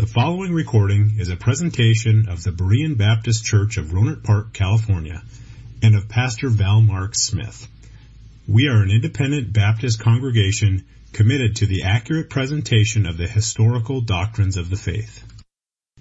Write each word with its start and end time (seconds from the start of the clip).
The 0.00 0.06
following 0.06 0.54
recording 0.54 1.16
is 1.18 1.28
a 1.28 1.36
presentation 1.36 2.30
of 2.30 2.42
the 2.42 2.52
Berean 2.52 2.96
Baptist 2.96 3.44
Church 3.44 3.76
of 3.76 3.88
Rohnert 3.88 4.24
Park, 4.24 4.54
California, 4.54 5.22
and 5.82 5.94
of 5.94 6.08
Pastor 6.08 6.48
Val 6.48 6.80
Mark 6.80 7.14
Smith. 7.14 7.68
We 8.48 8.68
are 8.68 8.82
an 8.82 8.90
independent 8.90 9.52
Baptist 9.52 10.00
congregation 10.00 10.86
committed 11.12 11.56
to 11.56 11.66
the 11.66 11.82
accurate 11.82 12.30
presentation 12.30 13.04
of 13.04 13.18
the 13.18 13.26
historical 13.26 14.00
doctrines 14.00 14.56
of 14.56 14.70
the 14.70 14.76
faith. 14.76 15.22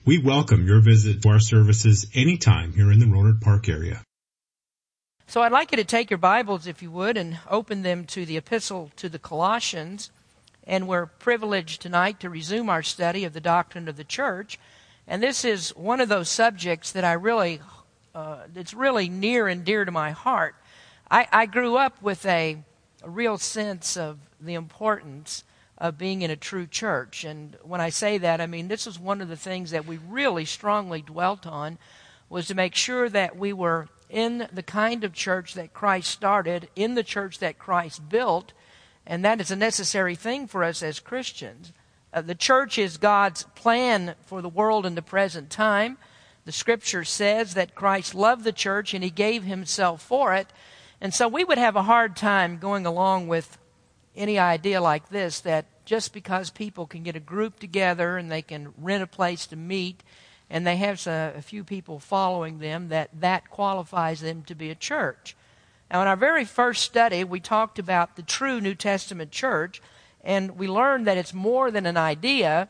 We 0.05 0.17
welcome 0.17 0.65
your 0.65 0.79
visit 0.79 1.21
to 1.23 1.29
our 1.31 1.41
services 1.41 2.07
anytime 2.15 2.71
here 2.71 2.93
in 2.93 2.99
the 2.99 3.05
Rohnert 3.05 3.41
Park 3.41 3.67
area. 3.67 4.01
So 5.27 5.41
I'd 5.41 5.51
like 5.51 5.73
you 5.73 5.75
to 5.75 5.83
take 5.83 6.09
your 6.09 6.19
Bibles, 6.19 6.67
if 6.67 6.81
you 6.81 6.89
would, 6.91 7.17
and 7.17 7.37
open 7.49 7.81
them 7.81 8.05
to 8.05 8.25
the 8.25 8.37
epistle 8.37 8.91
to 8.95 9.09
the 9.09 9.19
Colossians 9.19 10.09
and 10.69 10.87
we're 10.87 11.07
privileged 11.07 11.81
tonight 11.81 12.19
to 12.19 12.29
resume 12.29 12.69
our 12.69 12.83
study 12.83 13.23
of 13.25 13.33
the 13.33 13.41
doctrine 13.41 13.87
of 13.87 13.97
the 13.97 14.03
church. 14.03 14.59
And 15.07 15.21
this 15.21 15.43
is 15.43 15.75
one 15.75 15.99
of 15.99 16.09
those 16.09 16.29
subjects 16.29 16.91
that 16.91 17.03
I 17.03 17.13
really, 17.13 17.59
uh, 18.13 18.43
it's 18.55 18.75
really 18.75 19.09
near 19.09 19.47
and 19.47 19.65
dear 19.65 19.83
to 19.83 19.91
my 19.91 20.11
heart. 20.11 20.55
I, 21.09 21.27
I 21.31 21.47
grew 21.47 21.75
up 21.75 21.99
with 22.03 22.23
a, 22.27 22.57
a 23.01 23.09
real 23.09 23.39
sense 23.39 23.97
of 23.97 24.19
the 24.39 24.53
importance 24.53 25.43
of 25.79 25.97
being 25.97 26.21
in 26.21 26.29
a 26.29 26.35
true 26.35 26.67
church. 26.67 27.23
And 27.23 27.57
when 27.63 27.81
I 27.81 27.89
say 27.89 28.19
that, 28.19 28.39
I 28.39 28.45
mean 28.45 28.67
this 28.67 28.85
is 28.85 28.99
one 28.99 29.21
of 29.21 29.27
the 29.27 29.35
things 29.35 29.71
that 29.71 29.87
we 29.87 29.97
really 30.07 30.45
strongly 30.45 31.01
dwelt 31.01 31.47
on 31.47 31.79
was 32.29 32.45
to 32.47 32.53
make 32.53 32.75
sure 32.75 33.09
that 33.09 33.35
we 33.35 33.53
were 33.53 33.87
in 34.07 34.47
the 34.53 34.61
kind 34.61 35.03
of 35.03 35.13
church 35.13 35.55
that 35.55 35.73
Christ 35.73 36.11
started, 36.11 36.69
in 36.75 36.93
the 36.93 37.03
church 37.03 37.39
that 37.39 37.57
Christ 37.57 38.07
built, 38.07 38.53
and 39.05 39.25
that 39.25 39.41
is 39.41 39.51
a 39.51 39.55
necessary 39.55 40.15
thing 40.15 40.47
for 40.47 40.63
us 40.63 40.83
as 40.83 40.99
Christians. 40.99 41.73
Uh, 42.13 42.21
the 42.21 42.35
church 42.35 42.77
is 42.77 42.97
God's 42.97 43.43
plan 43.55 44.15
for 44.25 44.41
the 44.41 44.49
world 44.49 44.85
in 44.85 44.95
the 44.95 45.01
present 45.01 45.49
time. 45.49 45.97
The 46.45 46.51
scripture 46.51 47.03
says 47.03 47.53
that 47.53 47.75
Christ 47.75 48.15
loved 48.15 48.43
the 48.43 48.51
church 48.51 48.93
and 48.93 49.03
he 49.03 49.09
gave 49.09 49.43
himself 49.43 50.01
for 50.01 50.33
it. 50.33 50.47
And 51.01 51.13
so 51.13 51.27
we 51.27 51.43
would 51.43 51.57
have 51.57 51.75
a 51.75 51.83
hard 51.83 52.15
time 52.15 52.57
going 52.57 52.85
along 52.85 53.27
with 53.27 53.57
any 54.15 54.39
idea 54.39 54.81
like 54.81 55.09
this 55.09 55.39
that 55.41 55.65
just 55.85 56.13
because 56.13 56.49
people 56.49 56.85
can 56.85 57.03
get 57.03 57.15
a 57.15 57.19
group 57.19 57.59
together 57.59 58.17
and 58.17 58.31
they 58.31 58.41
can 58.41 58.73
rent 58.77 59.03
a 59.03 59.07
place 59.07 59.47
to 59.47 59.55
meet 59.55 60.03
and 60.49 60.65
they 60.65 60.77
have 60.77 61.05
a 61.07 61.41
few 61.41 61.63
people 61.63 61.99
following 61.99 62.59
them 62.59 62.89
that 62.89 63.09
that 63.21 63.49
qualifies 63.49 64.21
them 64.21 64.43
to 64.43 64.55
be 64.55 64.71
a 64.71 64.75
church. 64.75 65.35
Now, 65.91 66.03
in 66.03 66.07
our 66.07 66.15
very 66.15 66.45
first 66.45 66.83
study, 66.83 67.23
we 67.23 67.39
talked 67.39 67.79
about 67.79 68.15
the 68.15 68.21
true 68.21 68.61
New 68.61 68.75
Testament 68.75 69.31
church, 69.31 69.81
and 70.23 70.57
we 70.57 70.67
learned 70.67 71.07
that 71.07 71.17
it's 71.17 71.33
more 71.33 71.71
than 71.71 71.87
an 71.87 71.97
idea, 71.97 72.69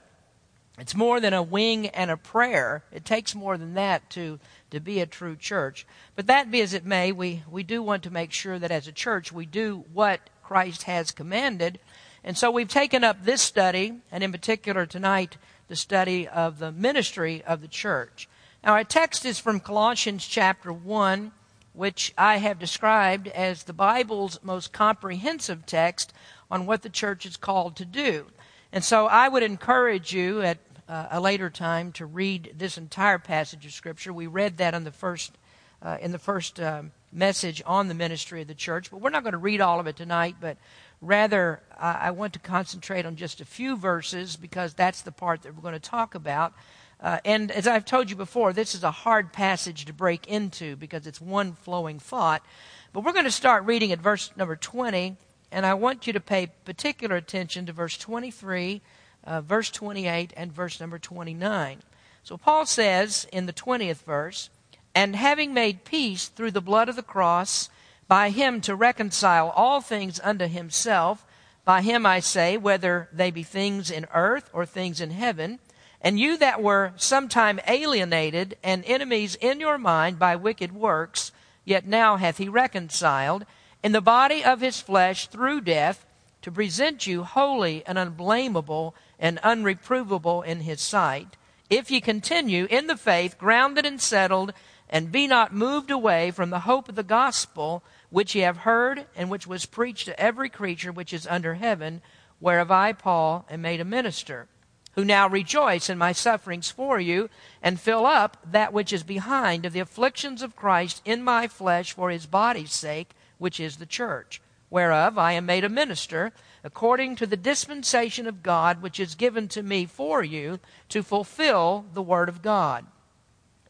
it's 0.77 0.95
more 0.95 1.19
than 1.19 1.33
a 1.33 1.43
wing 1.43 1.87
and 1.87 2.09
a 2.09 2.15
prayer. 2.15 2.85
It 2.93 3.03
takes 3.03 3.35
more 3.35 3.57
than 3.57 3.73
that 3.73 4.09
to, 4.11 4.39
to 4.71 4.79
be 4.79 5.01
a 5.01 5.05
true 5.05 5.35
church. 5.35 5.85
But 6.15 6.27
that 6.27 6.49
be 6.49 6.61
as 6.61 6.73
it 6.73 6.85
may, 6.85 7.11
we, 7.11 7.43
we 7.51 7.63
do 7.63 7.83
want 7.83 8.03
to 8.03 8.11
make 8.11 8.31
sure 8.31 8.57
that 8.57 8.71
as 8.71 8.87
a 8.87 8.93
church 8.93 9.33
we 9.33 9.45
do 9.45 9.83
what 9.91 10.21
Christ 10.41 10.83
has 10.83 11.11
commanded. 11.11 11.79
And 12.23 12.37
so 12.37 12.49
we've 12.49 12.69
taken 12.69 13.03
up 13.03 13.25
this 13.25 13.41
study, 13.41 13.99
and 14.09 14.23
in 14.23 14.31
particular 14.31 14.85
tonight, 14.85 15.35
the 15.67 15.75
study 15.75 16.25
of 16.25 16.59
the 16.59 16.71
ministry 16.71 17.43
of 17.45 17.59
the 17.59 17.67
church. 17.67 18.29
Now, 18.63 18.73
our 18.73 18.85
text 18.85 19.25
is 19.25 19.39
from 19.39 19.59
Colossians 19.59 20.25
chapter 20.25 20.71
1 20.71 21.33
which 21.73 22.13
I 22.17 22.37
have 22.37 22.59
described 22.59 23.27
as 23.29 23.63
the 23.63 23.73
Bible's 23.73 24.39
most 24.43 24.73
comprehensive 24.73 25.65
text 25.65 26.13
on 26.49 26.65
what 26.65 26.81
the 26.81 26.89
church 26.89 27.25
is 27.25 27.37
called 27.37 27.75
to 27.77 27.85
do. 27.85 28.27
And 28.71 28.83
so 28.83 29.07
I 29.07 29.27
would 29.27 29.43
encourage 29.43 30.13
you 30.13 30.41
at 30.41 30.57
uh, 30.87 31.07
a 31.11 31.21
later 31.21 31.49
time 31.49 31.91
to 31.93 32.05
read 32.05 32.53
this 32.57 32.77
entire 32.77 33.19
passage 33.19 33.65
of 33.65 33.71
Scripture. 33.71 34.11
We 34.11 34.27
read 34.27 34.57
that 34.57 34.73
in 34.73 34.83
the 34.83 34.91
first, 34.91 35.37
uh, 35.81 35.97
in 36.01 36.11
the 36.11 36.19
first 36.19 36.59
um, 36.59 36.91
message 37.11 37.61
on 37.65 37.87
the 37.87 37.93
ministry 37.93 38.41
of 38.41 38.47
the 38.47 38.55
church, 38.55 38.91
but 38.91 38.99
we're 38.99 39.09
not 39.09 39.23
going 39.23 39.33
to 39.33 39.39
read 39.39 39.61
all 39.61 39.79
of 39.79 39.87
it 39.87 39.95
tonight, 39.95 40.35
but 40.39 40.57
rather 41.01 41.61
I 41.77 42.11
want 42.11 42.33
to 42.33 42.39
concentrate 42.39 43.05
on 43.05 43.15
just 43.15 43.39
a 43.39 43.45
few 43.45 43.77
verses 43.77 44.35
because 44.35 44.73
that's 44.73 45.01
the 45.01 45.11
part 45.11 45.43
that 45.43 45.55
we're 45.55 45.61
going 45.61 45.73
to 45.73 45.79
talk 45.79 46.13
about. 46.13 46.53
Uh, 47.01 47.19
and 47.23 47.49
as 47.51 47.65
I've 47.65 47.85
told 47.85 48.09
you 48.09 48.15
before, 48.15 48.51
this 48.51 48.75
is 48.75 48.83
a 48.83 48.91
hard 48.91 49.31
passage 49.31 49.85
to 49.85 49.93
break 49.93 50.27
into 50.27 50.75
because 50.75 51.07
it's 51.07 51.21
one 51.21 51.53
flowing 51.53 51.97
thought. 51.97 52.43
But 52.91 53.03
we're 53.03 53.13
going 53.13 53.25
to 53.25 53.31
start 53.31 53.65
reading 53.65 53.91
at 53.91 53.99
verse 53.99 54.31
number 54.35 54.55
20, 54.55 55.15
and 55.51 55.65
I 55.65 55.75
want 55.75 56.07
you 56.07 56.13
to 56.13 56.19
pay 56.19 56.47
particular 56.65 57.15
attention 57.15 57.65
to 57.67 57.73
verse 57.73 57.97
23, 57.97 58.81
uh, 59.23 59.41
verse 59.41 59.69
28, 59.69 60.33
and 60.35 60.51
verse 60.51 60.79
number 60.79 60.99
29. 60.99 61.79
So 62.23 62.37
Paul 62.37 62.65
says 62.65 63.27
in 63.31 63.45
the 63.45 63.53
20th 63.53 64.03
verse, 64.03 64.49
And 64.93 65.15
having 65.15 65.53
made 65.53 65.85
peace 65.85 66.27
through 66.27 66.51
the 66.51 66.61
blood 66.61 66.89
of 66.89 66.97
the 66.97 67.03
cross, 67.03 67.69
by 68.09 68.29
him 68.31 68.59
to 68.61 68.75
reconcile 68.75 69.51
all 69.51 69.79
things 69.79 70.19
unto 70.21 70.47
himself, 70.47 71.25
by 71.63 71.81
him 71.81 72.05
I 72.05 72.19
say, 72.19 72.57
whether 72.57 73.07
they 73.13 73.31
be 73.31 73.43
things 73.43 73.91
in 73.91 74.07
earth 74.13 74.49
or 74.51 74.65
things 74.65 74.99
in 74.99 75.11
heaven, 75.11 75.59
and 76.01 76.19
you 76.19 76.37
that 76.37 76.61
were 76.61 76.93
sometime 76.95 77.59
alienated 77.67 78.57
and 78.63 78.83
enemies 78.85 79.35
in 79.35 79.59
your 79.59 79.77
mind 79.77 80.17
by 80.17 80.35
wicked 80.35 80.73
works, 80.73 81.31
yet 81.65 81.85
now 81.85 82.15
hath 82.15 82.37
he 82.37 82.47
reconciled 82.47 83.45
in 83.83 83.91
the 83.91 84.01
body 84.01 84.43
of 84.43 84.61
his 84.61 84.79
flesh 84.79 85.27
through 85.27 85.61
death 85.61 86.05
to 86.41 86.51
present 86.51 87.05
you 87.05 87.23
holy 87.23 87.83
and 87.85 87.97
unblameable 87.97 88.95
and 89.19 89.39
unreprovable 89.43 90.41
in 90.45 90.61
his 90.61 90.79
sight. 90.79 91.35
If 91.69 91.91
ye 91.91 91.99
continue 91.99 92.65
in 92.69 92.87
the 92.87 92.97
faith, 92.97 93.37
grounded 93.37 93.85
and 93.85 94.01
settled, 94.01 94.53
and 94.89 95.11
be 95.11 95.27
not 95.27 95.53
moved 95.53 95.91
away 95.91 96.31
from 96.31 96.49
the 96.49 96.61
hope 96.61 96.89
of 96.89 96.95
the 96.95 97.03
gospel 97.03 97.83
which 98.09 98.33
ye 98.33 98.41
have 98.41 98.57
heard 98.57 99.05
and 99.15 99.29
which 99.29 99.45
was 99.45 99.65
preached 99.65 100.05
to 100.05 100.19
every 100.19 100.49
creature 100.49 100.91
which 100.91 101.13
is 101.13 101.27
under 101.27 101.55
heaven, 101.55 102.01
whereof 102.39 102.71
I, 102.71 102.93
Paul, 102.93 103.45
am 103.51 103.61
made 103.61 103.81
a 103.81 103.85
minister 103.85 104.47
who 104.93 105.05
now 105.05 105.27
rejoice 105.27 105.89
in 105.89 105.97
my 105.97 106.11
sufferings 106.11 106.69
for 106.69 106.99
you, 106.99 107.29
and 107.61 107.79
fill 107.79 108.05
up 108.05 108.37
that 108.43 108.73
which 108.73 108.91
is 108.91 109.03
behind 109.03 109.65
of 109.65 109.73
the 109.73 109.79
afflictions 109.79 110.41
of 110.41 110.55
Christ 110.55 111.01
in 111.05 111.23
my 111.23 111.47
flesh 111.47 111.93
for 111.93 112.09
his 112.09 112.25
body's 112.25 112.73
sake, 112.73 113.11
which 113.37 113.59
is 113.59 113.77
the 113.77 113.85
church, 113.85 114.41
whereof 114.69 115.17
I 115.17 115.33
am 115.33 115.45
made 115.45 115.63
a 115.63 115.69
minister, 115.69 116.33
according 116.63 117.15
to 117.17 117.25
the 117.25 117.37
dispensation 117.37 118.27
of 118.27 118.43
God 118.43 118.81
which 118.81 118.99
is 118.99 119.15
given 119.15 119.47
to 119.49 119.63
me 119.63 119.85
for 119.85 120.23
you, 120.23 120.59
to 120.89 121.03
fulfill 121.03 121.85
the 121.93 122.01
word 122.01 122.27
of 122.27 122.41
God. 122.41 122.85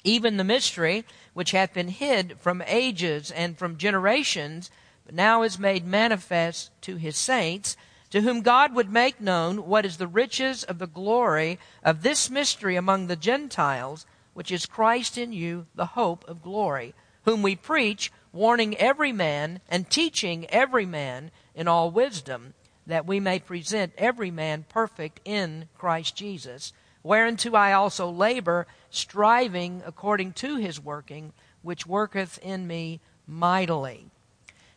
Even 0.04 0.38
the 0.38 0.44
mystery 0.44 1.06
which 1.34 1.52
hath 1.52 1.74
been 1.74 1.90
hid 1.90 2.40
from 2.40 2.64
ages 2.66 3.32
and 3.32 3.58
from 3.58 3.78
generations, 3.78 4.72
but 5.06 5.14
now 5.14 5.44
is 5.44 5.60
made 5.60 5.86
manifest 5.86 6.72
to 6.82 6.96
his 6.96 7.18
saints 7.18 7.76
to 8.12 8.22
whom 8.22 8.42
God 8.42 8.74
would 8.74 8.92
make 8.92 9.22
known 9.22 9.68
what 9.68 9.86
is 9.86 9.98
the 9.98 10.08
riches 10.08 10.64
of 10.64 10.80
the 10.80 10.88
glory 10.88 11.60
of 11.84 12.02
this 12.02 12.30
mystery 12.30 12.76
among 12.76 13.08
the 13.08 13.16
Gentiles, 13.16 14.06
which 14.34 14.52
is 14.52 14.66
Christ 14.66 15.18
in 15.18 15.32
you, 15.32 15.68
the 15.76 15.88
hope 15.88 16.28
of 16.28 16.42
glory, 16.42 16.94
whom 17.26 17.42
we 17.42 17.56
preach, 17.56 18.12
warning 18.32 18.76
every 18.78 19.12
man 19.12 19.60
and 19.70 19.90
teaching 19.90 20.46
every 20.50 20.86
man 20.86 21.32
in 21.54 21.68
all 21.68 21.92
wisdom, 21.92 22.54
that 22.88 23.06
we 23.06 23.20
may 23.20 23.40
present 23.40 23.94
every 23.98 24.32
man 24.32 24.66
perfect 24.68 25.20
in 25.24 25.68
Christ 25.78 26.16
Jesus, 26.16 26.74
whereunto 27.04 27.54
I 27.54 27.74
also 27.74 28.10
labor, 28.10 28.66
striving 28.90 29.84
according 29.86 30.34
to 30.34 30.56
his 30.56 30.80
working, 30.80 31.34
which 31.62 31.86
worketh 31.86 32.40
in 32.42 32.66
me 32.66 33.00
mightily. 33.28 34.08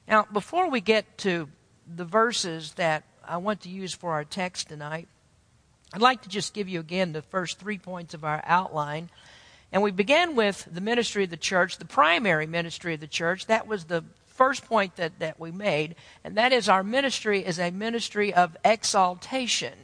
Now, 0.06 0.26
before 0.30 0.68
we 0.68 0.80
get 0.80 1.16
to 1.18 1.48
the 1.86 2.04
verses 2.04 2.72
that 2.72 3.04
I 3.26 3.36
want 3.38 3.62
to 3.62 3.68
use 3.68 3.94
for 3.94 4.12
our 4.12 4.24
text 4.24 4.68
tonight. 4.68 5.08
I'd 5.92 6.00
like 6.00 6.22
to 6.22 6.28
just 6.28 6.54
give 6.54 6.68
you 6.68 6.80
again 6.80 7.12
the 7.12 7.22
first 7.22 7.58
three 7.58 7.78
points 7.78 8.14
of 8.14 8.24
our 8.24 8.42
outline. 8.44 9.10
And 9.72 9.82
we 9.82 9.90
began 9.90 10.34
with 10.36 10.68
the 10.70 10.80
ministry 10.80 11.24
of 11.24 11.30
the 11.30 11.36
church, 11.36 11.78
the 11.78 11.84
primary 11.84 12.46
ministry 12.46 12.94
of 12.94 13.00
the 13.00 13.06
church. 13.06 13.46
That 13.46 13.66
was 13.66 13.84
the 13.84 14.04
first 14.26 14.64
point 14.66 14.96
that, 14.96 15.18
that 15.18 15.38
we 15.38 15.50
made. 15.50 15.94
And 16.24 16.36
that 16.36 16.52
is 16.52 16.68
our 16.68 16.82
ministry 16.82 17.44
is 17.44 17.58
a 17.58 17.70
ministry 17.70 18.32
of 18.32 18.56
exaltation. 18.64 19.74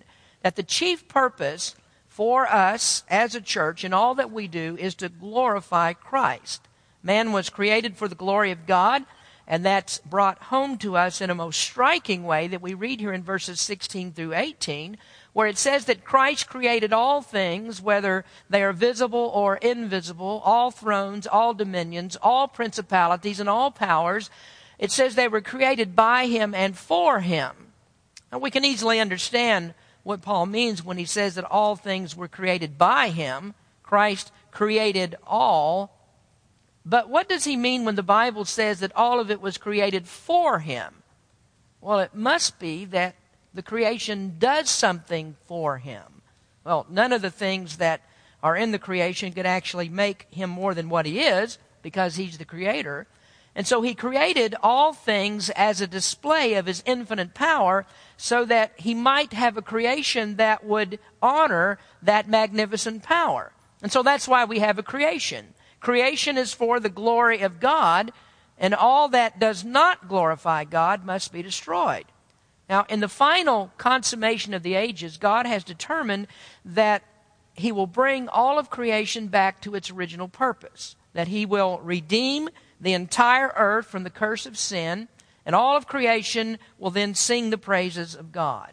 That 0.43 0.57
the 0.57 0.63
chief 0.63 1.09
purpose 1.09 1.75
for 2.07 2.47
us 2.47 3.05
as 3.09 3.35
a 3.35 3.41
church 3.41 3.85
in 3.85 3.93
all 3.93 4.15
that 4.17 4.33
we 4.33 4.49
do 4.49 4.77
is 4.79 4.95
to 4.97 5.09
glorify 5.09 5.93
Christ. 5.93 6.63
Man 7.03 7.33
was 7.33 7.49
created 7.49 7.97
for 7.97 8.09
the 8.09 8.15
glory 8.15 8.51
of 8.51 8.67
God. 8.67 9.05
And 9.51 9.65
that's 9.65 9.99
brought 10.01 10.43
home 10.45 10.77
to 10.79 10.99
us 10.99 11.23
in 11.23 11.31
a 11.31 11.35
most 11.35 11.59
striking 11.59 12.25
way 12.25 12.49
that 12.49 12.61
we 12.61 12.75
read 12.75 13.01
here 13.01 13.15
in 13.15 13.23
verses 13.23 13.63
16 13.63 14.13
through 14.13 14.35
18, 14.35 14.99
where 15.33 15.47
it 15.47 15.57
says 15.57 15.87
that 15.87 16.05
Christ 16.05 16.51
created 16.51 16.93
all 16.93 17.23
things, 17.23 17.81
whether 17.81 18.27
they 18.51 18.63
are 18.63 18.75
visible 18.75 19.33
or 19.35 19.57
invisible, 19.57 20.43
all 20.45 20.71
thrones, 20.71 21.27
all 21.27 21.55
dominions, 21.55 22.15
all 22.21 22.47
principalities, 22.47 23.41
and 23.41 23.49
all 23.49 23.71
powers. 23.71 24.29
It 24.79 24.93
says 24.93 25.15
they 25.15 25.29
were 25.29 25.41
created 25.41 25.97
by 25.97 26.27
him 26.27 26.55
and 26.55 26.77
for 26.77 27.21
him. 27.21 27.53
And 28.31 28.43
we 28.43 28.51
can 28.51 28.67
easily 28.67 29.01
understand 29.01 29.73
what 30.03 30.21
Paul 30.21 30.45
means 30.45 30.85
when 30.85 30.99
he 30.99 31.07
says 31.07 31.37
that 31.37 31.45
all 31.45 31.75
things 31.75 32.15
were 32.15 32.29
created 32.29 32.77
by 32.77 33.09
him. 33.09 33.55
Christ 33.83 34.31
created 34.51 35.17
all. 35.27 35.98
But 36.85 37.11
what 37.11 37.29
does 37.29 37.45
he 37.45 37.57
mean 37.57 37.85
when 37.85 37.97
the 37.97 38.03
Bible 38.03 38.45
says 38.45 38.81
that 38.81 38.97
all 38.97 39.21
of 39.21 39.31
it 39.31 39.41
was 39.41 39.59
created 39.59 40.07
for 40.07 40.61
him? 40.61 41.03
Well, 41.81 42.01
it 42.01 42.15
must 42.15 42.59
be 42.59 42.85
that 42.87 43.15
the 43.55 43.63
creation 43.63 44.37
does 44.39 44.71
something 44.71 45.37
for 45.47 45.79
him. 45.79 46.23
Well, 46.65 46.87
none 46.89 47.13
of 47.13 47.23
the 47.23 47.31
things 47.31 47.77
that 47.79 48.03
are 48.43 48.57
in 48.57 48.73
the 48.73 48.79
creation 48.79 49.33
could 49.33 49.47
actually 49.47 49.89
make 49.89 50.27
him 50.31 50.51
more 50.51 50.75
than 50.75 50.89
what 50.89 51.07
he 51.07 51.21
is 51.21 51.59
because 51.83 52.17
he's 52.17 52.39
the 52.39 52.45
creator. 52.45 53.07
And 53.55 53.67
so 53.67 53.83
he 53.83 53.95
created 53.95 54.55
all 54.63 54.93
things 54.93 55.51
as 55.51 55.81
a 55.81 55.87
display 55.87 56.55
of 56.55 56.67
his 56.67 56.83
infinite 56.87 57.35
power 57.35 57.87
so 58.17 58.45
that 58.45 58.73
he 58.77 58.95
might 58.95 59.33
have 59.33 59.57
a 59.57 59.63
creation 59.63 60.37
that 60.37 60.65
would 60.65 60.99
honor 61.21 61.79
that 62.03 62.29
magnificent 62.29 63.03
power. 63.03 63.53
And 63.83 63.91
so 63.91 64.03
that's 64.03 64.29
why 64.29 64.45
we 64.45 64.61
have 64.61 64.79
a 64.79 64.83
creation. 64.83 65.55
Creation 65.81 66.37
is 66.37 66.53
for 66.53 66.81
the 66.81 66.89
glory 66.89 67.41
of 67.41 67.61
God, 67.61 68.13
and 68.59 68.75
all 68.75 69.09
that 69.09 69.39
does 69.39 69.65
not 69.65 70.09
glorify 70.09 70.65
God 70.65 71.05
must 71.05 71.33
be 71.33 71.43
destroyed. 71.43 72.07
Now, 72.69 72.85
in 72.89 73.01
the 73.01 73.09
final 73.09 73.73
consummation 73.79 74.53
of 74.53 74.63
the 74.63 74.75
ages, 74.75 75.17
God 75.17 75.47
has 75.47 75.65
determined 75.65 76.27
that 76.65 77.03
he 77.55 77.73
will 77.73 77.87
bring 77.87 78.29
all 78.29 78.59
of 78.59 78.71
creation 78.71 79.29
back 79.29 79.61
to 79.63 79.75
its 79.75 79.91
original 79.91 80.29
purpose, 80.29 80.97
that 81.13 81.29
he 81.29 81.47
will 81.47 81.81
redeem 81.83 82.49
the 82.81 82.93
entire 82.93 83.53
earth 83.57 83.87
from 83.87 84.05
the 84.05 84.11
curse 84.11 84.47
of 84.47 84.59
sin, 84.59 85.09
and 85.47 85.55
all 85.55 85.77
of 85.77 85.87
creation 85.87 86.59
will 86.79 86.91
then 86.91 87.15
sing 87.15 87.51
the 87.51 87.59
praises 87.59 88.15
of 88.15 88.33
God. 88.33 88.73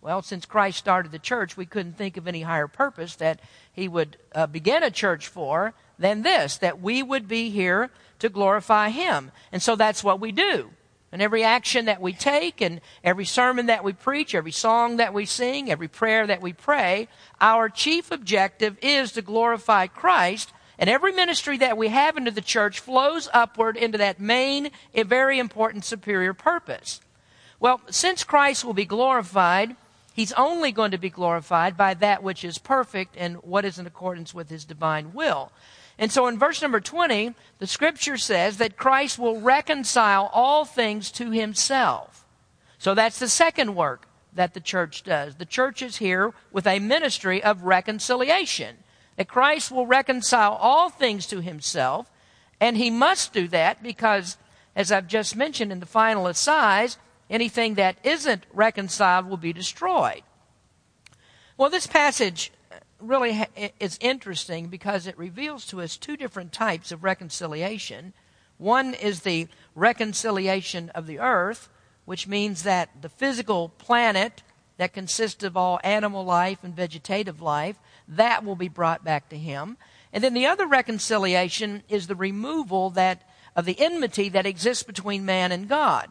Well, 0.00 0.22
since 0.22 0.46
Christ 0.46 0.78
started 0.78 1.10
the 1.10 1.18
church, 1.18 1.56
we 1.56 1.66
couldn't 1.66 1.98
think 1.98 2.16
of 2.16 2.28
any 2.28 2.42
higher 2.42 2.68
purpose 2.68 3.16
that 3.16 3.40
he 3.72 3.88
would 3.88 4.16
uh, 4.34 4.46
begin 4.46 4.84
a 4.84 4.90
church 4.90 5.26
for 5.26 5.74
than 5.98 6.22
this, 6.22 6.58
that 6.58 6.80
we 6.80 7.02
would 7.02 7.28
be 7.28 7.50
here 7.50 7.90
to 8.18 8.28
glorify 8.28 8.90
him. 8.90 9.30
And 9.52 9.62
so 9.62 9.76
that's 9.76 10.04
what 10.04 10.20
we 10.20 10.32
do. 10.32 10.70
And 11.12 11.22
every 11.22 11.44
action 11.44 11.84
that 11.86 12.02
we 12.02 12.12
take, 12.12 12.60
and 12.60 12.80
every 13.04 13.24
sermon 13.24 13.66
that 13.66 13.84
we 13.84 13.92
preach, 13.92 14.34
every 14.34 14.52
song 14.52 14.96
that 14.96 15.14
we 15.14 15.24
sing, 15.24 15.70
every 15.70 15.88
prayer 15.88 16.26
that 16.26 16.42
we 16.42 16.52
pray, 16.52 17.08
our 17.40 17.68
chief 17.68 18.10
objective 18.10 18.76
is 18.82 19.12
to 19.12 19.22
glorify 19.22 19.86
Christ. 19.86 20.52
And 20.78 20.90
every 20.90 21.12
ministry 21.12 21.56
that 21.58 21.78
we 21.78 21.88
have 21.88 22.16
into 22.16 22.30
the 22.30 22.42
church 22.42 22.80
flows 22.80 23.28
upward 23.32 23.76
into 23.76 23.98
that 23.98 24.20
main, 24.20 24.70
a 24.94 25.04
very 25.04 25.38
important 25.38 25.84
superior 25.84 26.34
purpose. 26.34 27.00
Well, 27.58 27.80
since 27.88 28.24
Christ 28.24 28.64
will 28.64 28.74
be 28.74 28.84
glorified, 28.84 29.76
he's 30.12 30.32
only 30.32 30.72
going 30.72 30.90
to 30.90 30.98
be 30.98 31.08
glorified 31.08 31.76
by 31.76 31.94
that 31.94 32.22
which 32.22 32.44
is 32.44 32.58
perfect 32.58 33.14
and 33.16 33.36
what 33.36 33.64
is 33.64 33.78
in 33.78 33.86
accordance 33.86 34.34
with 34.34 34.50
his 34.50 34.66
divine 34.66 35.14
will. 35.14 35.50
And 35.98 36.12
so 36.12 36.26
in 36.26 36.38
verse 36.38 36.60
number 36.60 36.80
20, 36.80 37.34
the 37.58 37.66
scripture 37.66 38.18
says 38.18 38.58
that 38.58 38.76
Christ 38.76 39.18
will 39.18 39.40
reconcile 39.40 40.30
all 40.32 40.64
things 40.64 41.10
to 41.12 41.30
himself. 41.30 42.26
So 42.78 42.94
that's 42.94 43.18
the 43.18 43.28
second 43.28 43.74
work 43.74 44.06
that 44.34 44.52
the 44.52 44.60
church 44.60 45.02
does. 45.02 45.36
The 45.36 45.46
church 45.46 45.80
is 45.80 45.96
here 45.96 46.34
with 46.52 46.66
a 46.66 46.78
ministry 46.78 47.42
of 47.42 47.62
reconciliation. 47.62 48.76
That 49.16 49.28
Christ 49.28 49.70
will 49.70 49.86
reconcile 49.86 50.52
all 50.52 50.90
things 50.90 51.26
to 51.28 51.40
himself, 51.40 52.10
and 52.60 52.76
he 52.76 52.90
must 52.90 53.32
do 53.32 53.48
that 53.48 53.82
because, 53.82 54.36
as 54.74 54.92
I've 54.92 55.08
just 55.08 55.34
mentioned 55.34 55.72
in 55.72 55.80
the 55.80 55.86
final 55.86 56.26
assize, 56.26 56.98
anything 57.30 57.74
that 57.74 57.96
isn't 58.04 58.44
reconciled 58.52 59.26
will 59.26 59.38
be 59.38 59.54
destroyed. 59.54 60.22
Well, 61.56 61.70
this 61.70 61.86
passage 61.86 62.52
really 63.00 63.46
is 63.80 63.98
interesting 64.00 64.68
because 64.68 65.06
it 65.06 65.18
reveals 65.18 65.66
to 65.66 65.80
us 65.80 65.96
two 65.96 66.16
different 66.16 66.52
types 66.52 66.92
of 66.92 67.04
reconciliation. 67.04 68.12
One 68.58 68.94
is 68.94 69.20
the 69.20 69.48
reconciliation 69.74 70.90
of 70.90 71.06
the 71.06 71.18
earth, 71.18 71.68
which 72.04 72.26
means 72.26 72.62
that 72.62 73.02
the 73.02 73.08
physical 73.08 73.68
planet 73.68 74.42
that 74.78 74.92
consists 74.92 75.42
of 75.42 75.56
all 75.56 75.80
animal 75.82 76.24
life 76.24 76.58
and 76.62 76.74
vegetative 76.74 77.40
life, 77.40 77.76
that 78.08 78.44
will 78.44 78.56
be 78.56 78.68
brought 78.68 79.04
back 79.04 79.28
to 79.30 79.36
him. 79.36 79.76
And 80.12 80.22
then 80.22 80.34
the 80.34 80.46
other 80.46 80.66
reconciliation 80.66 81.82
is 81.88 82.06
the 82.06 82.14
removal 82.14 82.90
that 82.90 83.22
of 83.54 83.64
the 83.64 83.80
enmity 83.80 84.28
that 84.28 84.46
exists 84.46 84.82
between 84.82 85.24
man 85.24 85.50
and 85.50 85.68
God. 85.68 86.10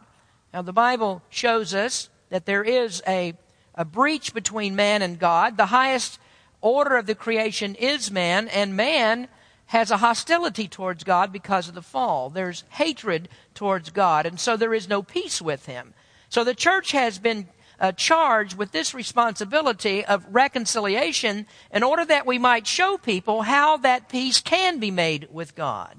Now 0.52 0.62
the 0.62 0.72
Bible 0.72 1.22
shows 1.30 1.74
us 1.74 2.10
that 2.28 2.44
there 2.44 2.64
is 2.64 3.02
a, 3.06 3.34
a 3.74 3.84
breach 3.84 4.34
between 4.34 4.74
man 4.74 5.00
and 5.02 5.18
God. 5.18 5.56
The 5.56 5.66
highest 5.66 6.18
order 6.66 6.96
of 6.96 7.06
the 7.06 7.14
creation 7.14 7.74
is 7.74 8.10
man, 8.10 8.48
and 8.48 8.76
man 8.76 9.28
has 9.66 9.90
a 9.90 9.98
hostility 9.98 10.68
towards 10.68 11.04
God 11.04 11.32
because 11.32 11.68
of 11.68 11.74
the 11.74 11.82
fall. 11.82 12.30
There's 12.30 12.64
hatred 12.70 13.28
towards 13.54 13.90
God, 13.90 14.26
and 14.26 14.38
so 14.38 14.56
there 14.56 14.74
is 14.74 14.88
no 14.88 15.02
peace 15.02 15.42
with 15.42 15.66
him. 15.66 15.94
So 16.28 16.44
the 16.44 16.54
church 16.54 16.92
has 16.92 17.18
been 17.18 17.48
uh, 17.78 17.92
charged 17.92 18.56
with 18.56 18.72
this 18.72 18.94
responsibility 18.94 20.04
of 20.04 20.24
reconciliation 20.30 21.46
in 21.72 21.82
order 21.82 22.04
that 22.04 22.26
we 22.26 22.38
might 22.38 22.66
show 22.66 22.96
people 22.96 23.42
how 23.42 23.76
that 23.78 24.08
peace 24.08 24.40
can 24.40 24.78
be 24.78 24.90
made 24.90 25.28
with 25.30 25.54
God. 25.54 25.98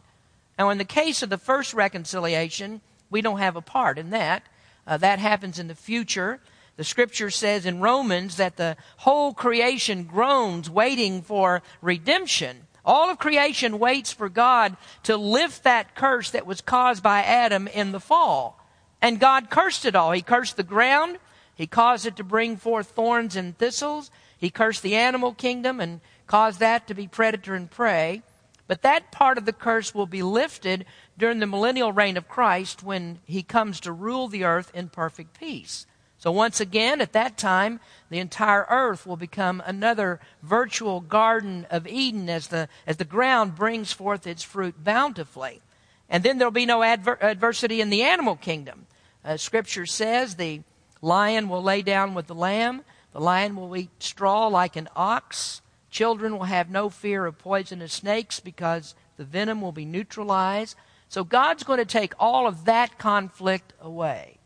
Now, 0.57 0.69
in 0.69 0.77
the 0.77 0.85
case 0.85 1.21
of 1.21 1.29
the 1.29 1.37
first 1.37 1.73
reconciliation, 1.73 2.81
we 3.09 3.21
don't 3.21 3.39
have 3.39 3.55
a 3.55 3.61
part 3.61 3.97
in 3.97 4.09
that. 4.09 4.43
Uh, 4.87 4.97
that 4.97 5.19
happens 5.19 5.59
in 5.59 5.67
the 5.67 5.75
future. 5.75 6.39
The 6.77 6.83
scripture 6.83 7.31
says 7.31 7.65
in 7.65 7.81
Romans 7.81 8.37
that 8.37 8.55
the 8.55 8.77
whole 8.97 9.33
creation 9.33 10.03
groans 10.03 10.69
waiting 10.69 11.23
for 11.23 11.63
redemption. 11.81 12.67
All 12.85 13.09
of 13.09 13.17
creation 13.17 13.79
waits 13.79 14.13
for 14.13 14.29
God 14.29 14.77
to 15.03 15.17
lift 15.17 15.63
that 15.63 15.95
curse 15.95 16.31
that 16.31 16.45
was 16.45 16.61
caused 16.61 17.03
by 17.03 17.23
Adam 17.23 17.67
in 17.67 17.91
the 17.91 17.99
fall. 17.99 18.63
And 19.01 19.19
God 19.19 19.49
cursed 19.49 19.85
it 19.85 19.95
all. 19.95 20.11
He 20.11 20.21
cursed 20.21 20.55
the 20.55 20.63
ground. 20.63 21.17
He 21.55 21.67
caused 21.67 22.05
it 22.05 22.15
to 22.17 22.23
bring 22.23 22.57
forth 22.57 22.91
thorns 22.91 23.35
and 23.35 23.57
thistles. 23.57 24.11
He 24.37 24.51
cursed 24.51 24.83
the 24.83 24.95
animal 24.95 25.33
kingdom 25.33 25.79
and 25.79 25.99
caused 26.27 26.59
that 26.59 26.87
to 26.87 26.93
be 26.93 27.07
predator 27.07 27.55
and 27.55 27.69
prey. 27.69 28.21
But 28.67 28.83
that 28.83 29.11
part 29.11 29.37
of 29.37 29.45
the 29.45 29.53
curse 29.53 29.95
will 29.95 30.05
be 30.05 30.21
lifted 30.21 30.85
during 31.17 31.39
the 31.39 31.47
millennial 31.47 31.91
reign 31.91 32.17
of 32.17 32.27
Christ 32.27 32.83
when 32.83 33.19
he 33.25 33.41
comes 33.41 33.79
to 33.81 33.91
rule 33.91 34.27
the 34.27 34.43
earth 34.43 34.71
in 34.75 34.89
perfect 34.89 35.39
peace. 35.39 35.87
So 36.19 36.31
once 36.31 36.59
again, 36.59 36.99
at 36.99 37.13
that 37.13 37.37
time, 37.37 37.79
the 38.09 38.17
entire 38.17 38.65
earth 38.69 39.05
will 39.05 39.17
become 39.17 39.61
another 39.65 40.19
virtual 40.41 40.99
garden 40.99 41.67
of 41.69 41.87
Eden 41.87 42.27
as 42.29 42.47
the, 42.47 42.69
as 42.87 42.97
the 42.97 43.05
ground 43.05 43.55
brings 43.55 43.93
forth 43.93 44.25
its 44.25 44.41
fruit 44.41 44.83
bountifully. 44.83 45.61
And 46.09 46.23
then 46.23 46.37
there'll 46.37 46.51
be 46.51 46.65
no 46.65 46.81
adver- 46.81 47.23
adversity 47.23 47.81
in 47.81 47.89
the 47.89 48.01
animal 48.01 48.35
kingdom. 48.35 48.87
Uh, 49.23 49.37
scripture 49.37 49.85
says 49.85 50.35
the 50.35 50.61
lion 51.01 51.49
will 51.49 51.61
lay 51.61 51.81
down 51.83 52.15
with 52.15 52.27
the 52.27 52.35
lamb. 52.35 52.83
The 53.13 53.21
lion 53.21 53.55
will 53.55 53.75
eat 53.75 53.89
straw 53.99 54.47
like 54.47 54.75
an 54.75 54.89
ox. 54.95 55.61
Children 55.91 56.37
will 56.37 56.45
have 56.45 56.69
no 56.69 56.89
fear 56.89 57.25
of 57.25 57.37
poisonous 57.37 57.93
snakes 57.93 58.39
because 58.39 58.95
the 59.17 59.23
venom 59.23 59.61
will 59.61 59.71
be 59.71 59.85
neutralized. 59.85 60.75
So 61.09 61.23
God's 61.23 61.63
going 61.63 61.79
to 61.79 61.85
take 61.85 62.13
all 62.19 62.47
of 62.47 62.65
that 62.65 62.97
conflict 62.97 63.73
away. 63.79 64.36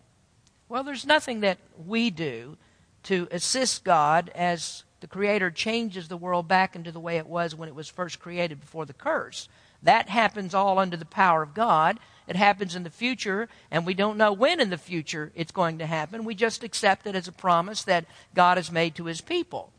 Well, 0.71 0.85
there's 0.85 1.05
nothing 1.05 1.41
that 1.41 1.57
we 1.85 2.09
do 2.11 2.55
to 3.03 3.27
assist 3.29 3.83
God 3.83 4.31
as 4.33 4.85
the 5.01 5.07
Creator 5.07 5.51
changes 5.51 6.07
the 6.07 6.15
world 6.15 6.47
back 6.47 6.77
into 6.77 6.93
the 6.93 6.99
way 7.01 7.17
it 7.17 7.27
was 7.27 7.53
when 7.53 7.67
it 7.67 7.75
was 7.75 7.89
first 7.89 8.21
created 8.21 8.61
before 8.61 8.85
the 8.85 8.93
curse. 8.93 9.49
That 9.83 10.07
happens 10.07 10.53
all 10.53 10.79
under 10.79 10.95
the 10.95 11.03
power 11.03 11.43
of 11.43 11.53
God. 11.53 11.99
It 12.25 12.37
happens 12.37 12.73
in 12.73 12.83
the 12.83 12.89
future, 12.89 13.49
and 13.69 13.85
we 13.85 13.93
don't 13.93 14.17
know 14.17 14.31
when 14.31 14.61
in 14.61 14.69
the 14.69 14.77
future 14.77 15.33
it's 15.35 15.51
going 15.51 15.77
to 15.79 15.85
happen. 15.85 16.23
We 16.23 16.35
just 16.35 16.63
accept 16.63 17.05
it 17.05 17.15
as 17.15 17.27
a 17.27 17.33
promise 17.33 17.83
that 17.83 18.05
God 18.33 18.55
has 18.55 18.71
made 18.71 18.95
to 18.95 19.07
His 19.07 19.19
people. 19.19 19.73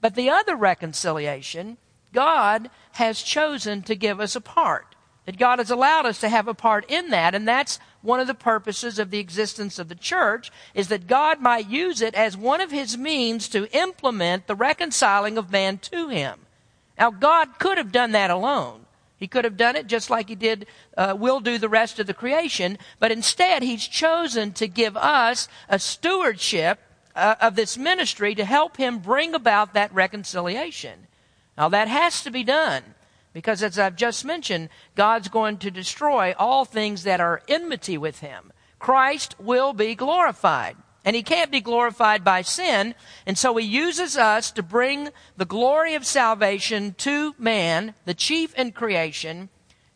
But 0.00 0.14
the 0.14 0.30
other 0.30 0.56
reconciliation, 0.56 1.76
God 2.14 2.70
has 2.92 3.20
chosen 3.20 3.82
to 3.82 3.94
give 3.94 4.20
us 4.20 4.34
a 4.34 4.40
part. 4.40 4.94
That 5.26 5.36
God 5.36 5.58
has 5.58 5.70
allowed 5.70 6.06
us 6.06 6.18
to 6.20 6.30
have 6.30 6.48
a 6.48 6.54
part 6.54 6.90
in 6.90 7.10
that, 7.10 7.34
and 7.34 7.46
that's 7.46 7.78
one 8.02 8.20
of 8.20 8.26
the 8.26 8.34
purposes 8.34 8.98
of 8.98 9.10
the 9.10 9.18
existence 9.18 9.78
of 9.78 9.88
the 9.88 9.94
church 9.94 10.50
is 10.74 10.88
that 10.88 11.06
God 11.06 11.40
might 11.40 11.68
use 11.68 12.00
it 12.00 12.14
as 12.14 12.36
one 12.36 12.60
of 12.60 12.70
his 12.70 12.96
means 12.96 13.48
to 13.48 13.70
implement 13.76 14.46
the 14.46 14.54
reconciling 14.54 15.36
of 15.36 15.52
man 15.52 15.78
to 15.78 16.08
him. 16.08 16.40
Now, 16.98 17.10
God 17.10 17.58
could 17.58 17.78
have 17.78 17.92
done 17.92 18.12
that 18.12 18.30
alone. 18.30 18.86
He 19.18 19.28
could 19.28 19.44
have 19.44 19.58
done 19.58 19.76
it 19.76 19.86
just 19.86 20.08
like 20.08 20.28
he 20.28 20.34
did, 20.34 20.66
uh, 20.96 21.14
will 21.18 21.40
do 21.40 21.58
the 21.58 21.68
rest 21.68 21.98
of 21.98 22.06
the 22.06 22.14
creation, 22.14 22.78
but 22.98 23.12
instead 23.12 23.62
he's 23.62 23.86
chosen 23.86 24.52
to 24.52 24.66
give 24.66 24.96
us 24.96 25.46
a 25.68 25.78
stewardship 25.78 26.78
uh, 27.14 27.34
of 27.40 27.54
this 27.54 27.76
ministry 27.76 28.34
to 28.34 28.44
help 28.46 28.78
him 28.78 28.98
bring 28.98 29.34
about 29.34 29.74
that 29.74 29.92
reconciliation. 29.92 31.06
Now, 31.58 31.68
that 31.68 31.88
has 31.88 32.22
to 32.22 32.30
be 32.30 32.44
done. 32.44 32.82
Because 33.32 33.62
as 33.62 33.78
I've 33.78 33.96
just 33.96 34.24
mentioned, 34.24 34.68
God's 34.96 35.28
going 35.28 35.58
to 35.58 35.70
destroy 35.70 36.34
all 36.38 36.64
things 36.64 37.04
that 37.04 37.20
are 37.20 37.42
enmity 37.48 37.96
with 37.96 38.20
him. 38.20 38.52
Christ 38.78 39.36
will 39.38 39.72
be 39.72 39.94
glorified. 39.94 40.76
And 41.04 41.16
he 41.16 41.22
can't 41.22 41.50
be 41.50 41.60
glorified 41.60 42.24
by 42.24 42.42
sin. 42.42 42.94
And 43.26 43.38
so 43.38 43.56
he 43.56 43.66
uses 43.66 44.16
us 44.16 44.50
to 44.52 44.62
bring 44.62 45.08
the 45.36 45.46
glory 45.46 45.94
of 45.94 46.04
salvation 46.04 46.94
to 46.98 47.34
man, 47.38 47.94
the 48.04 48.14
chief 48.14 48.54
in 48.54 48.72
creation. 48.72 49.48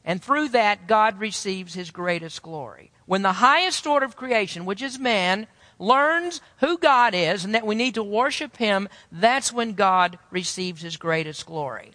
And 0.04 0.22
through 0.22 0.50
that, 0.50 0.86
God 0.86 1.18
receives 1.18 1.74
his 1.74 1.90
greatest 1.90 2.42
glory. 2.42 2.90
When 3.06 3.22
the 3.22 3.32
highest 3.32 3.86
order 3.86 4.06
of 4.06 4.16
creation, 4.16 4.64
which 4.64 4.80
is 4.80 4.98
man, 4.98 5.46
learns 5.78 6.40
who 6.58 6.78
God 6.78 7.14
is 7.14 7.44
and 7.44 7.54
that 7.54 7.66
we 7.66 7.74
need 7.74 7.94
to 7.94 8.02
worship 8.02 8.56
him, 8.56 8.88
that's 9.12 9.52
when 9.52 9.72
God 9.72 10.18
receives 10.30 10.80
his 10.82 10.96
greatest 10.96 11.44
glory. 11.44 11.92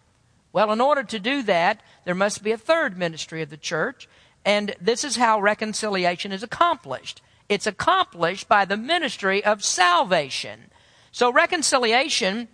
Well, 0.52 0.72
in 0.72 0.82
order 0.82 1.04
to 1.04 1.20
do 1.20 1.44
that, 1.44 1.82
there 2.06 2.16
must 2.16 2.44
be 2.44 2.52
a 2.52 2.58
third 2.58 2.98
ministry 2.98 3.42
of 3.42 3.50
the 3.50 3.58
church. 3.58 4.08
And 4.46 4.76
this 4.80 5.04
is 5.04 5.18
how 5.18 5.40
reconciliation 5.40 6.32
is 6.32 6.44
accomplished. 6.44 7.22
It's 7.50 7.68
accomplished 7.68 8.48
by 8.48 8.66
the 8.66 8.78
ministry 8.78 9.44
of 9.44 9.64
salvation. 9.64 10.72
So 11.12 11.32
reconciliation 11.32 12.48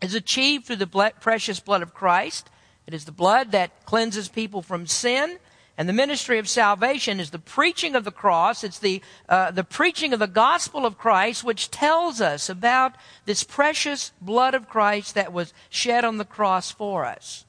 is 0.00 0.14
achieved 0.14 0.66
through 0.66 0.76
the 0.76 1.12
precious 1.20 1.60
blood 1.60 1.82
of 1.82 1.94
Christ. 1.94 2.50
It 2.86 2.94
is 2.94 3.04
the 3.04 3.12
blood 3.12 3.52
that 3.52 3.84
cleanses 3.84 4.28
people 4.28 4.62
from 4.62 4.86
sin. 4.86 5.38
And 5.82 5.88
the 5.88 5.94
ministry 5.94 6.38
of 6.38 6.48
salvation 6.48 7.18
is 7.18 7.30
the 7.30 7.40
preaching 7.40 7.96
of 7.96 8.04
the 8.04 8.12
cross. 8.12 8.62
It's 8.62 8.78
the, 8.78 9.02
uh, 9.28 9.50
the 9.50 9.64
preaching 9.64 10.12
of 10.12 10.20
the 10.20 10.28
gospel 10.28 10.86
of 10.86 10.96
Christ, 10.96 11.42
which 11.42 11.72
tells 11.72 12.20
us 12.20 12.48
about 12.48 12.94
this 13.24 13.42
precious 13.42 14.12
blood 14.20 14.54
of 14.54 14.68
Christ 14.68 15.16
that 15.16 15.32
was 15.32 15.52
shed 15.70 16.04
on 16.04 16.18
the 16.18 16.24
cross 16.24 16.70
for 16.70 17.04
us. 17.04 17.44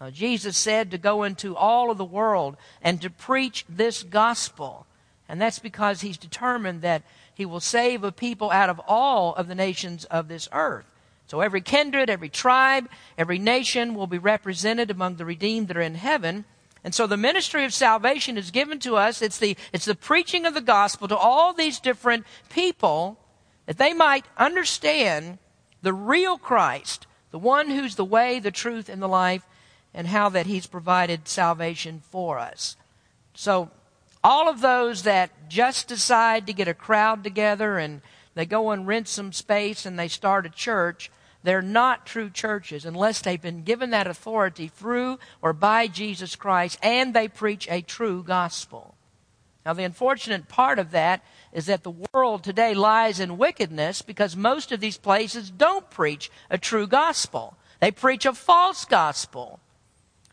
Uh, 0.00 0.10
Jesus 0.10 0.56
said 0.56 0.90
to 0.92 0.96
go 0.96 1.24
into 1.24 1.54
all 1.54 1.90
of 1.90 1.98
the 1.98 2.06
world 2.06 2.56
and 2.80 3.02
to 3.02 3.10
preach 3.10 3.66
this 3.68 4.02
gospel. 4.02 4.86
And 5.28 5.38
that's 5.38 5.58
because 5.58 6.00
he's 6.00 6.16
determined 6.16 6.80
that 6.80 7.02
he 7.34 7.44
will 7.44 7.60
save 7.60 8.02
a 8.02 8.10
people 8.10 8.50
out 8.50 8.70
of 8.70 8.80
all 8.88 9.34
of 9.34 9.46
the 9.46 9.54
nations 9.54 10.06
of 10.06 10.28
this 10.28 10.48
earth. 10.54 10.86
So 11.26 11.42
every 11.42 11.60
kindred, 11.60 12.08
every 12.08 12.30
tribe, 12.30 12.88
every 13.18 13.38
nation 13.38 13.94
will 13.94 14.06
be 14.06 14.16
represented 14.16 14.90
among 14.90 15.16
the 15.16 15.26
redeemed 15.26 15.68
that 15.68 15.76
are 15.76 15.82
in 15.82 15.96
heaven. 15.96 16.46
And 16.84 16.94
so 16.94 17.06
the 17.06 17.16
ministry 17.16 17.64
of 17.64 17.72
salvation 17.72 18.36
is 18.36 18.50
given 18.50 18.78
to 18.80 18.96
us. 18.96 19.22
It's 19.22 19.38
the, 19.38 19.56
it's 19.72 19.86
the 19.86 19.94
preaching 19.94 20.44
of 20.44 20.52
the 20.52 20.60
gospel 20.60 21.08
to 21.08 21.16
all 21.16 21.54
these 21.54 21.80
different 21.80 22.26
people 22.50 23.18
that 23.64 23.78
they 23.78 23.94
might 23.94 24.26
understand 24.36 25.38
the 25.80 25.94
real 25.94 26.36
Christ, 26.36 27.06
the 27.30 27.38
one 27.38 27.70
who's 27.70 27.94
the 27.94 28.04
way, 28.04 28.38
the 28.38 28.50
truth, 28.50 28.90
and 28.90 29.00
the 29.00 29.08
life, 29.08 29.46
and 29.94 30.08
how 30.08 30.28
that 30.28 30.46
he's 30.46 30.66
provided 30.66 31.26
salvation 31.26 32.02
for 32.10 32.38
us. 32.38 32.76
So 33.32 33.70
all 34.22 34.48
of 34.48 34.60
those 34.60 35.02
that 35.04 35.48
just 35.48 35.88
decide 35.88 36.46
to 36.46 36.52
get 36.52 36.68
a 36.68 36.74
crowd 36.74 37.24
together 37.24 37.78
and 37.78 38.02
they 38.34 38.46
go 38.46 38.70
and 38.70 38.86
rent 38.86 39.08
some 39.08 39.32
space 39.32 39.86
and 39.86 39.98
they 39.98 40.08
start 40.08 40.46
a 40.46 40.50
church, 40.50 41.10
they're 41.44 41.62
not 41.62 42.06
true 42.06 42.30
churches 42.30 42.86
unless 42.86 43.20
they've 43.20 43.40
been 43.40 43.62
given 43.62 43.90
that 43.90 44.06
authority 44.06 44.66
through 44.66 45.18
or 45.42 45.52
by 45.52 45.86
Jesus 45.86 46.34
Christ 46.34 46.78
and 46.82 47.14
they 47.14 47.28
preach 47.28 47.68
a 47.70 47.82
true 47.82 48.22
gospel. 48.22 48.94
Now, 49.64 49.74
the 49.74 49.84
unfortunate 49.84 50.48
part 50.48 50.78
of 50.78 50.90
that 50.90 51.22
is 51.52 51.66
that 51.66 51.82
the 51.82 51.94
world 52.12 52.44
today 52.44 52.74
lies 52.74 53.20
in 53.20 53.38
wickedness 53.38 54.02
because 54.02 54.36
most 54.36 54.72
of 54.72 54.80
these 54.80 54.98
places 54.98 55.50
don't 55.50 55.88
preach 55.90 56.30
a 56.50 56.58
true 56.58 56.86
gospel. 56.86 57.56
They 57.78 57.90
preach 57.90 58.24
a 58.24 58.32
false 58.32 58.86
gospel. 58.86 59.60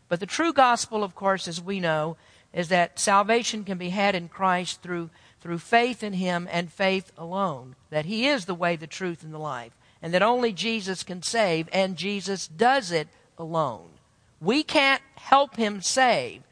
But 0.08 0.20
the 0.20 0.26
true 0.26 0.52
gospel, 0.52 1.04
of 1.04 1.14
course, 1.14 1.46
as 1.46 1.60
we 1.60 1.78
know, 1.78 2.16
is 2.52 2.68
that 2.68 2.98
salvation 2.98 3.64
can 3.64 3.78
be 3.78 3.90
had 3.90 4.14
in 4.14 4.28
Christ 4.28 4.82
through, 4.82 5.10
through 5.40 5.58
faith 5.58 6.02
in 6.02 6.14
Him 6.14 6.48
and 6.50 6.72
faith 6.72 7.12
alone. 7.16 7.76
That 7.90 8.04
He 8.04 8.26
is 8.28 8.44
the 8.44 8.54
way, 8.54 8.76
the 8.76 8.86
truth, 8.86 9.22
and 9.22 9.32
the 9.32 9.38
life. 9.38 9.72
And 10.02 10.12
that 10.12 10.22
only 10.22 10.52
Jesus 10.52 11.04
can 11.04 11.22
save, 11.22 11.68
and 11.72 11.96
Jesus 11.96 12.48
does 12.48 12.90
it 12.90 13.08
alone. 13.38 13.88
We 14.40 14.64
can't 14.64 15.02
help 15.14 15.56
Him 15.56 15.80
save, 15.80 16.42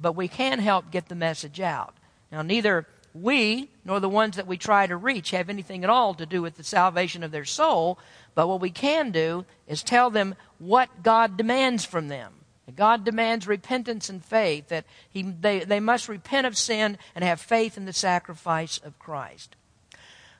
but 0.00 0.14
we 0.14 0.28
can 0.28 0.60
help 0.60 0.90
get 0.90 1.08
the 1.08 1.16
message 1.16 1.60
out. 1.60 1.94
Now, 2.30 2.42
neither 2.42 2.86
we 3.12 3.70
nor 3.84 3.98
the 3.98 4.08
ones 4.08 4.36
that 4.36 4.46
we 4.46 4.56
try 4.56 4.86
to 4.86 4.96
reach 4.96 5.30
have 5.30 5.48
anything 5.48 5.82
at 5.82 5.90
all 5.90 6.14
to 6.14 6.26
do 6.26 6.42
with 6.42 6.56
the 6.56 6.64
salvation 6.64 7.22
of 7.22 7.30
their 7.30 7.44
soul, 7.44 7.98
but 8.34 8.48
what 8.48 8.60
we 8.60 8.70
can 8.70 9.10
do 9.10 9.44
is 9.66 9.82
tell 9.82 10.10
them 10.10 10.34
what 10.58 11.02
God 11.02 11.36
demands 11.36 11.84
from 11.84 12.08
them. 12.08 12.32
God 12.74 13.04
demands 13.04 13.46
repentance 13.46 14.08
and 14.08 14.24
faith, 14.24 14.68
that 14.68 14.84
he, 15.08 15.22
they, 15.22 15.60
they 15.60 15.80
must 15.80 16.08
repent 16.08 16.46
of 16.46 16.58
sin 16.58 16.98
and 17.14 17.24
have 17.24 17.40
faith 17.40 17.76
in 17.76 17.84
the 17.84 17.92
sacrifice 17.92 18.78
of 18.78 18.98
Christ. 18.98 19.54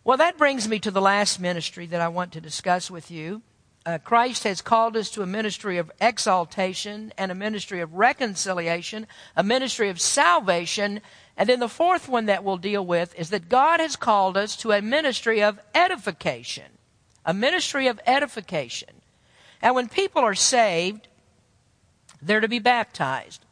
Well, 0.06 0.18
that 0.18 0.38
brings 0.38 0.68
me 0.68 0.78
to 0.78 0.92
the 0.92 1.00
last 1.00 1.40
ministry 1.40 1.86
that 1.86 2.00
I 2.00 2.06
want 2.06 2.30
to 2.34 2.40
discuss 2.40 2.92
with 2.92 3.10
you. 3.10 3.42
Uh, 3.84 3.98
Christ 3.98 4.44
has 4.44 4.62
called 4.62 4.96
us 4.96 5.10
to 5.10 5.22
a 5.22 5.26
ministry 5.26 5.78
of 5.78 5.90
exaltation 6.00 7.12
and 7.18 7.32
a 7.32 7.34
ministry 7.34 7.80
of 7.80 7.92
reconciliation, 7.92 9.08
a 9.34 9.42
ministry 9.42 9.88
of 9.88 10.00
salvation, 10.00 11.00
and 11.36 11.48
then 11.48 11.58
the 11.58 11.68
fourth 11.68 12.08
one 12.08 12.26
that 12.26 12.44
we'll 12.44 12.56
deal 12.56 12.86
with 12.86 13.18
is 13.18 13.30
that 13.30 13.48
God 13.48 13.80
has 13.80 13.96
called 13.96 14.36
us 14.36 14.54
to 14.58 14.70
a 14.70 14.80
ministry 14.80 15.42
of 15.42 15.58
edification. 15.74 16.78
A 17.24 17.34
ministry 17.34 17.88
of 17.88 17.98
edification. 18.06 18.90
And 19.60 19.74
when 19.74 19.88
people 19.88 20.22
are 20.22 20.36
saved, 20.36 21.08
they're 22.22 22.38
to 22.38 22.46
be 22.46 22.60
baptized, 22.60 23.44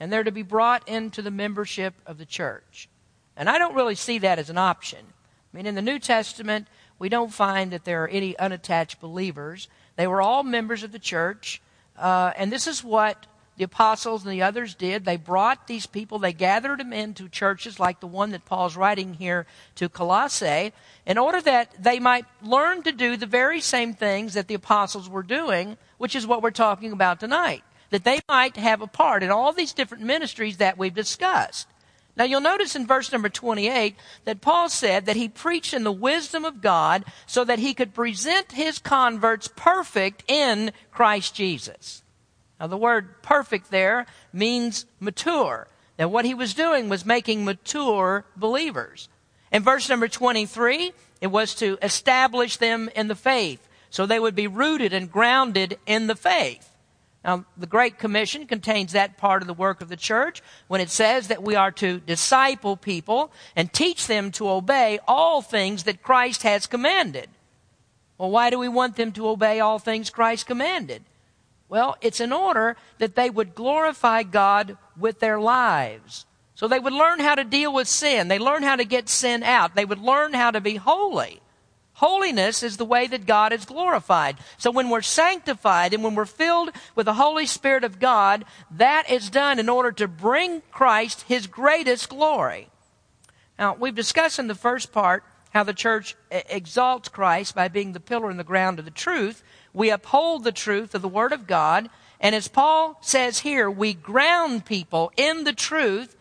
and 0.00 0.12
they're 0.12 0.24
to 0.24 0.32
be 0.32 0.42
brought 0.42 0.88
into 0.88 1.22
the 1.22 1.30
membership 1.30 1.94
of 2.06 2.18
the 2.18 2.26
church. 2.26 2.88
And 3.36 3.48
I 3.48 3.56
don't 3.58 3.76
really 3.76 3.94
see 3.94 4.18
that 4.18 4.40
as 4.40 4.50
an 4.50 4.58
option. 4.58 5.06
I 5.52 5.56
mean, 5.56 5.66
in 5.66 5.74
the 5.74 5.82
New 5.82 5.98
Testament, 5.98 6.66
we 6.98 7.08
don't 7.08 7.32
find 7.32 7.72
that 7.72 7.84
there 7.84 8.04
are 8.04 8.08
any 8.08 8.38
unattached 8.38 9.00
believers. 9.00 9.68
They 9.96 10.06
were 10.06 10.22
all 10.22 10.42
members 10.42 10.82
of 10.82 10.92
the 10.92 10.98
church, 10.98 11.60
uh, 11.98 12.32
and 12.36 12.50
this 12.50 12.66
is 12.66 12.82
what 12.82 13.26
the 13.58 13.64
apostles 13.64 14.24
and 14.24 14.32
the 14.32 14.42
others 14.42 14.74
did. 14.74 15.04
They 15.04 15.18
brought 15.18 15.66
these 15.66 15.84
people, 15.84 16.18
they 16.18 16.32
gathered 16.32 16.80
them 16.80 16.92
into 16.92 17.28
churches 17.28 17.78
like 17.78 18.00
the 18.00 18.06
one 18.06 18.30
that 18.30 18.46
Paul's 18.46 18.76
writing 18.76 19.14
here 19.14 19.46
to 19.74 19.90
Colossae, 19.90 20.72
in 21.04 21.18
order 21.18 21.40
that 21.42 21.82
they 21.82 21.98
might 21.98 22.24
learn 22.40 22.82
to 22.84 22.92
do 22.92 23.16
the 23.16 23.26
very 23.26 23.60
same 23.60 23.92
things 23.92 24.32
that 24.32 24.48
the 24.48 24.54
apostles 24.54 25.08
were 25.08 25.22
doing, 25.22 25.76
which 25.98 26.16
is 26.16 26.26
what 26.26 26.42
we're 26.42 26.50
talking 26.50 26.92
about 26.92 27.20
tonight 27.20 27.62
that 27.92 28.04
they 28.04 28.20
might 28.26 28.56
have 28.56 28.80
a 28.80 28.86
part 28.86 29.22
in 29.22 29.30
all 29.30 29.52
these 29.52 29.74
different 29.74 30.02
ministries 30.02 30.56
that 30.56 30.78
we've 30.78 30.94
discussed. 30.94 31.68
Now 32.16 32.24
you'll 32.24 32.40
notice 32.40 32.76
in 32.76 32.86
verse 32.86 33.10
number 33.10 33.28
28 33.28 33.96
that 34.24 34.40
Paul 34.40 34.68
said 34.68 35.06
that 35.06 35.16
he 35.16 35.28
preached 35.28 35.72
in 35.72 35.84
the 35.84 35.92
wisdom 35.92 36.44
of 36.44 36.60
God 36.60 37.04
so 37.26 37.44
that 37.44 37.58
he 37.58 37.72
could 37.72 37.94
present 37.94 38.52
his 38.52 38.78
converts 38.78 39.48
perfect 39.48 40.24
in 40.28 40.72
Christ 40.90 41.34
Jesus. 41.34 42.02
Now 42.60 42.66
the 42.66 42.76
word 42.76 43.22
perfect 43.22 43.70
there 43.70 44.06
means 44.32 44.86
mature. 45.00 45.68
That 45.96 46.10
what 46.10 46.24
he 46.24 46.34
was 46.34 46.54
doing 46.54 46.88
was 46.88 47.06
making 47.06 47.44
mature 47.44 48.24
believers. 48.36 49.08
In 49.50 49.62
verse 49.62 49.88
number 49.88 50.08
23, 50.08 50.92
it 51.20 51.26
was 51.28 51.54
to 51.56 51.78
establish 51.82 52.56
them 52.56 52.90
in 52.94 53.08
the 53.08 53.14
faith 53.14 53.68
so 53.92 54.06
they 54.06 54.18
would 54.18 54.34
be 54.34 54.46
rooted 54.46 54.92
and 54.92 55.12
grounded 55.12 55.78
in 55.86 56.06
the 56.06 56.16
faith. 56.16 56.71
Now, 57.24 57.44
the 57.56 57.66
Great 57.66 57.98
Commission 57.98 58.46
contains 58.46 58.92
that 58.92 59.16
part 59.16 59.42
of 59.42 59.46
the 59.46 59.54
work 59.54 59.80
of 59.80 59.88
the 59.88 59.96
church 59.96 60.42
when 60.66 60.80
it 60.80 60.90
says 60.90 61.28
that 61.28 61.42
we 61.42 61.54
are 61.54 61.70
to 61.72 62.00
disciple 62.00 62.76
people 62.76 63.30
and 63.54 63.72
teach 63.72 64.06
them 64.06 64.32
to 64.32 64.48
obey 64.48 64.98
all 65.06 65.40
things 65.40 65.84
that 65.84 66.02
Christ 66.02 66.42
has 66.42 66.66
commanded. 66.66 67.28
Well, 68.18 68.30
why 68.30 68.50
do 68.50 68.58
we 68.58 68.68
want 68.68 68.96
them 68.96 69.12
to 69.12 69.28
obey 69.28 69.60
all 69.60 69.78
things 69.78 70.10
Christ 70.10 70.46
commanded? 70.46 71.02
Well, 71.68 71.96
it's 72.00 72.20
in 72.20 72.32
order 72.32 72.76
that 72.98 73.16
they 73.16 73.30
would 73.30 73.54
glorify 73.54 74.22
God 74.22 74.76
with 74.96 75.20
their 75.20 75.40
lives. 75.40 76.26
So 76.54 76.68
they 76.68 76.78
would 76.78 76.92
learn 76.92 77.18
how 77.18 77.34
to 77.34 77.44
deal 77.44 77.72
with 77.72 77.88
sin. 77.88 78.28
They 78.28 78.38
learn 78.38 78.62
how 78.62 78.76
to 78.76 78.84
get 78.84 79.08
sin 79.08 79.42
out. 79.42 79.74
They 79.74 79.84
would 79.84 79.98
learn 79.98 80.34
how 80.34 80.50
to 80.50 80.60
be 80.60 80.76
holy. 80.76 81.41
Holiness 82.02 82.64
is 82.64 82.78
the 82.78 82.84
way 82.84 83.06
that 83.06 83.26
God 83.26 83.52
is 83.52 83.64
glorified. 83.64 84.36
So 84.58 84.72
when 84.72 84.90
we're 84.90 85.02
sanctified 85.02 85.94
and 85.94 86.02
when 86.02 86.16
we're 86.16 86.24
filled 86.24 86.70
with 86.96 87.06
the 87.06 87.14
Holy 87.14 87.46
Spirit 87.46 87.84
of 87.84 88.00
God, 88.00 88.44
that 88.72 89.08
is 89.08 89.30
done 89.30 89.60
in 89.60 89.68
order 89.68 89.92
to 89.92 90.08
bring 90.08 90.62
Christ 90.72 91.22
his 91.28 91.46
greatest 91.46 92.08
glory. 92.08 92.68
Now, 93.56 93.74
we've 93.74 93.94
discussed 93.94 94.40
in 94.40 94.48
the 94.48 94.56
first 94.56 94.90
part 94.90 95.22
how 95.50 95.62
the 95.62 95.72
church 95.72 96.16
exalts 96.28 97.08
Christ 97.08 97.54
by 97.54 97.68
being 97.68 97.92
the 97.92 98.00
pillar 98.00 98.30
and 98.30 98.40
the 98.40 98.42
ground 98.42 98.80
of 98.80 98.84
the 98.84 98.90
truth. 98.90 99.44
We 99.72 99.90
uphold 99.90 100.42
the 100.42 100.50
truth 100.50 100.96
of 100.96 101.02
the 101.02 101.08
Word 101.08 101.30
of 101.30 101.46
God. 101.46 101.88
And 102.18 102.34
as 102.34 102.48
Paul 102.48 102.98
says 103.00 103.38
here, 103.38 103.70
we 103.70 103.94
ground 103.94 104.64
people 104.64 105.12
in 105.16 105.44
the 105.44 105.52
truth. 105.52 106.16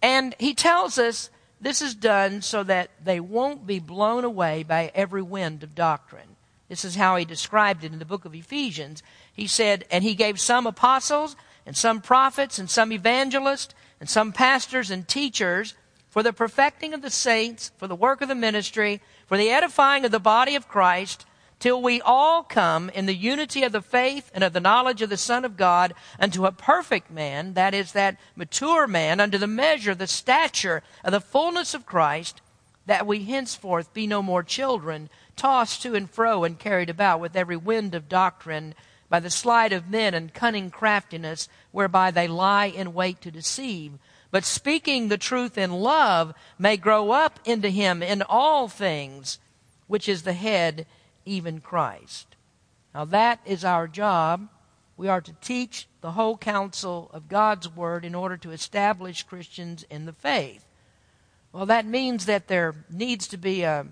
And 0.00 0.36
he 0.38 0.54
tells 0.54 0.96
us 0.96 1.30
this 1.60 1.82
is 1.82 1.94
done 1.94 2.42
so 2.42 2.62
that 2.64 2.90
they 3.02 3.20
won't 3.20 3.66
be 3.66 3.78
blown 3.78 4.24
away 4.24 4.62
by 4.62 4.92
every 4.94 5.22
wind 5.22 5.62
of 5.62 5.74
doctrine. 5.74 6.36
This 6.68 6.84
is 6.84 6.94
how 6.94 7.16
he 7.16 7.24
described 7.24 7.82
it 7.82 7.92
in 7.92 7.98
the 7.98 8.04
book 8.04 8.24
of 8.24 8.34
Ephesians. 8.34 9.02
He 9.32 9.46
said, 9.46 9.84
And 9.90 10.04
he 10.04 10.14
gave 10.14 10.38
some 10.38 10.66
apostles, 10.66 11.34
and 11.64 11.76
some 11.76 12.00
prophets, 12.00 12.58
and 12.58 12.68
some 12.68 12.92
evangelists, 12.92 13.74
and 14.00 14.08
some 14.08 14.32
pastors 14.32 14.90
and 14.90 15.08
teachers 15.08 15.74
for 16.10 16.22
the 16.22 16.32
perfecting 16.32 16.94
of 16.94 17.02
the 17.02 17.10
saints, 17.10 17.72
for 17.76 17.86
the 17.86 17.96
work 17.96 18.20
of 18.20 18.28
the 18.28 18.34
ministry, 18.34 19.00
for 19.26 19.36
the 19.36 19.50
edifying 19.50 20.04
of 20.04 20.10
the 20.10 20.20
body 20.20 20.54
of 20.54 20.68
Christ, 20.68 21.26
till 21.58 21.82
we 21.82 22.00
all 22.00 22.42
come 22.42 22.88
in 22.90 23.06
the 23.06 23.14
unity 23.14 23.62
of 23.62 23.72
the 23.72 23.82
faith 23.82 24.30
and 24.34 24.44
of 24.44 24.52
the 24.52 24.60
knowledge 24.60 25.02
of 25.02 25.10
the 25.10 25.16
Son 25.16 25.44
of 25.44 25.56
God 25.56 25.94
unto 26.18 26.46
a 26.46 26.52
perfect 26.52 27.10
man, 27.10 27.54
that 27.54 27.74
is, 27.74 27.92
that 27.92 28.16
mature 28.36 28.86
man, 28.86 29.20
unto 29.20 29.38
the 29.38 29.46
measure, 29.46 29.94
the 29.94 30.06
stature 30.06 30.82
of 31.02 31.12
the 31.12 31.20
fullness 31.20 31.74
of 31.74 31.86
Christ, 31.86 32.40
that 32.86 33.06
we 33.06 33.24
henceforth 33.24 33.92
be 33.92 34.06
no 34.06 34.22
more 34.22 34.42
children, 34.42 35.10
tossed 35.36 35.82
to 35.82 35.94
and 35.94 36.10
fro 36.10 36.44
and 36.44 36.58
carried 36.58 36.90
about 36.90 37.20
with 37.20 37.36
every 37.36 37.56
wind 37.56 37.94
of 37.94 38.08
doctrine 38.08 38.74
by 39.08 39.20
the 39.20 39.30
sleight 39.30 39.72
of 39.72 39.88
men 39.88 40.14
and 40.14 40.34
cunning 40.34 40.70
craftiness, 40.70 41.48
whereby 41.70 42.10
they 42.10 42.28
lie 42.28 42.66
in 42.66 42.94
wait 42.94 43.20
to 43.22 43.30
deceive. 43.30 43.92
But 44.30 44.44
speaking 44.44 45.08
the 45.08 45.18
truth 45.18 45.56
in 45.56 45.72
love 45.72 46.34
may 46.58 46.76
grow 46.76 47.10
up 47.10 47.40
into 47.44 47.70
him 47.70 48.02
in 48.02 48.22
all 48.22 48.68
things, 48.68 49.38
which 49.86 50.08
is 50.08 50.22
the 50.22 50.34
head, 50.34 50.86
even 51.28 51.60
Christ. 51.60 52.36
Now 52.94 53.04
that 53.06 53.40
is 53.44 53.64
our 53.64 53.86
job. 53.86 54.48
We 54.96 55.08
are 55.08 55.20
to 55.20 55.32
teach 55.40 55.86
the 56.00 56.12
whole 56.12 56.36
counsel 56.36 57.10
of 57.12 57.28
God's 57.28 57.68
Word 57.68 58.04
in 58.04 58.14
order 58.14 58.36
to 58.38 58.50
establish 58.50 59.22
Christians 59.22 59.84
in 59.88 60.06
the 60.06 60.12
faith. 60.12 60.64
Well, 61.52 61.66
that 61.66 61.86
means 61.86 62.26
that 62.26 62.48
there 62.48 62.74
needs 62.90 63.28
to 63.28 63.36
be 63.36 63.62
a 63.62 63.86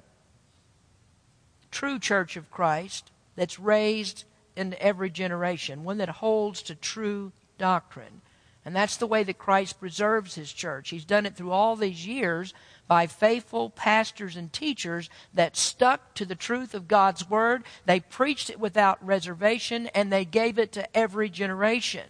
true 1.71 1.99
church 1.99 2.37
of 2.37 2.51
Christ 2.51 3.13
that's 3.37 3.61
raised 3.61 4.25
in 4.57 4.75
every 4.81 5.11
generation, 5.11 5.85
one 5.85 5.99
that 5.99 6.09
holds 6.09 6.63
to 6.63 6.75
true 6.75 7.33
doctrine. 7.59 8.23
And 8.65 8.75
that's 8.75 8.97
the 8.97 9.07
way 9.07 9.23
that 9.23 9.39
Christ 9.39 9.79
preserves 9.79 10.35
his 10.35 10.53
church. 10.53 10.89
He's 10.89 11.05
done 11.05 11.25
it 11.25 11.37
through 11.37 11.53
all 11.53 11.77
these 11.77 12.05
years 12.07 12.53
by 12.89 13.07
faithful 13.07 13.71
pastors 13.71 14.37
and 14.37 14.53
teachers 14.53 15.11
that 15.35 15.57
stuck 15.57 16.15
to 16.15 16.25
the 16.25 16.35
truth 16.35 16.75
of 16.75 16.89
God's 16.89 17.29
word. 17.29 17.65
They 17.85 18.01
preached 18.01 18.51
it 18.51 18.61
without 18.61 19.05
reservation 19.05 19.89
and 19.89 20.13
they 20.13 20.25
gave 20.25 20.59
it 20.59 20.73
to 20.73 20.97
every 20.97 21.29
generation. 21.29 22.07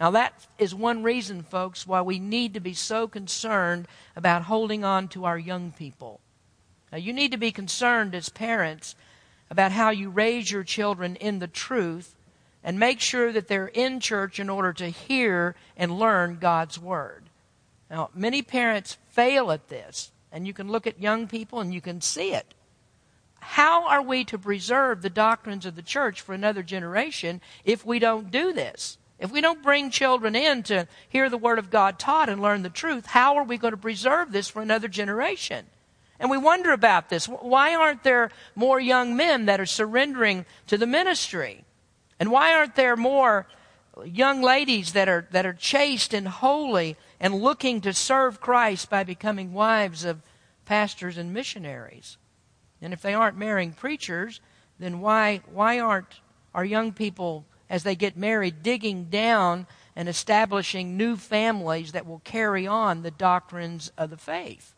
Now, 0.00 0.10
that 0.10 0.46
is 0.58 0.74
one 0.74 1.02
reason, 1.02 1.42
folks, 1.42 1.86
why 1.86 2.02
we 2.02 2.18
need 2.18 2.54
to 2.54 2.60
be 2.60 2.74
so 2.74 3.06
concerned 3.06 3.86
about 4.16 4.42
holding 4.42 4.84
on 4.84 5.06
to 5.08 5.24
our 5.24 5.38
young 5.38 5.70
people. 5.70 6.20
Now, 6.90 6.98
you 6.98 7.12
need 7.12 7.30
to 7.30 7.38
be 7.38 7.52
concerned 7.52 8.14
as 8.14 8.28
parents 8.28 8.96
about 9.48 9.72
how 9.72 9.90
you 9.90 10.10
raise 10.10 10.50
your 10.50 10.64
children 10.64 11.14
in 11.16 11.38
the 11.38 11.46
truth 11.46 12.16
and 12.64 12.78
make 12.78 13.00
sure 13.00 13.32
that 13.32 13.48
they're 13.48 13.68
in 13.68 14.00
church 14.00 14.40
in 14.40 14.50
order 14.50 14.72
to 14.72 14.88
hear 14.88 15.54
and 15.76 15.98
learn 15.98 16.38
God's 16.40 16.78
Word. 16.78 17.21
Now, 17.92 18.08
many 18.14 18.40
parents 18.40 18.96
fail 19.10 19.52
at 19.52 19.68
this, 19.68 20.12
and 20.32 20.46
you 20.46 20.54
can 20.54 20.68
look 20.68 20.86
at 20.86 20.98
young 20.98 21.28
people 21.28 21.60
and 21.60 21.74
you 21.74 21.82
can 21.82 22.00
see 22.00 22.32
it. 22.32 22.54
How 23.38 23.86
are 23.86 24.00
we 24.00 24.24
to 24.24 24.38
preserve 24.38 25.02
the 25.02 25.10
doctrines 25.10 25.66
of 25.66 25.76
the 25.76 25.82
church 25.82 26.22
for 26.22 26.32
another 26.32 26.62
generation 26.62 27.42
if 27.66 27.84
we 27.84 27.98
don't 27.98 28.30
do 28.30 28.54
this? 28.54 28.96
If 29.18 29.30
we 29.30 29.42
don't 29.42 29.62
bring 29.62 29.90
children 29.90 30.34
in 30.34 30.62
to 30.64 30.88
hear 31.06 31.28
the 31.28 31.36
Word 31.36 31.58
of 31.58 31.70
God 31.70 31.98
taught 31.98 32.30
and 32.30 32.40
learn 32.40 32.62
the 32.62 32.70
truth, 32.70 33.04
how 33.04 33.36
are 33.36 33.44
we 33.44 33.58
going 33.58 33.72
to 33.72 33.76
preserve 33.76 34.32
this 34.32 34.48
for 34.48 34.62
another 34.62 34.88
generation? 34.88 35.66
And 36.18 36.30
we 36.30 36.38
wonder 36.38 36.72
about 36.72 37.10
this. 37.10 37.26
Why 37.26 37.74
aren't 37.74 38.04
there 38.04 38.30
more 38.54 38.80
young 38.80 39.16
men 39.16 39.44
that 39.46 39.60
are 39.60 39.66
surrendering 39.66 40.46
to 40.68 40.78
the 40.78 40.86
ministry? 40.86 41.64
And 42.18 42.30
why 42.30 42.54
aren't 42.54 42.74
there 42.74 42.96
more 42.96 43.46
young 44.04 44.40
ladies 44.40 44.92
that 44.94 45.08
are, 45.08 45.26
that 45.32 45.44
are 45.44 45.52
chaste 45.52 46.14
and 46.14 46.26
holy 46.26 46.96
and 47.22 47.36
looking 47.36 47.80
to 47.80 47.94
serve 47.94 48.40
Christ 48.40 48.90
by 48.90 49.04
becoming 49.04 49.52
wives 49.52 50.04
of 50.04 50.20
pastors 50.66 51.16
and 51.16 51.32
missionaries? 51.32 52.18
And 52.82 52.92
if 52.92 53.00
they 53.00 53.14
aren't 53.14 53.38
marrying 53.38 53.72
preachers, 53.72 54.40
then 54.78 55.00
why, 55.00 55.40
why 55.50 55.78
aren't 55.78 56.20
our 56.52 56.64
young 56.64 56.92
people, 56.92 57.46
as 57.70 57.84
they 57.84 57.94
get 57.94 58.16
married, 58.16 58.62
digging 58.62 59.04
down 59.04 59.68
and 59.94 60.08
establishing 60.08 60.96
new 60.96 61.16
families 61.16 61.92
that 61.92 62.06
will 62.06 62.20
carry 62.24 62.66
on 62.66 63.02
the 63.02 63.10
doctrines 63.12 63.92
of 63.96 64.10
the 64.10 64.16
faith? 64.16 64.74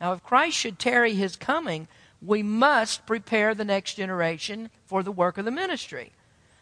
Now, 0.00 0.12
if 0.12 0.24
Christ 0.24 0.56
should 0.56 0.78
tarry 0.78 1.14
his 1.14 1.36
coming, 1.36 1.86
we 2.20 2.42
must 2.42 3.06
prepare 3.06 3.54
the 3.54 3.64
next 3.64 3.94
generation 3.94 4.70
for 4.84 5.02
the 5.02 5.12
work 5.12 5.38
of 5.38 5.44
the 5.44 5.50
ministry. 5.50 6.12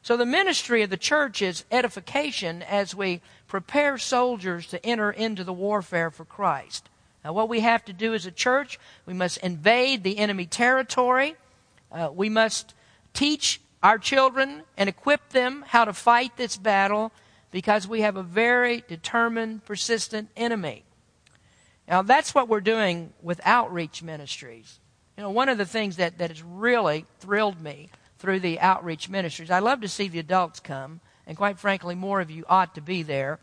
So, 0.03 0.19
the 0.19 0.27
ministry 0.27 0.83
of 0.83 0.91
the 0.91 0.99
church 0.99 1.41
is 1.41 1.65
edification 1.71 2.63
as 2.63 2.95
we 2.95 3.23
prepare 3.55 3.97
soldiers 3.97 4.67
to 4.67 4.85
enter 4.85 5.13
into 5.13 5.45
the 5.45 5.53
warfare 5.53 6.11
for 6.11 6.25
Christ. 6.25 6.89
Now, 7.25 7.33
what 7.33 7.49
we 7.49 7.61
have 7.61 7.85
to 7.85 7.93
do 7.93 8.13
as 8.13 8.27
a 8.27 8.33
church, 8.33 8.81
we 9.07 9.15
must 9.15 9.37
invade 9.37 10.03
the 10.03 10.19
enemy 10.19 10.45
territory. 10.45 11.37
Uh, 11.93 12.11
we 12.13 12.29
must 12.29 12.75
teach 13.13 13.61
our 13.81 13.97
children 13.97 14.65
and 14.77 14.89
equip 14.89 15.29
them 15.29 15.65
how 15.69 15.85
to 15.85 15.93
fight 15.93 16.37
this 16.37 16.57
battle 16.57 17.13
because 17.53 17.87
we 17.87 18.01
have 18.01 18.17
a 18.17 18.25
very 18.25 18.83
determined, 18.89 19.65
persistent 19.65 20.31
enemy. 20.37 20.83
Now, 21.87 22.03
that's 22.03 22.35
what 22.35 22.49
we're 22.49 22.61
doing 22.61 23.13
with 23.23 23.41
outreach 23.45 24.03
ministries. 24.03 24.81
You 25.17 25.23
know, 25.23 25.31
one 25.31 25.49
of 25.49 25.59
the 25.59 25.65
things 25.65 25.95
that, 25.99 26.19
that 26.19 26.31
has 26.31 26.43
really 26.43 27.05
thrilled 27.21 27.61
me 27.61 27.89
through 28.19 28.41
the 28.41 28.59
outreach 28.59 29.09
ministries, 29.09 29.53
I 29.53 29.61
love 29.61 29.81
to 29.83 29.89
see 29.89 30.09
the 30.09 30.19
adults 30.19 30.59
come, 30.59 30.99
and 31.27 31.37
quite 31.37 31.59
frankly, 31.59 31.95
more 31.95 32.21
of 32.21 32.31
you 32.31 32.45
ought 32.49 32.75
to 32.75 32.81
be 32.81 33.03
there. 33.03 33.39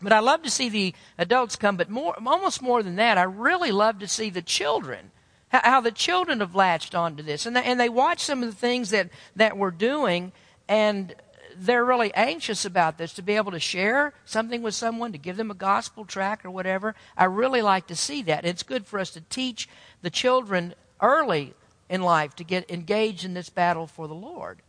But 0.00 0.12
I 0.12 0.18
love 0.18 0.42
to 0.42 0.50
see 0.50 0.68
the 0.68 0.94
adults 1.16 1.56
come, 1.56 1.76
but 1.76 1.88
more, 1.88 2.16
almost 2.26 2.60
more 2.60 2.82
than 2.82 2.96
that, 2.96 3.18
I 3.18 3.22
really 3.22 3.70
love 3.70 4.00
to 4.00 4.08
see 4.08 4.30
the 4.30 4.42
children, 4.42 5.12
how, 5.48 5.60
how 5.62 5.80
the 5.80 5.92
children 5.92 6.40
have 6.40 6.54
latched 6.54 6.94
onto 6.94 7.22
this. 7.22 7.46
And 7.46 7.54
they, 7.54 7.62
and 7.62 7.78
they 7.78 7.88
watch 7.88 8.20
some 8.20 8.42
of 8.42 8.50
the 8.50 8.56
things 8.56 8.90
that, 8.90 9.10
that 9.36 9.56
we're 9.56 9.70
doing, 9.70 10.32
and 10.68 11.14
they're 11.56 11.84
really 11.84 12.12
anxious 12.14 12.64
about 12.64 12.98
this 12.98 13.12
to 13.14 13.22
be 13.22 13.36
able 13.36 13.52
to 13.52 13.60
share 13.60 14.14
something 14.24 14.62
with 14.62 14.74
someone, 14.74 15.12
to 15.12 15.18
give 15.18 15.36
them 15.36 15.50
a 15.50 15.54
gospel 15.54 16.04
track 16.04 16.44
or 16.44 16.50
whatever. 16.50 16.94
I 17.16 17.24
really 17.24 17.62
like 17.62 17.86
to 17.88 17.96
see 17.96 18.22
that. 18.22 18.44
It's 18.44 18.62
good 18.62 18.86
for 18.86 18.98
us 18.98 19.10
to 19.10 19.20
teach 19.20 19.68
the 20.00 20.10
children 20.10 20.74
early 21.00 21.54
in 21.88 22.02
life 22.02 22.34
to 22.36 22.44
get 22.44 22.70
engaged 22.70 23.24
in 23.24 23.34
this 23.34 23.50
battle 23.50 23.86
for 23.86 24.08
the 24.08 24.14
Lord. 24.14 24.62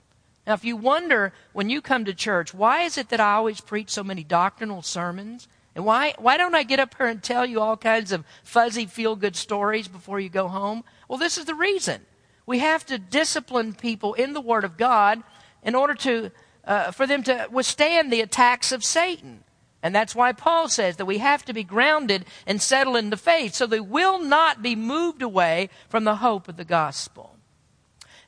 Now, 0.45 0.53
if 0.53 0.65
you 0.65 0.75
wonder 0.75 1.33
when 1.53 1.69
you 1.69 1.81
come 1.81 2.05
to 2.05 2.13
church, 2.13 2.53
why 2.53 2.81
is 2.81 2.97
it 2.97 3.09
that 3.09 3.19
I 3.19 3.33
always 3.33 3.61
preach 3.61 3.89
so 3.89 4.03
many 4.03 4.23
doctrinal 4.23 4.81
sermons? 4.81 5.47
And 5.75 5.85
why, 5.85 6.13
why 6.17 6.37
don't 6.37 6.55
I 6.55 6.63
get 6.63 6.79
up 6.79 6.95
here 6.97 7.07
and 7.07 7.23
tell 7.23 7.45
you 7.45 7.61
all 7.61 7.77
kinds 7.77 8.11
of 8.11 8.25
fuzzy, 8.43 8.85
feel 8.85 9.15
good 9.15 9.35
stories 9.35 9.87
before 9.87 10.19
you 10.19 10.29
go 10.29 10.47
home? 10.47 10.83
Well, 11.07 11.17
this 11.17 11.37
is 11.37 11.45
the 11.45 11.55
reason. 11.55 12.01
We 12.45 12.59
have 12.59 12.85
to 12.87 12.99
discipline 12.99 13.73
people 13.73 14.13
in 14.13 14.33
the 14.33 14.41
Word 14.41 14.65
of 14.65 14.77
God 14.77 15.23
in 15.63 15.75
order 15.75 15.93
to 15.95 16.31
uh, 16.65 16.91
for 16.91 17.05
them 17.05 17.23
to 17.23 17.47
withstand 17.51 18.11
the 18.11 18.21
attacks 18.21 18.71
of 18.71 18.83
Satan. 18.83 19.43
And 19.81 19.93
that's 19.93 20.15
why 20.15 20.31
Paul 20.31 20.69
says 20.69 20.95
that 20.95 21.05
we 21.05 21.17
have 21.17 21.43
to 21.45 21.53
be 21.53 21.63
grounded 21.63 22.25
and 22.47 22.61
settled 22.61 22.95
in 22.95 23.09
the 23.09 23.17
faith 23.17 23.53
so 23.53 23.67
they 23.67 23.81
will 23.81 24.19
not 24.19 24.61
be 24.61 24.75
moved 24.75 25.21
away 25.21 25.69
from 25.89 26.05
the 26.05 26.17
hope 26.17 26.47
of 26.47 26.55
the 26.55 26.63
gospel. 26.63 27.35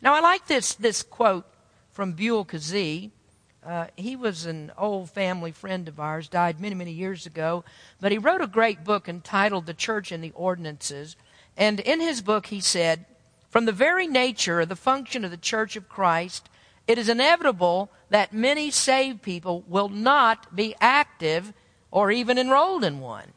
Now, 0.01 0.13
I 0.13 0.19
like 0.19 0.47
this, 0.47 0.73
this 0.73 1.01
quote 1.01 1.45
from 1.95 2.11
Buell 2.11 2.43
Kazee. 2.43 3.09
Uh, 3.65 3.87
he 3.95 4.17
was 4.17 4.45
an 4.45 4.69
old 4.77 5.09
family 5.09 5.51
friend 5.51 5.87
of 5.87 5.97
ours, 5.97 6.27
died 6.27 6.59
many, 6.59 6.75
many 6.75 6.91
years 6.91 7.25
ago, 7.25 7.63
but 8.01 8.11
he 8.11 8.17
wrote 8.17 8.41
a 8.41 8.47
great 8.47 8.83
book 8.83 9.07
entitled 9.07 9.65
The 9.65 9.73
Church 9.73 10.11
and 10.11 10.21
the 10.21 10.33
Ordinances. 10.35 11.15
And 11.55 11.79
in 11.79 12.01
his 12.01 12.21
book, 12.21 12.47
he 12.47 12.59
said, 12.59 13.05
From 13.49 13.63
the 13.63 13.71
very 13.71 14.07
nature 14.07 14.59
of 14.59 14.69
the 14.69 14.75
function 14.75 15.23
of 15.23 15.31
the 15.31 15.37
Church 15.37 15.77
of 15.77 15.87
Christ, 15.87 16.49
it 16.85 16.97
is 16.97 17.07
inevitable 17.07 17.89
that 18.09 18.33
many 18.33 18.69
saved 18.71 19.21
people 19.21 19.63
will 19.65 19.89
not 19.89 20.53
be 20.53 20.75
active 20.81 21.53
or 21.91 22.11
even 22.11 22.37
enrolled 22.37 22.83
in 22.83 22.99
one. 22.99 23.31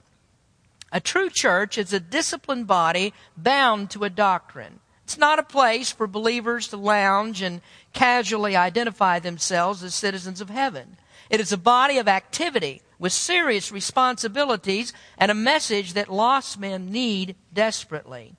A 0.90 1.01
true 1.01 1.31
church 1.31 1.79
is 1.79 1.92
a 1.92 2.01
disciplined 2.01 2.66
body 2.66 3.14
bound 3.37 3.90
to 3.90 4.03
a 4.03 4.11
doctrine. 4.11 4.81
It's 5.09 5.16
not 5.16 5.38
a 5.38 5.42
place 5.42 5.90
for 5.90 6.07
believers 6.07 6.68
to 6.68 6.77
lounge 6.77 7.40
and 7.40 7.62
casually 7.94 8.55
identify 8.57 9.18
themselves 9.18 9.83
as 9.83 9.94
citizens 9.94 10.42
of 10.42 10.51
heaven. 10.51 10.99
It 11.31 11.40
is 11.40 11.51
a 11.51 11.57
body 11.57 11.97
of 11.97 12.09
activity 12.09 12.83
with 12.99 13.14
serious 13.14 13.73
responsibilities 13.73 14.92
and 15.16 15.31
a 15.31 15.35
message 15.35 15.94
that 15.94 16.12
lost 16.12 16.61
men 16.61 16.92
need 16.92 17.37
desperately. 17.55 18.35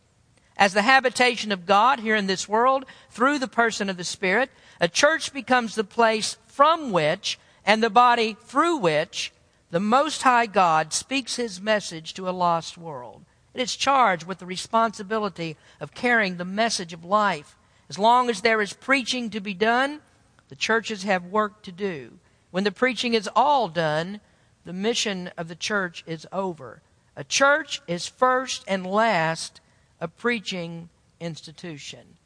As 0.58 0.76
the 0.76 0.84
habitation 0.84 1.52
of 1.52 1.66
God 1.66 2.02
here 2.02 2.16
in 2.16 2.28
this 2.28 2.48
world 2.48 2.86
through 3.10 3.40
the 3.40 3.48
person 3.48 3.90
of 3.90 3.98
the 3.98 4.04
Spirit, 4.04 4.52
a 4.80 4.88
church 4.88 5.34
becomes 5.34 5.74
the 5.74 5.84
place 5.84 6.38
from 6.46 6.92
which 6.92 7.40
and 7.66 7.82
the 7.82 7.90
body 7.90 8.38
through 8.44 8.78
which 8.78 9.34
the 9.72 9.80
Most 9.80 10.22
High 10.22 10.46
God 10.46 10.94
speaks 10.94 11.36
His 11.36 11.60
message 11.60 12.14
to 12.14 12.30
a 12.30 12.38
lost 12.46 12.78
world. 12.78 13.26
It 13.54 13.62
is 13.62 13.76
charged 13.76 14.26
with 14.26 14.40
the 14.40 14.46
responsibility 14.46 15.58
of 15.80 15.94
carrying 15.94 16.38
the 16.38 16.46
message 16.46 16.94
of 16.94 17.04
life. 17.04 17.56
As 17.90 17.98
long 17.98 18.30
as 18.30 18.42
there 18.42 18.62
is 18.62 18.74
preaching 18.74 19.30
to 19.32 19.40
be 19.40 19.54
done, 19.54 20.02
the 20.50 20.56
churches 20.56 21.04
have 21.04 21.26
work 21.26 21.64
to 21.64 21.72
do. 21.72 22.20
When 22.52 22.64
the 22.64 22.72
preaching 22.72 23.14
is 23.14 23.30
all 23.36 23.68
done, 23.68 24.22
the 24.66 24.74
mission 24.74 25.32
of 25.38 25.48
the 25.48 25.56
church 25.56 26.04
is 26.06 26.28
over. 26.32 26.82
A 27.16 27.24
church 27.24 27.82
is 27.88 28.08
first 28.08 28.64
and 28.68 28.86
last 28.86 29.62
a 30.00 30.08
preaching 30.08 30.90
institution. 31.20 32.18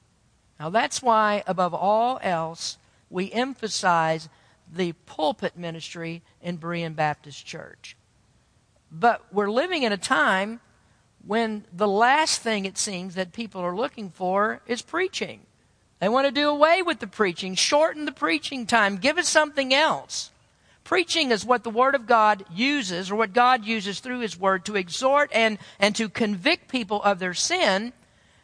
Now, 0.59 0.69
that's 0.69 1.01
why, 1.01 1.43
above 1.47 1.73
all 1.73 2.19
else, 2.21 2.77
we 3.09 3.31
emphasize 3.31 4.29
the 4.71 4.93
pulpit 5.05 5.57
ministry 5.57 6.21
in 6.41 6.57
Berean 6.57 6.95
Baptist 6.95 7.45
Church. 7.45 7.95
But 8.91 9.25
we're 9.33 9.51
living 9.51 9.83
in 9.83 9.91
a 9.91 9.97
time 9.97 10.59
when 11.25 11.65
the 11.71 11.87
last 11.87 12.41
thing 12.41 12.65
it 12.65 12.77
seems 12.77 13.15
that 13.15 13.33
people 13.33 13.61
are 13.61 13.75
looking 13.75 14.09
for 14.09 14.61
is 14.67 14.81
preaching. 14.81 15.41
They 15.99 16.09
want 16.09 16.27
to 16.27 16.31
do 16.31 16.49
away 16.49 16.81
with 16.81 16.99
the 16.99 17.07
preaching, 17.07 17.55
shorten 17.55 18.05
the 18.05 18.11
preaching 18.11 18.65
time, 18.65 18.97
give 18.97 19.17
us 19.17 19.29
something 19.29 19.73
else. 19.73 20.31
Preaching 20.83 21.31
is 21.31 21.45
what 21.45 21.63
the 21.63 21.69
Word 21.69 21.95
of 21.95 22.05
God 22.05 22.43
uses, 22.53 23.09
or 23.09 23.15
what 23.15 23.31
God 23.31 23.63
uses 23.63 24.01
through 24.01 24.19
His 24.19 24.37
Word 24.37 24.65
to 24.65 24.75
exhort 24.75 25.31
and, 25.33 25.57
and 25.79 25.95
to 25.95 26.09
convict 26.09 26.67
people 26.67 27.01
of 27.03 27.19
their 27.19 27.33
sin 27.33 27.93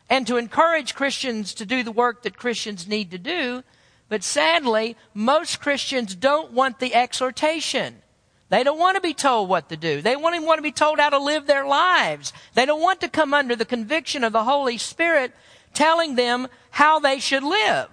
and 0.09 0.25
to 0.25 0.37
encourage 0.37 0.95
Christians 0.95 1.53
to 1.55 1.65
do 1.65 1.83
the 1.83 1.91
work 1.91 2.23
that 2.23 2.37
Christians 2.37 2.87
need 2.87 3.11
to 3.11 3.17
do. 3.17 3.63
But 4.07 4.23
sadly, 4.23 4.95
most 5.13 5.59
Christians 5.59 6.15
don't 6.15 6.51
want 6.53 6.79
the 6.79 6.95
exhortation. 6.95 8.01
They 8.49 8.63
don't 8.63 8.79
want 8.79 8.95
to 8.95 9.01
be 9.01 9.13
told 9.13 9.47
what 9.47 9.69
to 9.69 9.77
do. 9.77 10.01
They 10.01 10.13
even 10.13 10.45
want 10.45 10.57
to 10.57 10.63
be 10.63 10.71
told 10.71 10.99
how 10.99 11.09
to 11.09 11.19
live 11.19 11.45
their 11.45 11.65
lives. 11.65 12.33
They 12.55 12.65
don't 12.65 12.81
want 12.81 13.01
to 13.01 13.07
come 13.07 13.33
under 13.33 13.55
the 13.55 13.65
conviction 13.65 14.23
of 14.23 14.33
the 14.33 14.43
Holy 14.43 14.77
Spirit 14.77 15.33
telling 15.73 16.15
them 16.15 16.47
how 16.71 16.99
they 16.99 17.19
should 17.19 17.43
live. 17.43 17.89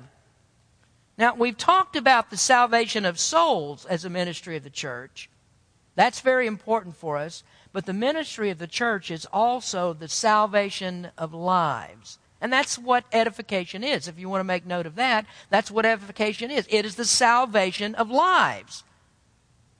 Now, 1.18 1.34
we've 1.34 1.56
talked 1.56 1.96
about 1.96 2.30
the 2.30 2.36
salvation 2.36 3.04
of 3.04 3.18
souls 3.18 3.84
as 3.86 4.04
a 4.04 4.10
ministry 4.10 4.56
of 4.56 4.64
the 4.64 4.70
church. 4.70 5.30
That's 5.94 6.20
very 6.20 6.46
important 6.46 6.96
for 6.96 7.16
us. 7.16 7.42
But 7.72 7.84
the 7.84 7.92
ministry 7.92 8.48
of 8.48 8.58
the 8.58 8.66
church 8.66 9.10
is 9.10 9.26
also 9.32 9.92
the 9.92 10.08
salvation 10.08 11.10
of 11.18 11.34
lives. 11.34 12.18
And 12.40 12.52
that's 12.52 12.78
what 12.78 13.04
edification 13.12 13.82
is. 13.82 14.08
If 14.08 14.18
you 14.18 14.28
want 14.28 14.40
to 14.40 14.44
make 14.44 14.66
note 14.66 14.86
of 14.86 14.94
that, 14.96 15.26
that's 15.50 15.70
what 15.70 15.86
edification 15.86 16.50
is. 16.50 16.66
It 16.70 16.84
is 16.84 16.96
the 16.96 17.04
salvation 17.04 17.94
of 17.94 18.10
lives. 18.10 18.84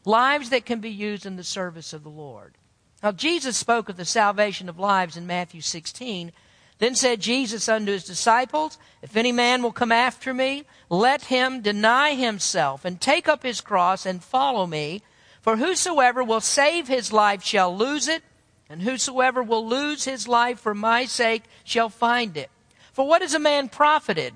Lives 0.07 0.51
that 0.51 0.65
can 0.65 0.79
be 0.79 0.91
used 0.91 1.27
in 1.27 1.35
the 1.35 1.45
service 1.45 1.93
of 1.93 2.05
the 2.05 2.09
Lord. 2.09 2.55
Now, 3.03 3.11
Jesus 3.11 3.57
spoke 3.57 3.89
of 3.89 3.97
the 3.97 4.05
salvation 4.05 4.69
of 4.69 4.79
lives 4.79 5.17
in 5.17 5.27
Matthew 5.27 5.61
16. 5.61 6.31
Then 6.79 6.95
said 6.95 7.21
Jesus 7.21 7.69
unto 7.69 7.91
his 7.91 8.05
disciples, 8.05 8.79
If 9.03 9.17
any 9.17 9.33
man 9.33 9.63
will 9.63 9.73
come 9.73 9.91
after 9.91 10.33
me, 10.33 10.65
let 10.89 11.25
him 11.25 11.61
deny 11.61 12.15
himself 12.15 12.85
and 12.85 13.01
take 13.01 13.27
up 13.27 13.43
his 13.43 13.61
cross 13.61 14.07
and 14.07 14.23
follow 14.23 14.65
me. 14.65 15.03
For 15.43 15.57
whosoever 15.57 16.23
will 16.23 16.41
save 16.41 16.87
his 16.87 17.13
life 17.13 17.43
shall 17.43 17.77
lose 17.77 18.07
it, 18.07 18.23
and 18.71 18.83
whosoever 18.83 19.43
will 19.43 19.67
lose 19.67 20.05
his 20.05 20.29
life 20.29 20.61
for 20.61 20.75
my 20.75 21.05
sake 21.05 21.43
shall 21.65 21.89
find 21.89 22.37
it. 22.37 22.51
For 22.93 23.07
what 23.09 23.23
is 23.23 23.35
a 23.35 23.41
man 23.41 23.69
profited 23.69 24.35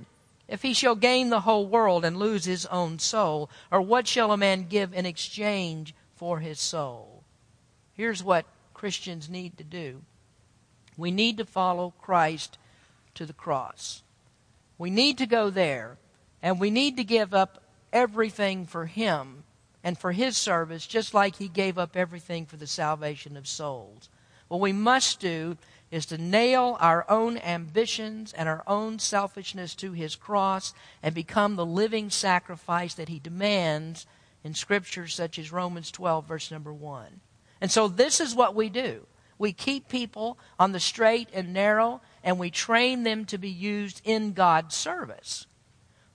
if 0.50 0.62
he 0.62 0.74
shall 0.74 0.96
gain 0.96 1.30
the 1.30 1.40
whole 1.40 1.66
world 1.66 2.04
and 2.04 2.16
lose 2.16 2.44
his 2.44 2.66
own 2.66 2.98
soul? 2.98 3.48
Or 3.70 3.80
what 3.80 4.08
shall 4.08 4.32
a 4.32 4.36
man 4.36 4.66
give 4.68 4.92
in 4.92 5.06
exchange 5.06 5.94
for 6.16 6.40
his 6.40 6.58
soul? 6.58 7.22
Here's 7.94 8.22
what 8.22 8.44
Christians 8.74 9.30
need 9.30 9.56
to 9.58 9.64
do 9.64 10.02
we 10.98 11.10
need 11.10 11.38
to 11.38 11.46
follow 11.46 11.94
Christ 11.98 12.58
to 13.14 13.24
the 13.24 13.32
cross. 13.32 14.02
We 14.76 14.90
need 14.90 15.18
to 15.18 15.26
go 15.26 15.48
there, 15.48 15.96
and 16.42 16.58
we 16.58 16.70
need 16.70 16.96
to 16.96 17.04
give 17.04 17.32
up 17.32 17.62
everything 17.92 18.66
for 18.66 18.86
him 18.86 19.44
and 19.84 19.96
for 19.96 20.12
his 20.12 20.36
service, 20.36 20.86
just 20.86 21.14
like 21.14 21.36
he 21.36 21.48
gave 21.48 21.78
up 21.78 21.96
everything 21.96 22.44
for 22.44 22.56
the 22.56 22.66
salvation 22.66 23.36
of 23.36 23.46
souls. 23.46 24.08
What 24.48 24.60
we 24.60 24.72
must 24.72 25.20
do 25.20 25.56
is 25.90 26.06
to 26.06 26.18
nail 26.18 26.76
our 26.80 27.04
own 27.10 27.36
ambitions 27.38 28.32
and 28.32 28.48
our 28.48 28.62
own 28.66 28.98
selfishness 28.98 29.74
to 29.74 29.92
his 29.92 30.14
cross 30.14 30.72
and 31.02 31.14
become 31.14 31.56
the 31.56 31.66
living 31.66 32.10
sacrifice 32.10 32.94
that 32.94 33.08
he 33.08 33.18
demands 33.18 34.06
in 34.44 34.54
scriptures 34.54 35.14
such 35.14 35.38
as 35.38 35.52
Romans 35.52 35.90
12, 35.90 36.26
verse 36.26 36.50
number 36.50 36.72
1. 36.72 37.20
And 37.60 37.70
so 37.70 37.88
this 37.88 38.20
is 38.20 38.34
what 38.34 38.54
we 38.54 38.68
do. 38.68 39.06
We 39.36 39.52
keep 39.52 39.88
people 39.88 40.38
on 40.58 40.72
the 40.72 40.80
straight 40.80 41.28
and 41.32 41.52
narrow, 41.52 42.02
and 42.22 42.38
we 42.38 42.50
train 42.50 43.02
them 43.02 43.24
to 43.26 43.38
be 43.38 43.48
used 43.48 44.02
in 44.04 44.32
God's 44.32 44.74
service. 44.74 45.46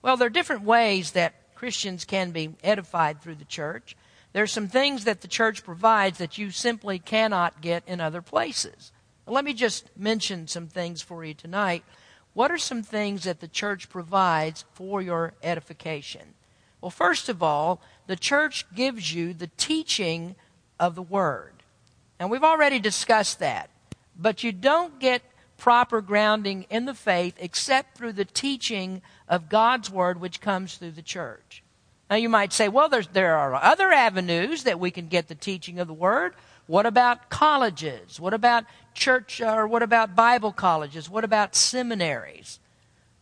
Well, 0.00 0.16
there 0.16 0.26
are 0.26 0.30
different 0.30 0.62
ways 0.62 1.12
that 1.12 1.54
Christians 1.56 2.04
can 2.04 2.30
be 2.30 2.54
edified 2.62 3.20
through 3.20 3.34
the 3.34 3.44
church. 3.44 3.96
There 4.32 4.44
are 4.44 4.46
some 4.46 4.68
things 4.68 5.04
that 5.04 5.22
the 5.22 5.28
church 5.28 5.64
provides 5.64 6.18
that 6.18 6.38
you 6.38 6.50
simply 6.50 6.98
cannot 6.98 7.60
get 7.60 7.82
in 7.86 8.00
other 8.00 8.22
places. 8.22 8.92
Let 9.26 9.44
me 9.44 9.54
just 9.54 9.90
mention 9.96 10.46
some 10.46 10.68
things 10.68 11.02
for 11.02 11.24
you 11.24 11.34
tonight. 11.34 11.84
What 12.32 12.52
are 12.52 12.58
some 12.58 12.82
things 12.82 13.24
that 13.24 13.40
the 13.40 13.48
church 13.48 13.88
provides 13.88 14.64
for 14.74 15.02
your 15.02 15.34
edification? 15.42 16.34
Well, 16.80 16.90
first 16.90 17.28
of 17.28 17.42
all, 17.42 17.80
the 18.06 18.14
church 18.14 18.66
gives 18.74 19.12
you 19.12 19.34
the 19.34 19.50
teaching 19.56 20.36
of 20.78 20.94
the 20.94 21.02
Word. 21.02 21.54
And 22.18 22.30
we've 22.30 22.44
already 22.44 22.78
discussed 22.78 23.40
that. 23.40 23.70
But 24.16 24.44
you 24.44 24.52
don't 24.52 25.00
get 25.00 25.22
proper 25.56 26.00
grounding 26.00 26.66
in 26.70 26.84
the 26.84 26.94
faith 26.94 27.34
except 27.38 27.96
through 27.96 28.12
the 28.12 28.24
teaching 28.24 29.02
of 29.28 29.48
God's 29.48 29.90
Word, 29.90 30.20
which 30.20 30.40
comes 30.40 30.76
through 30.76 30.92
the 30.92 31.02
church. 31.02 31.64
Now, 32.08 32.16
you 32.16 32.28
might 32.28 32.52
say, 32.52 32.68
well, 32.68 32.88
there 32.88 33.36
are 33.36 33.54
other 33.56 33.90
avenues 33.90 34.62
that 34.62 34.78
we 34.78 34.92
can 34.92 35.08
get 35.08 35.26
the 35.26 35.34
teaching 35.34 35.80
of 35.80 35.88
the 35.88 35.94
Word. 35.94 36.34
What 36.66 36.86
about 36.86 37.30
colleges? 37.30 38.18
What 38.18 38.34
about 38.34 38.64
church, 38.94 39.40
uh, 39.40 39.54
or 39.54 39.68
what 39.68 39.82
about 39.82 40.16
Bible 40.16 40.52
colleges? 40.52 41.08
What 41.08 41.24
about 41.24 41.54
seminaries? 41.54 42.58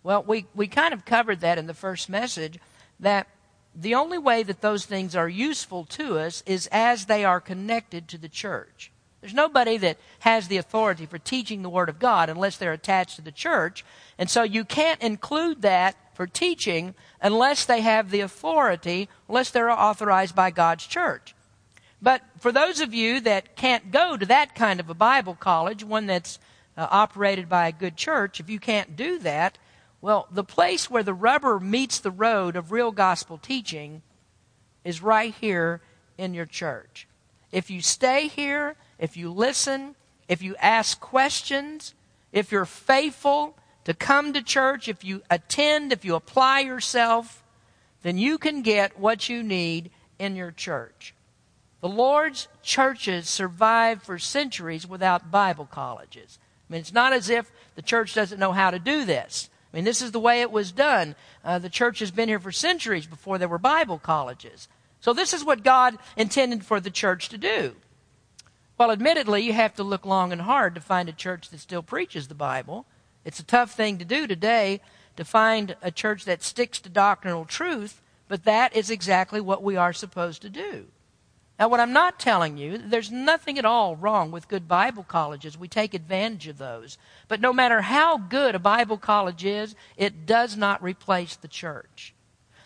Well, 0.03 0.23
we, 0.23 0.47
we 0.55 0.67
kind 0.67 0.95
of 0.95 1.05
covered 1.05 1.41
that 1.41 1.59
in 1.59 1.67
the 1.67 1.75
first 1.75 2.09
message 2.09 2.59
that 3.01 3.27
the 3.75 3.95
only 3.95 4.19
way 4.19 4.43
that 4.43 4.61
those 4.61 4.87
things 4.87 5.17
are 5.17 5.29
useful 5.29 5.85
to 5.85 6.19
us 6.19 6.43
is 6.47 6.69
as 6.71 7.07
they 7.07 7.25
are 7.25 7.41
connected 7.41 8.09
to 8.09 8.19
the 8.19 8.29
church. 8.29 8.93
There's 9.21 9.35
nobody 9.35 9.79
that 9.79 9.97
has 10.21 10.49
the 10.49 10.59
authority 10.59 11.07
for 11.07 11.19
teaching 11.19 11.63
the 11.63 11.71
Word 11.71 11.89
of 11.89 11.99
God 11.99 12.29
unless 12.29 12.59
they're 12.59 12.75
attached 12.75 13.17
to 13.17 13.23
the 13.23 13.33
church. 13.33 13.85
And 14.19 14.29
so 14.29 14.43
you 14.43 14.65
can't 14.65 15.01
include 15.03 15.63
that 15.63 15.97
for 16.15 16.27
teaching 16.27 16.95
unless 17.21 17.65
they 17.65 17.81
have 17.81 18.11
the 18.11 18.21
authority, 18.21 19.09
unless 19.29 19.51
they're 19.51 19.71
authorized 19.71 20.37
by 20.37 20.51
God's 20.51 20.87
church. 20.87 21.35
But 22.05 22.23
for 22.39 22.53
those 22.53 22.81
of 22.81 22.93
you 22.93 23.21
that 23.21 23.57
can't 23.57 23.91
go 23.91 24.17
to 24.17 24.27
that 24.27 24.55
kind 24.55 24.79
of 24.79 24.91
a 24.91 24.95
Bible 24.95 25.35
college, 25.35 25.83
one 25.83 26.07
that's 26.07 26.39
uh, 26.77 26.87
operated 26.91 27.49
by 27.49 27.67
a 27.67 27.73
good 27.73 27.97
church, 27.97 28.39
if 28.39 28.51
you 28.51 28.61
can't 28.61 28.95
do 28.95 29.19
that, 29.21 29.57
well, 30.03 30.29
the 30.31 30.45
place 30.45 30.91
where 30.91 31.03
the 31.03 31.15
rubber 31.15 31.59
meets 31.59 31.99
the 31.99 32.11
road 32.11 32.57
of 32.57 32.71
real 32.71 32.93
gospel 32.93 33.39
teaching 33.39 34.03
is 34.85 35.03
right 35.03 35.35
here 35.41 35.81
in 36.19 36.35
your 36.35 36.45
church. 36.45 37.09
If 37.51 37.71
you 37.71 37.81
stay 37.81 38.29
here 38.29 38.77
if 38.99 39.17
you 39.17 39.31
listen, 39.31 39.97
if 40.29 40.43
you 40.43 40.57
ask 40.57 41.01
questions, 41.01 41.95
if 42.33 42.53
you're 42.53 42.65
faithful 42.65 43.57
to 43.85 43.95
come 43.95 44.33
to 44.33 44.43
church, 44.43 44.89
if 44.89 45.05
you 45.05 45.23
attend, 45.31 45.93
if 45.93 46.05
you 46.05 46.15
apply 46.15 46.61
yourself, 46.61 47.43
then 48.03 48.19
you 48.19 48.39
can 48.39 48.63
get 48.63 48.99
what 48.99 49.29
you 49.29 49.43
need 49.43 49.91
in 50.19 50.37
your 50.37 50.53
church. 50.53 51.15
The 51.85 51.91
Lord's 51.91 52.49
churches 52.63 53.29
survived 53.29 54.05
for 54.05 54.19
centuries 54.19 54.89
without 54.89 55.31
Bible 55.31 55.67
colleges. 55.67 56.39
I 56.67 56.73
mean, 56.73 56.81
it's 56.81 56.95
not 56.95 57.13
as 57.13 57.29
if 57.29 57.53
the 57.75 57.83
church 57.83 58.15
doesn't 58.15 58.41
know 58.41 58.53
how 58.53 58.71
to 58.71 58.79
do 58.79 59.05
this. 59.05 59.51
I 59.71 59.77
mean, 59.77 59.85
this 59.85 60.01
is 60.01 60.11
the 60.11 60.19
way 60.19 60.41
it 60.41 60.51
was 60.51 60.73
done. 60.73 61.15
Uh, 61.45 61.59
the 61.59 61.69
church 61.69 61.99
has 61.99 62.11
been 62.11 62.31
here 62.31 62.41
for 62.41 62.53
centuries 62.53 63.05
before 63.07 63.37
there 63.37 63.51
were 63.51 63.59
Bible 63.59 63.99
colleges. 63.99 64.67
So, 65.01 65.13
this 65.13 65.35
is 65.35 65.45
what 65.45 65.63
God 65.63 65.99
intended 66.17 66.65
for 66.65 66.81
the 66.81 66.89
church 66.89 67.29
to 67.29 67.37
do. 67.37 67.77
Well, 68.79 68.91
admittedly, 68.91 69.43
you 69.43 69.53
have 69.53 69.75
to 69.75 69.83
look 69.83 70.07
long 70.07 70.33
and 70.33 70.41
hard 70.41 70.75
to 70.77 70.81
find 70.81 71.11
a 71.11 71.13
church 71.13 71.51
that 71.51 71.61
still 71.61 71.83
preaches 71.83 72.29
the 72.29 72.35
Bible. 72.35 72.87
It's 73.27 73.41
a 73.41 73.45
tough 73.45 73.73
thing 73.73 73.99
to 73.99 74.07
do 74.07 74.27
today 74.27 74.81
to 75.19 75.25
find 75.27 75.77
a 75.83 75.91
church 75.91 76.25
that 76.25 76.43
sticks 76.43 76.81
to 76.81 76.89
doctrinal 76.89 77.45
truth, 77.45 78.01
but 78.27 78.45
that 78.45 78.75
is 78.75 78.89
exactly 78.89 79.43
what 79.43 79.63
we 79.63 79.77
are 79.77 79.93
supposed 79.93 80.41
to 80.41 80.49
do. 80.49 80.87
Now, 81.59 81.69
what 81.69 81.81
I'm 81.81 81.93
not 81.93 82.19
telling 82.19 82.57
you, 82.57 82.79
there's 82.79 83.13
nothing 83.13 83.59
at 83.59 83.65
all 83.65 83.95
wrong 83.95 84.33
with 84.33 84.49
good 84.49 84.67
Bible 84.67 85.05
colleges. 85.05 85.57
We 85.57 85.69
take 85.69 85.95
advantage 85.95 86.49
of 86.49 86.59
those. 86.59 86.99
But 87.29 87.41
no 87.41 87.53
matter 87.53 87.83
how 87.83 88.19
good 88.19 88.57
a 88.57 88.59
Bible 88.59 88.99
college 88.99 89.45
is, 89.45 89.77
it 89.97 90.27
does 90.27 90.57
not 90.57 90.83
replace 90.83 91.37
the 91.37 91.47
church. 91.47 92.13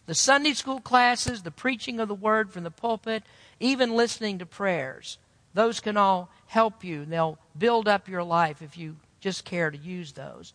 The 0.06 0.14
Sunday 0.14 0.54
school 0.54 0.80
classes, 0.80 1.42
the 1.42 1.50
preaching 1.50 2.00
of 2.00 2.08
the 2.08 2.14
word 2.14 2.50
from 2.50 2.64
the 2.64 2.70
pulpit, 2.70 3.24
even 3.60 3.94
listening 3.94 4.38
to 4.38 4.46
prayers 4.46 5.18
those 5.54 5.80
can 5.80 5.96
all 5.96 6.30
help 6.46 6.84
you. 6.84 7.04
They'll 7.04 7.38
build 7.58 7.88
up 7.88 8.08
your 8.08 8.22
life 8.22 8.62
if 8.62 8.78
you 8.78 8.96
just 9.20 9.44
care 9.44 9.70
to 9.70 9.78
use 9.78 10.12
those. 10.12 10.52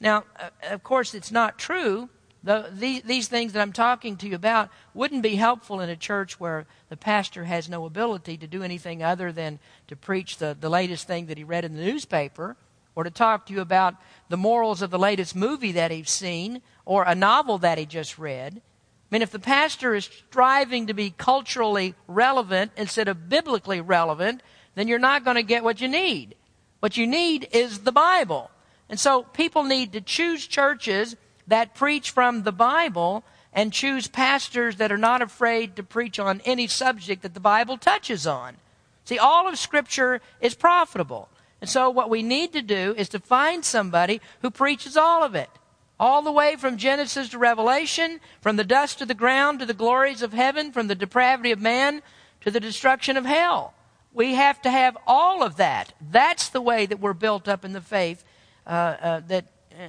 Now, 0.00 0.24
uh, 0.40 0.48
of 0.70 0.82
course, 0.82 1.12
it's 1.12 1.30
not 1.30 1.58
true 1.58 2.08
the, 2.42 2.70
the, 2.72 3.02
these 3.04 3.28
things 3.28 3.52
that 3.52 3.60
I'm 3.60 3.72
talking 3.72 4.16
to 4.18 4.28
you 4.28 4.36
about 4.36 4.70
wouldn't 4.94 5.22
be 5.22 5.36
helpful 5.36 5.80
in 5.80 5.88
a 5.88 5.96
church 5.96 6.38
where 6.38 6.66
the 6.88 6.96
pastor 6.96 7.44
has 7.44 7.68
no 7.68 7.84
ability 7.84 8.36
to 8.38 8.46
do 8.46 8.62
anything 8.62 9.02
other 9.02 9.32
than 9.32 9.58
to 9.88 9.96
preach 9.96 10.38
the, 10.38 10.56
the 10.58 10.68
latest 10.68 11.06
thing 11.06 11.26
that 11.26 11.38
he 11.38 11.44
read 11.44 11.64
in 11.64 11.74
the 11.74 11.84
newspaper 11.84 12.56
or 12.94 13.04
to 13.04 13.10
talk 13.10 13.46
to 13.46 13.52
you 13.52 13.60
about 13.60 13.94
the 14.28 14.36
morals 14.36 14.82
of 14.82 14.90
the 14.90 14.98
latest 14.98 15.34
movie 15.34 15.72
that 15.72 15.90
he's 15.90 16.10
seen 16.10 16.62
or 16.84 17.04
a 17.04 17.14
novel 17.14 17.58
that 17.58 17.78
he 17.78 17.86
just 17.86 18.18
read. 18.18 18.56
I 18.56 19.14
mean, 19.14 19.22
if 19.22 19.30
the 19.30 19.38
pastor 19.38 19.94
is 19.94 20.04
striving 20.04 20.88
to 20.88 20.94
be 20.94 21.10
culturally 21.10 21.94
relevant 22.06 22.72
instead 22.76 23.08
of 23.08 23.28
biblically 23.28 23.80
relevant, 23.80 24.42
then 24.74 24.86
you're 24.86 24.98
not 24.98 25.24
going 25.24 25.36
to 25.36 25.42
get 25.42 25.64
what 25.64 25.80
you 25.80 25.88
need. 25.88 26.34
What 26.80 26.96
you 26.96 27.06
need 27.06 27.48
is 27.52 27.80
the 27.80 27.92
Bible. 27.92 28.50
And 28.88 28.98
so 28.98 29.22
people 29.22 29.64
need 29.64 29.92
to 29.92 30.00
choose 30.00 30.46
churches 30.46 31.16
that 31.48 31.74
preach 31.74 32.10
from 32.10 32.44
the 32.44 32.52
Bible 32.52 33.24
and 33.52 33.72
choose 33.72 34.06
pastors 34.06 34.76
that 34.76 34.92
are 34.92 34.98
not 34.98 35.22
afraid 35.22 35.74
to 35.76 35.82
preach 35.82 36.18
on 36.18 36.40
any 36.44 36.66
subject 36.66 37.22
that 37.22 37.34
the 37.34 37.40
Bible 37.40 37.76
touches 37.76 38.26
on. 38.26 38.56
See, 39.04 39.18
all 39.18 39.48
of 39.48 39.58
Scripture 39.58 40.20
is 40.40 40.54
profitable. 40.54 41.28
And 41.60 41.68
so 41.68 41.90
what 41.90 42.10
we 42.10 42.22
need 42.22 42.52
to 42.52 42.62
do 42.62 42.94
is 42.96 43.08
to 43.08 43.18
find 43.18 43.64
somebody 43.64 44.20
who 44.42 44.50
preaches 44.50 44.96
all 44.96 45.24
of 45.24 45.34
it. 45.34 45.50
All 45.98 46.22
the 46.22 46.30
way 46.30 46.54
from 46.54 46.76
Genesis 46.76 47.30
to 47.30 47.38
Revelation, 47.38 48.20
from 48.40 48.56
the 48.56 48.64
dust 48.64 49.00
of 49.00 49.08
the 49.08 49.14
ground 49.14 49.58
to 49.58 49.66
the 49.66 49.74
glories 49.74 50.22
of 50.22 50.32
heaven, 50.32 50.70
from 50.70 50.86
the 50.86 50.94
depravity 50.94 51.50
of 51.50 51.58
man 51.58 52.02
to 52.42 52.50
the 52.52 52.60
destruction 52.60 53.16
of 53.16 53.24
hell. 53.24 53.74
We 54.14 54.34
have 54.34 54.62
to 54.62 54.70
have 54.70 54.96
all 55.06 55.42
of 55.42 55.56
that. 55.56 55.92
That's 56.00 56.48
the 56.48 56.60
way 56.60 56.86
that 56.86 57.00
we're 57.00 57.14
built 57.14 57.48
up 57.48 57.64
in 57.64 57.72
the 57.72 57.80
faith 57.80 58.24
uh, 58.66 58.70
uh, 58.70 59.20
that 59.26 59.46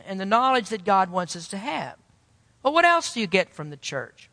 and 0.07 0.19
the 0.19 0.25
knowledge 0.25 0.69
that 0.69 0.83
God 0.83 1.09
wants 1.09 1.35
us 1.35 1.47
to 1.49 1.57
have. 1.57 1.95
But 2.61 2.73
what 2.73 2.85
else 2.85 3.13
do 3.13 3.19
you 3.19 3.27
get 3.27 3.49
from 3.49 3.69
the 3.69 3.77
church? 3.77 4.29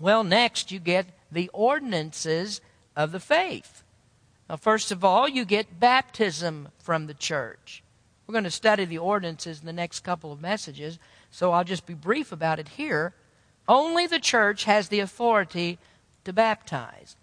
Well, 0.00 0.24
next 0.24 0.70
you 0.70 0.78
get 0.78 1.06
the 1.30 1.50
ordinances 1.52 2.60
of 2.96 3.12
the 3.12 3.20
faith. 3.20 3.82
Now, 4.48 4.56
first 4.56 4.90
of 4.90 5.04
all, 5.04 5.28
you 5.28 5.44
get 5.44 5.78
baptism 5.78 6.68
from 6.78 7.06
the 7.06 7.14
church. 7.14 7.82
We're 8.26 8.32
going 8.32 8.44
to 8.44 8.50
study 8.50 8.84
the 8.84 8.98
ordinances 8.98 9.60
in 9.60 9.66
the 9.66 9.72
next 9.72 10.00
couple 10.00 10.32
of 10.32 10.40
messages, 10.40 10.98
so 11.30 11.52
I'll 11.52 11.64
just 11.64 11.86
be 11.86 11.94
brief 11.94 12.32
about 12.32 12.58
it 12.58 12.68
here. 12.68 13.12
Only 13.68 14.06
the 14.06 14.18
church 14.18 14.64
has 14.64 14.88
the 14.88 15.00
authority 15.00 15.78
to 16.24 16.32
baptize. 16.32 17.16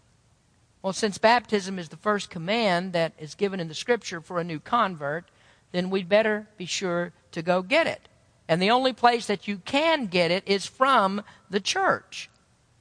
Well, 0.81 0.93
since 0.93 1.17
baptism 1.17 1.79
is 1.79 1.89
the 1.89 1.97
first 1.97 2.29
command 2.29 2.93
that 2.93 3.13
is 3.19 3.35
given 3.35 3.59
in 3.59 3.67
the 3.67 3.73
scripture 3.73 4.21
for 4.21 4.39
a 4.39 4.43
new 4.43 4.59
convert, 4.59 5.25
then 5.71 5.89
we'd 5.89 6.09
better 6.09 6.47
be 6.57 6.65
sure 6.65 7.13
to 7.31 7.41
go 7.41 7.61
get 7.61 7.87
it. 7.87 8.07
And 8.47 8.61
the 8.61 8.71
only 8.71 8.93
place 8.93 9.27
that 9.27 9.47
you 9.47 9.57
can 9.57 10.05
get 10.05 10.31
it 10.31 10.43
is 10.45 10.65
from 10.65 11.21
the 11.49 11.59
church. 11.59 12.29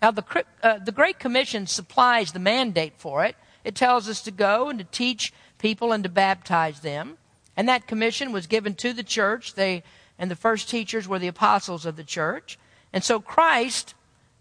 Now, 0.00 0.10
the, 0.12 0.44
uh, 0.62 0.78
the 0.78 0.92
Great 0.92 1.18
Commission 1.18 1.66
supplies 1.66 2.32
the 2.32 2.38
mandate 2.38 2.94
for 2.98 3.24
it. 3.24 3.34
It 3.64 3.74
tells 3.74 4.08
us 4.08 4.22
to 4.22 4.30
go 4.30 4.68
and 4.68 4.78
to 4.78 4.84
teach 4.84 5.32
people 5.58 5.92
and 5.92 6.04
to 6.04 6.10
baptize 6.10 6.80
them. 6.80 7.18
And 7.56 7.68
that 7.68 7.86
commission 7.86 8.30
was 8.30 8.46
given 8.46 8.74
to 8.76 8.92
the 8.92 9.02
church. 9.02 9.54
They, 9.54 9.82
and 10.18 10.30
the 10.30 10.36
first 10.36 10.68
teachers 10.68 11.08
were 11.08 11.18
the 11.18 11.26
apostles 11.26 11.86
of 11.86 11.96
the 11.96 12.04
church. 12.04 12.58
And 12.92 13.02
so 13.02 13.18
Christ, 13.18 13.94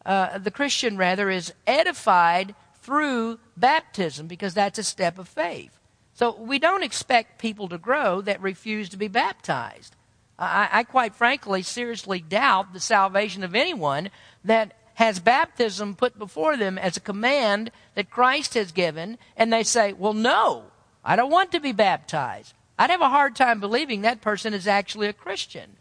uh, 0.06 0.38
the 0.38 0.52
Christian 0.52 0.98
rather, 0.98 1.30
is 1.30 1.54
edified 1.66 2.54
through 2.82 3.40
baptism 3.58 4.28
because 4.28 4.54
that's 4.54 4.78
a 4.78 4.84
step 4.84 5.18
of 5.18 5.28
faith. 5.28 5.80
So 6.16 6.34
we 6.40 6.60
don't 6.60 6.84
expect 6.84 7.40
people 7.40 7.68
to 7.70 7.78
grow 7.78 8.22
that 8.22 8.42
refuse 8.42 8.90
to 8.90 8.98
be 8.98 9.10
baptized. 9.10 9.96
I, 10.40 10.70
I, 10.72 10.84
quite 10.84 11.14
frankly 11.14 11.62
seriously 11.62 12.20
doubt 12.20 12.74
the 12.74 12.80
salvation 12.80 13.44
of 13.44 13.54
anyone 13.54 14.10
that 14.44 14.74
has 14.96 15.20
baptism 15.20 15.96
put 15.96 16.18
before 16.18 16.56
them 16.58 16.78
as 16.78 16.96
a 16.96 17.02
command 17.02 17.70
that 17.96 18.10
Christ 18.10 18.54
has 18.54 18.72
given, 18.72 19.18
and 19.36 19.52
they 19.52 19.64
say, 19.64 19.94
Well, 19.94 20.14
no, 20.14 20.64
I 21.04 21.18
don't 21.18 21.32
want 21.32 21.52
to 21.52 21.60
be 21.60 21.74
baptized. 21.74 22.54
I'd 22.80 22.90
have 22.90 23.02
a 23.02 23.10
hard 23.10 23.36
time 23.36 23.60
believing 23.60 24.02
that 24.02 24.22
person 24.22 24.54
is 24.54 24.68
actually 24.68 25.08
a 25.08 25.14
Christian. 25.14 25.78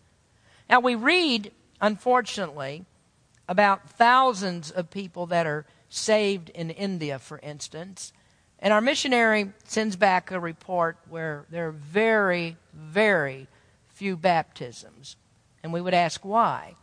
Now, 0.68 0.80
we 0.80 0.94
read, 0.94 1.52
unfortunately, 1.80 2.84
about 3.48 3.88
thousands 3.90 4.70
of 4.70 4.90
people 4.90 5.26
that 5.26 5.46
are 5.46 5.66
saved 5.88 6.50
in 6.50 6.70
India, 6.70 7.18
for 7.18 7.38
instance, 7.38 8.12
and 8.60 8.72
our 8.72 8.80
missionary 8.80 9.52
sends 9.64 9.96
back 9.96 10.30
a 10.30 10.40
report 10.40 10.96
where 11.08 11.44
there 11.50 11.68
are 11.68 11.72
very, 11.72 12.56
very 12.72 13.46
few 13.88 14.16
baptisms. 14.16 15.16
And 15.62 15.72
we 15.72 15.80
would 15.80 15.94
ask 15.94 16.24
why. 16.24 16.74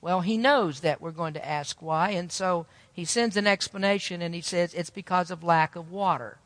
Well, 0.00 0.20
he 0.20 0.36
knows 0.36 0.80
that 0.80 1.00
we're 1.00 1.10
going 1.10 1.34
to 1.34 1.48
ask 1.48 1.82
why, 1.82 2.10
and 2.10 2.30
so 2.30 2.66
he 2.92 3.04
sends 3.04 3.36
an 3.36 3.48
explanation 3.48 4.22
and 4.22 4.34
he 4.34 4.40
says 4.40 4.72
it's 4.74 4.90
because 4.90 5.30
of 5.30 5.42
lack 5.42 5.74
of 5.74 5.90
water. 5.90 6.38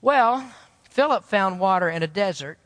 Well, 0.00 0.50
Philip 0.88 1.24
found 1.24 1.60
water 1.60 1.90
in 1.90 2.02
a 2.02 2.06
desert, 2.06 2.58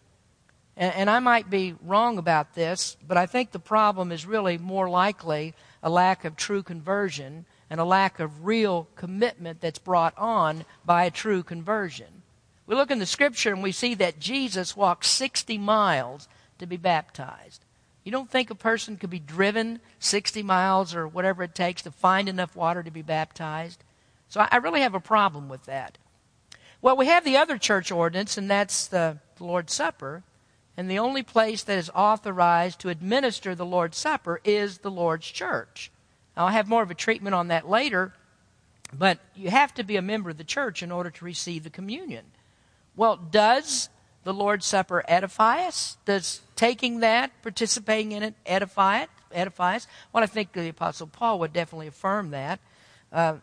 and, 0.77 0.95
and 0.95 1.11
I 1.11 1.19
might 1.19 1.51
be 1.51 1.75
wrong 1.83 2.17
about 2.17 2.55
this, 2.55 2.97
but 3.07 3.17
I 3.17 3.27
think 3.27 3.51
the 3.51 3.59
problem 3.59 4.13
is 4.13 4.25
really 4.25 4.57
more 4.57 4.89
likely 4.89 5.55
a 5.83 5.91
lack 5.91 6.25
of 6.25 6.37
true 6.37 6.63
conversion 6.63 7.45
and 7.71 7.81
a 7.81 7.85
lack 7.85 8.19
of 8.19 8.45
real 8.45 8.89
commitment 8.97 9.61
that's 9.61 9.79
brought 9.79 10.13
on 10.19 10.65
by 10.85 11.05
a 11.05 11.11
true 11.11 11.43
conversion. 11.43 12.23
We 12.67 12.75
look 12.75 12.91
in 12.91 12.99
the 12.99 13.07
scripture 13.07 13.53
and 13.53 13.63
we 13.63 13.73
see 13.73 13.95
that 13.95 14.21
Jesus 14.21 14.77
walked 14.77 15.05
60 15.07 15.57
miles 15.57 16.29
to 16.59 16.67
be 16.67 16.77
baptized. 16.77 17.65
You 18.05 18.13
don't 18.13 18.31
think 18.31 18.51
a 18.51 18.55
person 18.55 18.97
could 18.97 19.11
be 19.11 19.19
driven 19.19 19.81
60 19.99 20.43
miles 20.43 20.95
or 20.95 21.07
whatever 21.07 21.43
it 21.45 21.55
takes 21.55 21.83
to 21.83 21.91
find 21.91 22.29
enough 22.29 22.57
water 22.57 22.83
to 22.83 22.91
be 22.91 23.03
baptized? 23.03 23.85
So 24.29 24.47
I 24.51 24.57
really 24.57 24.81
have 24.81 24.95
a 24.95 25.01
problem 25.01 25.49
with 25.49 25.65
that. 25.67 25.99
Well, 26.83 26.97
we 26.97 27.07
have 27.07 27.25
the 27.25 27.37
other 27.37 27.59
church 27.59 27.93
ordinance, 27.93 28.39
and 28.39 28.51
that's 28.51 28.87
the 28.87 29.19
Lord's 29.39 29.75
Supper. 29.75 30.23
And 30.77 30.91
the 30.91 30.99
only 30.99 31.23
place 31.23 31.63
that 31.65 31.77
is 31.77 31.91
authorized 31.95 32.81
to 32.81 32.89
administer 32.89 33.55
the 33.55 33.67
Lord's 33.67 33.99
Supper 33.99 34.41
is 34.45 34.79
the 34.79 34.91
Lord's 34.91 35.27
church. 35.27 35.91
I'll 36.41 36.49
have 36.49 36.69
more 36.69 36.83
of 36.83 36.91
a 36.91 36.95
treatment 36.95 37.35
on 37.35 37.49
that 37.49 37.69
later, 37.69 38.15
but 38.99 39.19
you 39.37 39.51
have 39.51 39.75
to 39.75 39.85
be 39.85 39.97
a 39.97 40.03
member 40.03 40.31
of 40.31 40.39
the 40.39 40.45
church 40.45 40.83
in 40.83 40.91
order 40.91 41.11
to 41.11 41.25
receive 41.25 41.65
the 41.65 41.71
communion. 41.71 42.25
Well, 42.97 43.17
does 43.17 43.91
the 44.25 44.33
Lord's 44.33 44.65
Supper 44.65 45.05
edify 45.07 45.67
us? 45.67 45.99
Does 46.07 46.41
taking 46.57 47.01
that, 47.01 47.31
participating 47.43 48.13
in 48.13 48.23
it, 48.23 48.35
edify 48.47 49.03
it? 49.03 49.11
Edify 49.31 49.77
us? 49.77 49.87
Well, 50.15 50.25
I 50.25 50.27
think 50.27 50.55
the 50.55 50.71
Apostle 50.71 51.09
Paul 51.09 51.39
would 51.41 51.53
definitely 51.53 51.89
affirm 51.89 52.31
that. 52.31 52.59
Uh, 53.13 53.35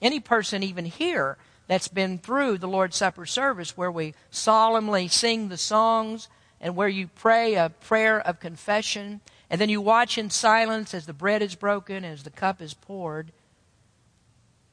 any 0.00 0.18
person, 0.18 0.62
even 0.62 0.86
here, 0.86 1.36
that's 1.66 1.88
been 1.88 2.16
through 2.16 2.56
the 2.56 2.68
Lord's 2.68 2.96
Supper 2.96 3.26
service 3.26 3.76
where 3.76 3.92
we 3.92 4.14
solemnly 4.30 5.08
sing 5.08 5.50
the 5.50 5.58
songs 5.58 6.28
and 6.58 6.74
where 6.74 6.88
you 6.88 7.08
pray 7.08 7.54
a 7.54 7.68
prayer 7.68 8.18
of 8.18 8.40
confession 8.40 9.20
and 9.48 9.60
then 9.60 9.68
you 9.68 9.80
watch 9.80 10.18
in 10.18 10.30
silence 10.30 10.92
as 10.94 11.06
the 11.06 11.12
bread 11.12 11.42
is 11.42 11.54
broken, 11.54 12.04
as 12.04 12.22
the 12.22 12.30
cup 12.30 12.60
is 12.60 12.74
poured, 12.74 13.32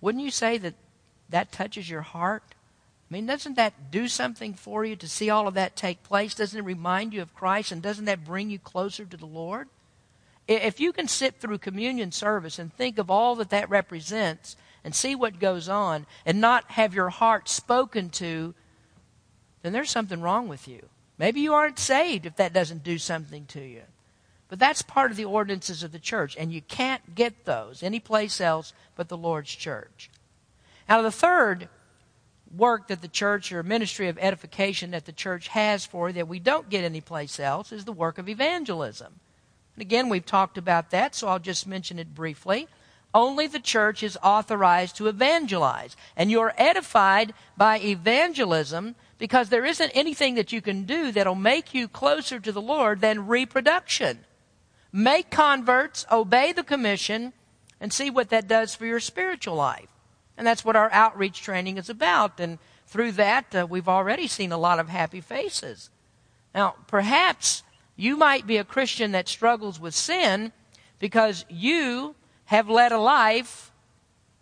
wouldn't 0.01 0.23
you 0.23 0.31
say 0.31 0.57
that 0.57 0.73
that 1.29 1.51
touches 1.51 1.89
your 1.89 2.01
heart? 2.01 2.43
I 3.09 3.13
mean, 3.13 3.25
doesn't 3.25 3.55
that 3.55 3.91
do 3.91 4.07
something 4.07 4.53
for 4.53 4.83
you 4.83 4.95
to 4.95 5.07
see 5.07 5.29
all 5.29 5.47
of 5.47 5.53
that 5.53 5.75
take 5.75 6.03
place? 6.03 6.33
Doesn't 6.33 6.59
it 6.59 6.65
remind 6.65 7.13
you 7.13 7.21
of 7.21 7.35
Christ? 7.35 7.71
And 7.71 7.81
doesn't 7.81 8.05
that 8.05 8.25
bring 8.25 8.49
you 8.49 8.59
closer 8.59 9.05
to 9.05 9.17
the 9.17 9.25
Lord? 9.25 9.69
If 10.47 10.79
you 10.79 10.91
can 10.91 11.07
sit 11.07 11.35
through 11.35 11.59
communion 11.59 12.11
service 12.11 12.59
and 12.59 12.73
think 12.73 12.97
of 12.97 13.09
all 13.09 13.35
that 13.35 13.51
that 13.51 13.69
represents 13.69 14.57
and 14.83 14.93
see 14.93 15.15
what 15.15 15.39
goes 15.39 15.69
on 15.69 16.05
and 16.25 16.41
not 16.41 16.71
have 16.71 16.93
your 16.93 17.09
heart 17.09 17.47
spoken 17.47 18.09
to, 18.09 18.53
then 19.61 19.71
there's 19.71 19.91
something 19.91 20.19
wrong 20.19 20.47
with 20.49 20.67
you. 20.67 20.89
Maybe 21.17 21.39
you 21.39 21.53
aren't 21.53 21.79
saved 21.79 22.25
if 22.25 22.35
that 22.35 22.51
doesn't 22.51 22.83
do 22.83 22.97
something 22.97 23.45
to 23.47 23.61
you. 23.61 23.83
But 24.53 24.59
that's 24.59 24.83
part 24.83 25.09
of 25.09 25.17
the 25.17 25.25
ordinances 25.25 25.81
of 25.81 25.91
the 25.91 25.97
church, 25.97 26.37
and 26.37 26.53
you 26.53 26.61
can't 26.61 27.15
get 27.15 27.45
those 27.45 27.81
anyplace 27.81 28.39
else 28.39 28.71
but 28.95 29.09
the 29.09 29.17
Lord's 29.17 29.49
church. 29.49 30.11
Now, 30.87 31.01
the 31.01 31.09
third 31.09 31.69
work 32.55 32.87
that 32.89 33.01
the 33.01 33.07
church 33.07 33.51
or 33.51 33.63
ministry 33.63 34.09
of 34.09 34.19
edification 34.19 34.91
that 34.91 35.05
the 35.05 35.11
church 35.11 35.47
has 35.47 35.87
for 35.87 36.11
that 36.11 36.27
we 36.27 36.37
don't 36.37 36.69
get 36.69 36.83
anyplace 36.83 37.39
else 37.39 37.71
is 37.71 37.85
the 37.85 37.91
work 37.91 38.19
of 38.19 38.29
evangelism. 38.29 39.19
And 39.75 39.81
again, 39.81 40.07
we've 40.07 40.23
talked 40.23 40.59
about 40.59 40.91
that, 40.91 41.15
so 41.15 41.29
I'll 41.29 41.39
just 41.39 41.65
mention 41.65 41.97
it 41.97 42.13
briefly. 42.13 42.67
Only 43.11 43.47
the 43.47 43.59
church 43.59 44.03
is 44.03 44.19
authorized 44.21 44.97
to 44.97 45.07
evangelize. 45.07 45.97
And 46.15 46.29
you're 46.29 46.53
edified 46.59 47.33
by 47.57 47.79
evangelism 47.79 48.93
because 49.17 49.49
there 49.49 49.65
isn't 49.65 49.89
anything 49.95 50.35
that 50.35 50.51
you 50.51 50.61
can 50.61 50.83
do 50.83 51.11
that'll 51.11 51.33
make 51.33 51.73
you 51.73 51.87
closer 51.87 52.39
to 52.39 52.51
the 52.51 52.61
Lord 52.61 53.01
than 53.01 53.25
reproduction 53.25 54.19
make 54.93 55.29
converts, 55.29 56.05
obey 56.09 56.53
the 56.53 56.63
commission, 56.63 57.33
and 57.81 57.91
see 57.91 58.09
what 58.09 58.29
that 58.29 58.47
does 58.47 58.73
for 58.73 58.85
your 58.85 59.01
spiritual 59.01 59.55
life. 59.55 59.89
And 60.37 60.47
that's 60.47 60.63
what 60.63 60.77
our 60.77 60.91
outreach 60.93 61.41
training 61.41 61.77
is 61.77 61.89
about. 61.89 62.39
And 62.39 62.59
through 62.87 63.13
that, 63.13 63.53
uh, 63.53 63.67
we've 63.69 63.89
already 63.89 64.27
seen 64.27 64.51
a 64.51 64.57
lot 64.57 64.79
of 64.79 64.87
happy 64.87 65.19
faces. 65.19 65.89
Now, 66.55 66.75
perhaps 66.87 67.63
you 67.97 68.15
might 68.15 68.47
be 68.47 68.57
a 68.57 68.63
Christian 68.63 69.11
that 69.11 69.27
struggles 69.27 69.79
with 69.79 69.93
sin, 69.93 70.53
because 70.99 71.43
you 71.49 72.15
have 72.45 72.69
led 72.69 72.91
a 72.91 72.97
life 72.97 73.71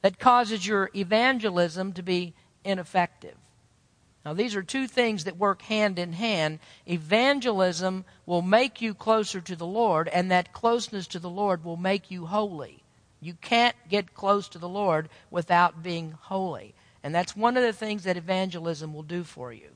that 0.01 0.19
causes 0.19 0.67
your 0.67 0.89
evangelism 0.95 1.93
to 1.93 2.03
be 2.03 2.33
ineffective. 2.63 3.35
Now, 4.23 4.33
these 4.33 4.55
are 4.55 4.61
two 4.61 4.87
things 4.87 5.23
that 5.23 5.37
work 5.37 5.63
hand 5.63 5.97
in 5.97 6.13
hand. 6.13 6.59
Evangelism 6.87 8.05
will 8.25 8.43
make 8.43 8.81
you 8.81 8.93
closer 8.93 9.41
to 9.41 9.55
the 9.55 9.65
Lord, 9.65 10.07
and 10.07 10.29
that 10.29 10.53
closeness 10.53 11.07
to 11.07 11.19
the 11.19 11.29
Lord 11.29 11.63
will 11.63 11.77
make 11.77 12.11
you 12.11 12.27
holy. 12.27 12.83
You 13.19 13.33
can't 13.33 13.75
get 13.89 14.13
close 14.13 14.47
to 14.49 14.59
the 14.59 14.69
Lord 14.69 15.09
without 15.31 15.81
being 15.81 16.11
holy. 16.11 16.75
And 17.03 17.15
that's 17.15 17.35
one 17.35 17.57
of 17.57 17.63
the 17.63 17.73
things 17.73 18.03
that 18.03 18.17
evangelism 18.17 18.93
will 18.93 19.03
do 19.03 19.23
for 19.23 19.51
you. 19.51 19.69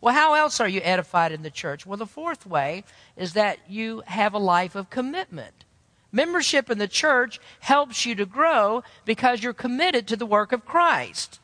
Well, 0.00 0.14
how 0.14 0.34
else 0.34 0.60
are 0.60 0.68
you 0.68 0.80
edified 0.82 1.32
in 1.32 1.42
the 1.42 1.50
church? 1.50 1.86
Well, 1.86 1.96
the 1.96 2.06
fourth 2.06 2.46
way 2.46 2.84
is 3.16 3.32
that 3.32 3.58
you 3.68 4.02
have 4.06 4.34
a 4.34 4.38
life 4.38 4.74
of 4.74 4.90
commitment. 4.90 5.64
Membership 6.12 6.70
in 6.70 6.78
the 6.78 6.88
church 6.88 7.40
helps 7.60 8.04
you 8.04 8.14
to 8.16 8.26
grow 8.26 8.82
because 9.04 9.42
you're 9.42 9.52
committed 9.52 10.06
to 10.08 10.16
the 10.16 10.26
work 10.26 10.52
of 10.52 10.64
Christ. 10.64 11.40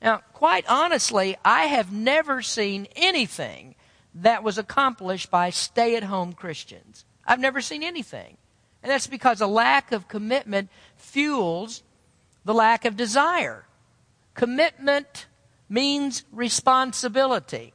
Now, 0.00 0.22
quite 0.32 0.64
honestly, 0.68 1.36
I 1.44 1.64
have 1.64 1.92
never 1.92 2.42
seen 2.42 2.86
anything 2.94 3.74
that 4.14 4.42
was 4.42 4.58
accomplished 4.58 5.30
by 5.30 5.50
stay 5.50 5.96
at 5.96 6.04
home 6.04 6.32
Christians. 6.32 7.04
I've 7.26 7.40
never 7.40 7.60
seen 7.60 7.82
anything. 7.82 8.36
And 8.82 8.90
that's 8.90 9.06
because 9.06 9.40
a 9.40 9.46
lack 9.46 9.92
of 9.92 10.08
commitment 10.08 10.70
fuels 10.96 11.82
the 12.44 12.54
lack 12.54 12.84
of 12.84 12.96
desire. 12.96 13.66
Commitment 14.34 15.26
means 15.68 16.24
responsibility. 16.32 17.74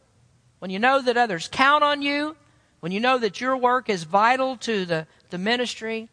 When 0.60 0.72
you 0.72 0.80
know 0.80 1.02
that 1.02 1.18
others 1.18 1.50
count 1.52 1.84
on 1.84 2.02
you, 2.02 2.36
when 2.80 2.92
you 2.92 3.00
know 3.00 3.18
that 3.18 3.42
your 3.42 3.56
work 3.58 3.90
is 3.90 4.04
vital 4.04 4.56
to 4.58 4.86
the, 4.86 5.08
the 5.30 5.38
ministry, 5.38 6.10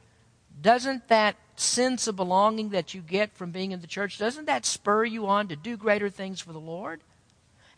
doesn't 0.60 1.08
that 1.08 1.36
sense 1.60 2.06
of 2.06 2.16
belonging 2.16 2.70
that 2.70 2.94
you 2.94 3.00
get 3.00 3.32
from 3.32 3.50
being 3.50 3.72
in 3.72 3.80
the 3.80 3.86
church, 3.86 4.18
doesn't 4.18 4.46
that 4.46 4.66
spur 4.66 5.04
you 5.04 5.26
on 5.26 5.48
to 5.48 5.56
do 5.56 5.76
greater 5.76 6.10
things 6.10 6.40
for 6.40 6.52
the 6.52 6.60
Lord? 6.60 7.00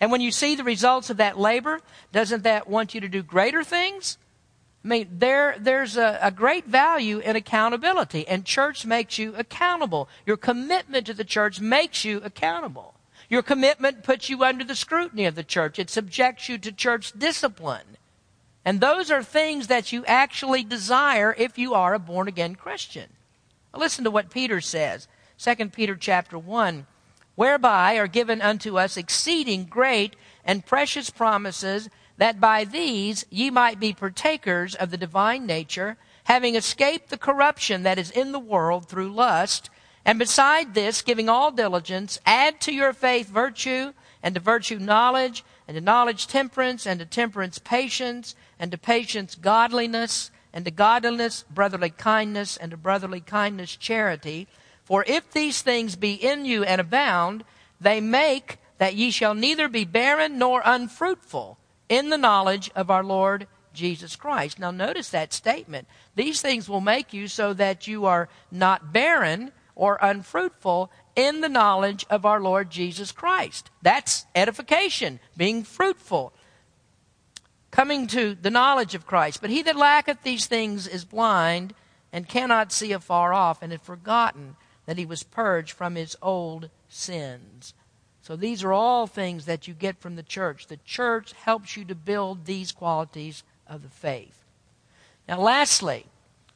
And 0.00 0.10
when 0.10 0.20
you 0.20 0.32
see 0.32 0.54
the 0.54 0.64
results 0.64 1.10
of 1.10 1.18
that 1.18 1.38
labor, 1.38 1.80
doesn't 2.10 2.42
that 2.42 2.68
want 2.68 2.94
you 2.94 3.00
to 3.00 3.08
do 3.08 3.22
greater 3.22 3.62
things? 3.62 4.18
I 4.84 4.88
mean, 4.88 5.08
there, 5.12 5.54
there's 5.58 5.96
a, 5.96 6.18
a, 6.20 6.32
great 6.32 6.66
value 6.66 7.20
in 7.20 7.36
accountability, 7.36 8.26
and 8.26 8.44
church 8.44 8.84
makes 8.84 9.16
you 9.16 9.32
accountable. 9.36 10.08
Your 10.26 10.36
commitment 10.36 11.06
to 11.06 11.14
the 11.14 11.24
church 11.24 11.60
makes 11.60 12.04
you 12.04 12.20
accountable. 12.24 12.94
Your 13.28 13.42
commitment 13.42 14.02
puts 14.02 14.28
you 14.28 14.42
under 14.42 14.64
the 14.64 14.74
scrutiny 14.74 15.24
of 15.24 15.36
the 15.36 15.44
church. 15.44 15.78
It 15.78 15.88
subjects 15.88 16.48
you 16.48 16.58
to 16.58 16.72
church 16.72 17.12
discipline. 17.16 17.96
And 18.64 18.80
those 18.80 19.10
are 19.10 19.22
things 19.22 19.68
that 19.68 19.92
you 19.92 20.04
actually 20.06 20.64
desire 20.64 21.34
if 21.38 21.58
you 21.58 21.74
are 21.74 21.94
a 21.94 22.00
born 22.00 22.26
again 22.26 22.56
Christian. 22.56 23.08
Listen 23.74 24.04
to 24.04 24.10
what 24.10 24.30
Peter 24.30 24.60
says. 24.60 25.08
2 25.38 25.70
Peter 25.70 25.96
chapter 25.96 26.38
1. 26.38 26.86
Whereby 27.34 27.96
are 27.96 28.06
given 28.06 28.42
unto 28.42 28.78
us 28.78 28.96
exceeding 28.96 29.64
great 29.64 30.16
and 30.44 30.66
precious 30.66 31.08
promises, 31.08 31.88
that 32.18 32.40
by 32.40 32.64
these 32.64 33.24
ye 33.30 33.50
might 33.50 33.80
be 33.80 33.94
partakers 33.94 34.74
of 34.74 34.90
the 34.90 34.98
divine 34.98 35.46
nature, 35.46 35.96
having 36.24 36.54
escaped 36.54 37.08
the 37.08 37.16
corruption 37.16 37.82
that 37.82 37.98
is 37.98 38.10
in 38.10 38.32
the 38.32 38.38
world 38.38 38.88
through 38.88 39.12
lust. 39.12 39.70
And 40.04 40.18
beside 40.18 40.74
this, 40.74 41.00
giving 41.00 41.28
all 41.28 41.50
diligence, 41.50 42.20
add 42.26 42.60
to 42.62 42.72
your 42.72 42.92
faith 42.92 43.28
virtue, 43.28 43.92
and 44.22 44.34
to 44.34 44.40
virtue 44.40 44.78
knowledge, 44.78 45.44
and 45.66 45.76
to 45.76 45.80
knowledge 45.80 46.26
temperance, 46.26 46.86
and 46.86 47.00
to 47.00 47.06
temperance 47.06 47.58
patience, 47.58 48.34
and 48.58 48.70
to 48.70 48.78
patience 48.78 49.34
godliness 49.34 50.30
and 50.52 50.64
to 50.64 50.70
godliness 50.70 51.44
brotherly 51.50 51.90
kindness, 51.90 52.56
and 52.56 52.70
to 52.70 52.76
brotherly 52.76 53.20
kindness 53.20 53.76
charity. 53.76 54.46
For 54.84 55.04
if 55.06 55.30
these 55.30 55.62
things 55.62 55.96
be 55.96 56.14
in 56.14 56.44
you 56.44 56.64
and 56.64 56.80
abound, 56.80 57.44
they 57.80 58.00
make 58.00 58.58
that 58.78 58.94
ye 58.94 59.10
shall 59.10 59.34
neither 59.34 59.68
be 59.68 59.84
barren 59.84 60.38
nor 60.38 60.62
unfruitful 60.64 61.58
in 61.88 62.10
the 62.10 62.18
knowledge 62.18 62.70
of 62.74 62.90
our 62.90 63.04
Lord 63.04 63.46
Jesus 63.72 64.16
Christ. 64.16 64.58
Now, 64.58 64.70
notice 64.70 65.08
that 65.10 65.32
statement. 65.32 65.88
These 66.14 66.42
things 66.42 66.68
will 66.68 66.80
make 66.80 67.12
you 67.12 67.28
so 67.28 67.54
that 67.54 67.86
you 67.86 68.04
are 68.04 68.28
not 68.50 68.92
barren 68.92 69.52
or 69.74 69.98
unfruitful 70.02 70.90
in 71.16 71.40
the 71.40 71.48
knowledge 71.48 72.04
of 72.10 72.26
our 72.26 72.40
Lord 72.40 72.70
Jesus 72.70 73.12
Christ. 73.12 73.70
That's 73.80 74.26
edification, 74.34 75.20
being 75.36 75.64
fruitful 75.64 76.32
coming 77.72 78.06
to 78.06 78.36
the 78.36 78.50
knowledge 78.50 78.94
of 78.94 79.06
Christ. 79.06 79.40
But 79.40 79.50
he 79.50 79.62
that 79.62 79.74
lacketh 79.74 80.22
these 80.22 80.46
things 80.46 80.86
is 80.86 81.04
blind 81.04 81.74
and 82.12 82.28
cannot 82.28 82.70
see 82.70 82.92
afar 82.92 83.32
off, 83.32 83.62
and 83.62 83.72
had 83.72 83.80
forgotten 83.80 84.54
that 84.84 84.98
he 84.98 85.06
was 85.06 85.22
purged 85.22 85.72
from 85.72 85.94
his 85.94 86.14
old 86.20 86.68
sins. 86.88 87.72
So 88.20 88.36
these 88.36 88.62
are 88.62 88.72
all 88.72 89.06
things 89.06 89.46
that 89.46 89.66
you 89.66 89.74
get 89.74 89.98
from 89.98 90.16
the 90.16 90.22
church. 90.22 90.66
The 90.66 90.78
church 90.84 91.32
helps 91.32 91.76
you 91.76 91.84
to 91.86 91.94
build 91.94 92.44
these 92.44 92.70
qualities 92.70 93.42
of 93.66 93.82
the 93.82 93.88
faith. 93.88 94.44
Now, 95.26 95.40
lastly, 95.40 96.04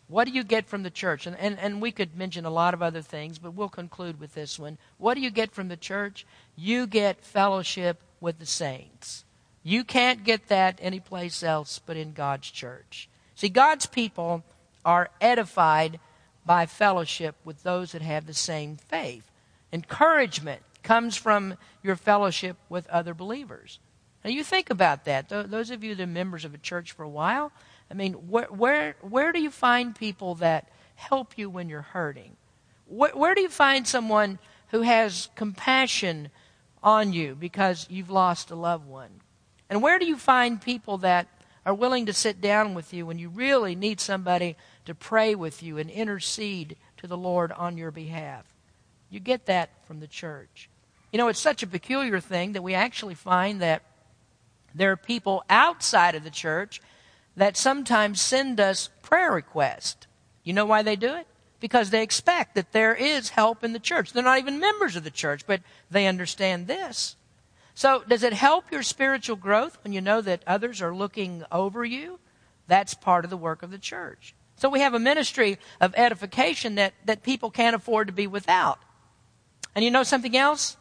what 0.08 0.26
do 0.26 0.32
you 0.32 0.44
get 0.44 0.68
from 0.68 0.82
the 0.82 0.90
church? 0.90 1.26
And, 1.26 1.36
and, 1.38 1.58
and 1.58 1.80
we 1.80 1.90
could 1.90 2.16
mention 2.16 2.44
a 2.44 2.50
lot 2.50 2.74
of 2.74 2.82
other 2.82 3.02
things, 3.02 3.38
but 3.38 3.54
we'll 3.54 3.68
conclude 3.68 4.20
with 4.20 4.34
this 4.34 4.58
one. 4.58 4.78
What 4.98 5.14
do 5.14 5.20
you 5.20 5.30
get 5.30 5.52
from 5.52 5.68
the 5.68 5.76
church? 5.76 6.26
You 6.54 6.86
get 6.86 7.24
fellowship 7.24 8.00
with 8.20 8.38
the 8.38 8.46
saints. 8.46 9.24
You 9.68 9.82
can't 9.82 10.22
get 10.22 10.46
that 10.46 10.78
anyplace 10.80 11.42
else 11.42 11.80
but 11.84 11.96
in 11.96 12.12
God's 12.12 12.52
church. 12.52 13.08
See, 13.34 13.48
God's 13.48 13.86
people 13.86 14.44
are 14.84 15.10
edified 15.20 15.98
by 16.44 16.66
fellowship 16.66 17.34
with 17.44 17.64
those 17.64 17.90
that 17.90 18.00
have 18.00 18.28
the 18.28 18.32
same 18.32 18.76
faith. 18.76 19.28
Encouragement 19.72 20.62
comes 20.84 21.16
from 21.16 21.56
your 21.82 21.96
fellowship 21.96 22.56
with 22.68 22.88
other 22.90 23.12
believers. 23.12 23.80
Now, 24.24 24.30
you 24.30 24.44
think 24.44 24.70
about 24.70 25.04
that. 25.06 25.30
Those 25.30 25.72
of 25.72 25.82
you 25.82 25.96
that 25.96 26.04
are 26.04 26.06
members 26.06 26.44
of 26.44 26.54
a 26.54 26.58
church 26.58 26.92
for 26.92 27.02
a 27.02 27.08
while, 27.08 27.50
I 27.90 27.94
mean, 27.94 28.12
where, 28.12 28.46
where, 28.46 28.94
where 29.00 29.32
do 29.32 29.40
you 29.40 29.50
find 29.50 29.96
people 29.96 30.36
that 30.36 30.68
help 30.94 31.36
you 31.36 31.50
when 31.50 31.68
you're 31.68 31.82
hurting? 31.82 32.36
Where, 32.86 33.10
where 33.16 33.34
do 33.34 33.40
you 33.40 33.48
find 33.48 33.84
someone 33.84 34.38
who 34.68 34.82
has 34.82 35.28
compassion 35.34 36.30
on 36.84 37.12
you 37.12 37.34
because 37.34 37.88
you've 37.90 38.10
lost 38.10 38.52
a 38.52 38.54
loved 38.54 38.86
one? 38.86 39.22
And 39.68 39.82
where 39.82 39.98
do 39.98 40.06
you 40.06 40.16
find 40.16 40.60
people 40.60 40.98
that 40.98 41.28
are 41.64 41.74
willing 41.74 42.06
to 42.06 42.12
sit 42.12 42.40
down 42.40 42.74
with 42.74 42.94
you 42.94 43.04
when 43.04 43.18
you 43.18 43.28
really 43.28 43.74
need 43.74 44.00
somebody 44.00 44.56
to 44.84 44.94
pray 44.94 45.34
with 45.34 45.62
you 45.62 45.78
and 45.78 45.90
intercede 45.90 46.76
to 46.98 47.06
the 47.06 47.16
Lord 47.16 47.50
on 47.52 47.76
your 47.76 47.90
behalf? 47.90 48.44
You 49.10 49.20
get 49.20 49.46
that 49.46 49.70
from 49.86 50.00
the 50.00 50.06
church. 50.06 50.68
You 51.12 51.18
know, 51.18 51.28
it's 51.28 51.40
such 51.40 51.62
a 51.62 51.66
peculiar 51.66 52.20
thing 52.20 52.52
that 52.52 52.62
we 52.62 52.74
actually 52.74 53.14
find 53.14 53.60
that 53.60 53.82
there 54.74 54.92
are 54.92 54.96
people 54.96 55.44
outside 55.48 56.14
of 56.14 56.24
the 56.24 56.30
church 56.30 56.80
that 57.36 57.56
sometimes 57.56 58.20
send 58.20 58.60
us 58.60 58.90
prayer 59.02 59.32
requests. 59.32 60.06
You 60.44 60.52
know 60.52 60.66
why 60.66 60.82
they 60.82 60.96
do 60.96 61.14
it? 61.14 61.26
Because 61.60 61.90
they 61.90 62.02
expect 62.02 62.54
that 62.54 62.72
there 62.72 62.94
is 62.94 63.30
help 63.30 63.64
in 63.64 63.72
the 63.72 63.78
church. 63.78 64.12
They're 64.12 64.22
not 64.22 64.38
even 64.38 64.60
members 64.60 64.96
of 64.96 65.04
the 65.04 65.10
church, 65.10 65.46
but 65.46 65.62
they 65.90 66.06
understand 66.06 66.66
this. 66.66 67.16
So, 67.76 68.02
does 68.08 68.22
it 68.22 68.32
help 68.32 68.72
your 68.72 68.82
spiritual 68.82 69.36
growth 69.36 69.76
when 69.84 69.92
you 69.92 70.00
know 70.00 70.22
that 70.22 70.42
others 70.46 70.80
are 70.80 70.94
looking 70.94 71.44
over 71.52 71.84
you? 71.84 72.18
That's 72.68 72.94
part 72.94 73.24
of 73.24 73.30
the 73.30 73.36
work 73.36 73.62
of 73.62 73.70
the 73.70 73.78
church. 73.78 74.34
So, 74.56 74.70
we 74.70 74.80
have 74.80 74.94
a 74.94 74.98
ministry 74.98 75.58
of 75.78 75.92
edification 75.94 76.76
that, 76.76 76.94
that 77.04 77.22
people 77.22 77.50
can't 77.50 77.76
afford 77.76 78.06
to 78.06 78.14
be 78.14 78.26
without. 78.26 78.78
And 79.74 79.84
you 79.84 79.90
know 79.90 80.04
something 80.04 80.34
else? 80.34 80.78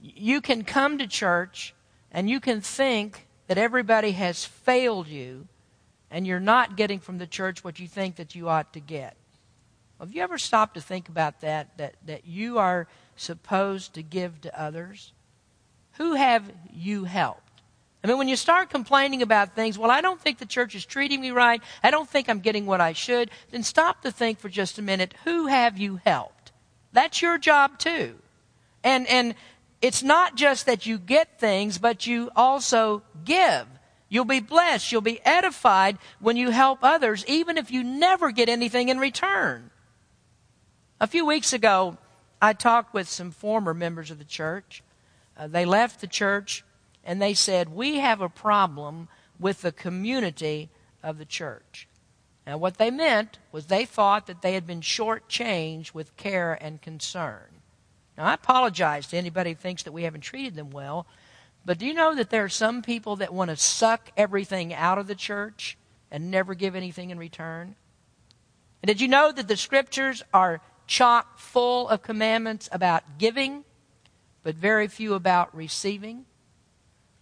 You 0.00 0.40
can 0.40 0.62
come 0.62 0.98
to 0.98 1.08
church 1.08 1.74
and 2.12 2.30
you 2.30 2.38
can 2.38 2.60
think 2.60 3.26
that 3.48 3.58
everybody 3.58 4.12
has 4.12 4.44
failed 4.44 5.08
you 5.08 5.48
and 6.08 6.24
you're 6.24 6.38
not 6.38 6.76
getting 6.76 7.00
from 7.00 7.18
the 7.18 7.26
church 7.26 7.64
what 7.64 7.80
you 7.80 7.88
think 7.88 8.14
that 8.14 8.36
you 8.36 8.48
ought 8.48 8.72
to 8.74 8.80
get. 8.80 9.16
Have 9.98 10.14
you 10.14 10.22
ever 10.22 10.38
stopped 10.38 10.74
to 10.74 10.80
think 10.80 11.08
about 11.08 11.40
that? 11.40 11.76
That, 11.78 11.96
that 12.06 12.26
you 12.26 12.58
are 12.58 12.86
supposed 13.16 13.94
to 13.94 14.04
give 14.04 14.40
to 14.42 14.60
others? 14.60 15.12
Who 15.98 16.14
have 16.14 16.50
you 16.72 17.04
helped? 17.04 17.42
I 18.02 18.06
mean, 18.06 18.18
when 18.18 18.28
you 18.28 18.36
start 18.36 18.70
complaining 18.70 19.22
about 19.22 19.56
things, 19.56 19.76
well, 19.76 19.90
I 19.90 20.00
don't 20.00 20.20
think 20.20 20.38
the 20.38 20.46
church 20.46 20.76
is 20.76 20.86
treating 20.86 21.20
me 21.20 21.32
right. 21.32 21.60
I 21.82 21.90
don't 21.90 22.08
think 22.08 22.28
I'm 22.28 22.38
getting 22.38 22.66
what 22.66 22.80
I 22.80 22.92
should. 22.92 23.30
Then 23.50 23.64
stop 23.64 24.02
to 24.02 24.12
think 24.12 24.38
for 24.38 24.48
just 24.48 24.78
a 24.78 24.82
minute. 24.82 25.14
Who 25.24 25.48
have 25.48 25.76
you 25.76 26.00
helped? 26.04 26.52
That's 26.92 27.20
your 27.20 27.36
job 27.36 27.78
too. 27.78 28.14
And, 28.84 29.08
and 29.08 29.34
it's 29.82 30.04
not 30.04 30.36
just 30.36 30.66
that 30.66 30.86
you 30.86 30.98
get 30.98 31.40
things, 31.40 31.78
but 31.78 32.06
you 32.06 32.30
also 32.36 33.02
give. 33.24 33.66
You'll 34.08 34.24
be 34.24 34.40
blessed. 34.40 34.92
You'll 34.92 35.00
be 35.00 35.20
edified 35.24 35.98
when 36.20 36.36
you 36.36 36.50
help 36.50 36.78
others, 36.82 37.24
even 37.26 37.58
if 37.58 37.72
you 37.72 37.82
never 37.82 38.30
get 38.30 38.48
anything 38.48 38.88
in 38.88 38.98
return. 38.98 39.70
A 41.00 41.08
few 41.08 41.26
weeks 41.26 41.52
ago, 41.52 41.98
I 42.40 42.52
talked 42.52 42.94
with 42.94 43.08
some 43.08 43.32
former 43.32 43.74
members 43.74 44.12
of 44.12 44.18
the 44.18 44.24
church 44.24 44.84
uh, 45.38 45.46
they 45.46 45.64
left 45.64 46.00
the 46.00 46.06
church 46.06 46.64
and 47.04 47.22
they 47.22 47.34
said, 47.34 47.68
We 47.68 47.98
have 47.98 48.20
a 48.20 48.28
problem 48.28 49.08
with 49.38 49.62
the 49.62 49.72
community 49.72 50.70
of 51.02 51.18
the 51.18 51.24
church. 51.24 51.88
Now, 52.46 52.58
what 52.58 52.78
they 52.78 52.90
meant 52.90 53.38
was 53.52 53.66
they 53.66 53.84
thought 53.84 54.26
that 54.26 54.42
they 54.42 54.54
had 54.54 54.66
been 54.66 54.80
shortchanged 54.80 55.94
with 55.94 56.16
care 56.16 56.54
and 56.54 56.80
concern. 56.80 57.60
Now, 58.16 58.24
I 58.24 58.34
apologize 58.34 59.06
to 59.08 59.16
anybody 59.16 59.50
who 59.50 59.56
thinks 59.56 59.82
that 59.84 59.92
we 59.92 60.04
haven't 60.04 60.22
treated 60.22 60.54
them 60.54 60.70
well, 60.70 61.06
but 61.64 61.78
do 61.78 61.86
you 61.86 61.92
know 61.92 62.14
that 62.14 62.30
there 62.30 62.44
are 62.44 62.48
some 62.48 62.82
people 62.82 63.16
that 63.16 63.34
want 63.34 63.50
to 63.50 63.56
suck 63.56 64.10
everything 64.16 64.72
out 64.72 64.98
of 64.98 65.06
the 65.06 65.14
church 65.14 65.76
and 66.10 66.30
never 66.30 66.54
give 66.54 66.74
anything 66.74 67.10
in 67.10 67.18
return? 67.18 67.76
And 68.82 68.88
did 68.88 69.00
you 69.00 69.08
know 69.08 69.30
that 69.30 69.46
the 69.46 69.56
scriptures 69.56 70.22
are 70.32 70.62
chock 70.86 71.38
full 71.38 71.88
of 71.88 72.02
commandments 72.02 72.68
about 72.72 73.18
giving, 73.18 73.64
but 74.42 74.54
very 74.54 74.88
few 74.88 75.14
about 75.14 75.54
receiving? 75.54 76.24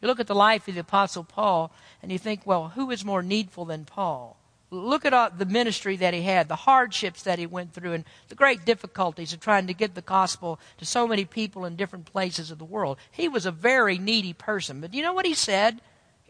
You 0.00 0.08
look 0.08 0.20
at 0.20 0.26
the 0.26 0.34
life 0.34 0.68
of 0.68 0.74
the 0.74 0.80
Apostle 0.80 1.24
Paul 1.24 1.72
and 2.02 2.12
you 2.12 2.18
think, 2.18 2.42
well, 2.44 2.68
who 2.68 2.90
is 2.90 3.04
more 3.04 3.22
needful 3.22 3.64
than 3.64 3.84
Paul? 3.84 4.36
Look 4.70 5.04
at 5.04 5.14
all 5.14 5.30
the 5.30 5.46
ministry 5.46 5.96
that 5.96 6.12
he 6.12 6.22
had, 6.22 6.48
the 6.48 6.56
hardships 6.56 7.22
that 7.22 7.38
he 7.38 7.46
went 7.46 7.72
through, 7.72 7.92
and 7.92 8.04
the 8.28 8.34
great 8.34 8.64
difficulties 8.64 9.32
of 9.32 9.40
trying 9.40 9.68
to 9.68 9.74
get 9.74 9.94
the 9.94 10.02
gospel 10.02 10.58
to 10.78 10.84
so 10.84 11.06
many 11.06 11.24
people 11.24 11.64
in 11.64 11.76
different 11.76 12.04
places 12.04 12.50
of 12.50 12.58
the 12.58 12.64
world. 12.64 12.98
He 13.12 13.28
was 13.28 13.46
a 13.46 13.52
very 13.52 13.96
needy 13.96 14.32
person. 14.32 14.80
But 14.80 14.92
you 14.92 15.02
know 15.02 15.12
what 15.12 15.24
he 15.24 15.34
said? 15.34 15.80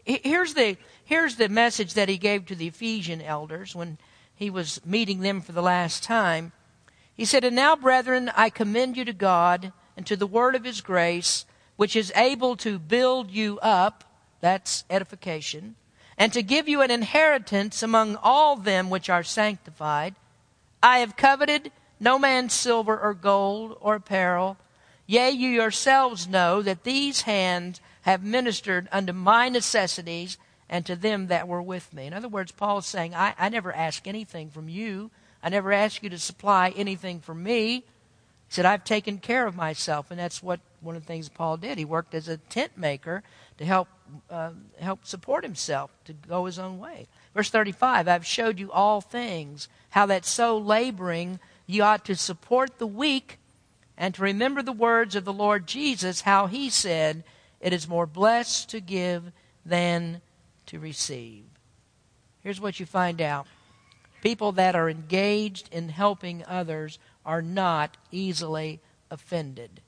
Here's 0.05 0.53
the, 0.53 0.77
here's 1.03 1.35
the 1.35 1.49
message 1.49 1.95
that 1.95 2.09
he 2.09 2.17
gave 2.17 2.45
to 2.45 2.55
the 2.55 2.67
Ephesian 2.67 3.21
elders 3.21 3.75
when 3.75 3.97
he 4.35 4.49
was 4.51 4.79
meeting 4.85 5.21
them 5.21 5.41
for 5.41 5.51
the 5.51 5.61
last 5.63 6.03
time. 6.03 6.51
He 7.15 7.25
said, 7.25 7.43
And 7.43 7.55
now, 7.55 7.75
brethren, 7.75 8.31
I 8.35 8.51
commend 8.51 8.95
you 8.95 9.05
to 9.05 9.13
God 9.13 9.73
and 9.97 10.05
to 10.05 10.15
the 10.15 10.25
word 10.25 10.55
of 10.55 10.63
his 10.63 10.79
grace, 10.79 11.45
which 11.75 11.95
is 11.95 12.13
able 12.15 12.55
to 12.57 12.79
build 12.79 13.31
you 13.31 13.59
up. 13.59 14.05
That's 14.39 14.85
edification 14.89 15.75
and 16.17 16.33
to 16.33 16.41
give 16.41 16.67
you 16.67 16.81
an 16.81 16.91
inheritance 16.91 17.83
among 17.83 18.15
all 18.17 18.55
them 18.55 18.89
which 18.89 19.09
are 19.09 19.23
sanctified. 19.23 20.15
I 20.81 20.99
have 20.99 21.15
coveted 21.15 21.71
no 21.99 22.17
man's 22.17 22.53
silver 22.53 22.99
or 22.99 23.13
gold 23.13 23.77
or 23.79 23.95
apparel. 23.95 24.57
Yea, 25.05 25.29
you 25.29 25.49
yourselves 25.49 26.27
know 26.27 26.61
that 26.61 26.83
these 26.83 27.21
hands 27.21 27.79
have 28.01 28.23
ministered 28.23 28.89
unto 28.91 29.13
my 29.13 29.47
necessities 29.49 30.37
and 30.69 30.85
to 30.85 30.95
them 30.95 31.27
that 31.27 31.47
were 31.47 31.61
with 31.61 31.93
me. 31.93 32.07
In 32.07 32.13
other 32.13 32.27
words, 32.27 32.51
Paul 32.51 32.79
is 32.79 32.85
saying, 32.85 33.15
I, 33.15 33.33
I 33.37 33.49
never 33.49 33.73
ask 33.73 34.07
anything 34.07 34.49
from 34.49 34.67
you. 34.67 35.11
I 35.41 35.49
never 35.49 35.71
ask 35.71 36.03
you 36.03 36.09
to 36.09 36.19
supply 36.19 36.73
anything 36.75 37.19
for 37.19 37.33
me. 37.33 37.85
He 38.47 38.53
said, 38.53 38.65
I've 38.65 38.83
taken 38.83 39.17
care 39.17 39.45
of 39.45 39.55
myself. 39.55 40.09
And 40.09 40.19
that's 40.19 40.41
what 40.41 40.59
one 40.81 40.95
of 40.95 41.03
the 41.03 41.07
things 41.07 41.29
Paul 41.29 41.57
did. 41.57 41.77
He 41.77 41.85
worked 41.85 42.13
as 42.13 42.27
a 42.27 42.37
tent 42.37 42.77
maker 42.77 43.23
to 43.57 43.65
help 43.65 43.87
uh, 44.29 44.51
help 44.79 45.05
support 45.05 45.43
himself 45.43 45.91
to 46.05 46.13
go 46.13 46.45
his 46.45 46.59
own 46.59 46.79
way. 46.79 47.07
Verse 47.33 47.49
35 47.49 48.07
I've 48.07 48.25
showed 48.25 48.59
you 48.59 48.71
all 48.71 49.01
things, 49.01 49.67
how 49.89 50.05
that 50.05 50.25
so 50.25 50.57
laboring 50.57 51.39
you 51.65 51.83
ought 51.83 52.05
to 52.05 52.15
support 52.15 52.79
the 52.79 52.87
weak 52.87 53.39
and 53.97 54.13
to 54.15 54.21
remember 54.21 54.61
the 54.61 54.71
words 54.71 55.15
of 55.15 55.25
the 55.25 55.33
Lord 55.33 55.67
Jesus, 55.67 56.21
how 56.21 56.47
he 56.47 56.69
said, 56.69 57.23
It 57.59 57.73
is 57.73 57.87
more 57.87 58.05
blessed 58.05 58.69
to 58.69 58.79
give 58.79 59.31
than 59.65 60.21
to 60.67 60.79
receive. 60.79 61.43
Here's 62.41 62.61
what 62.61 62.79
you 62.79 62.85
find 62.85 63.21
out 63.21 63.47
people 64.21 64.51
that 64.53 64.75
are 64.75 64.89
engaged 64.89 65.69
in 65.71 65.89
helping 65.89 66.43
others 66.45 66.99
are 67.27 67.41
not 67.41 67.97
easily 68.11 68.79
offended. 69.11 69.81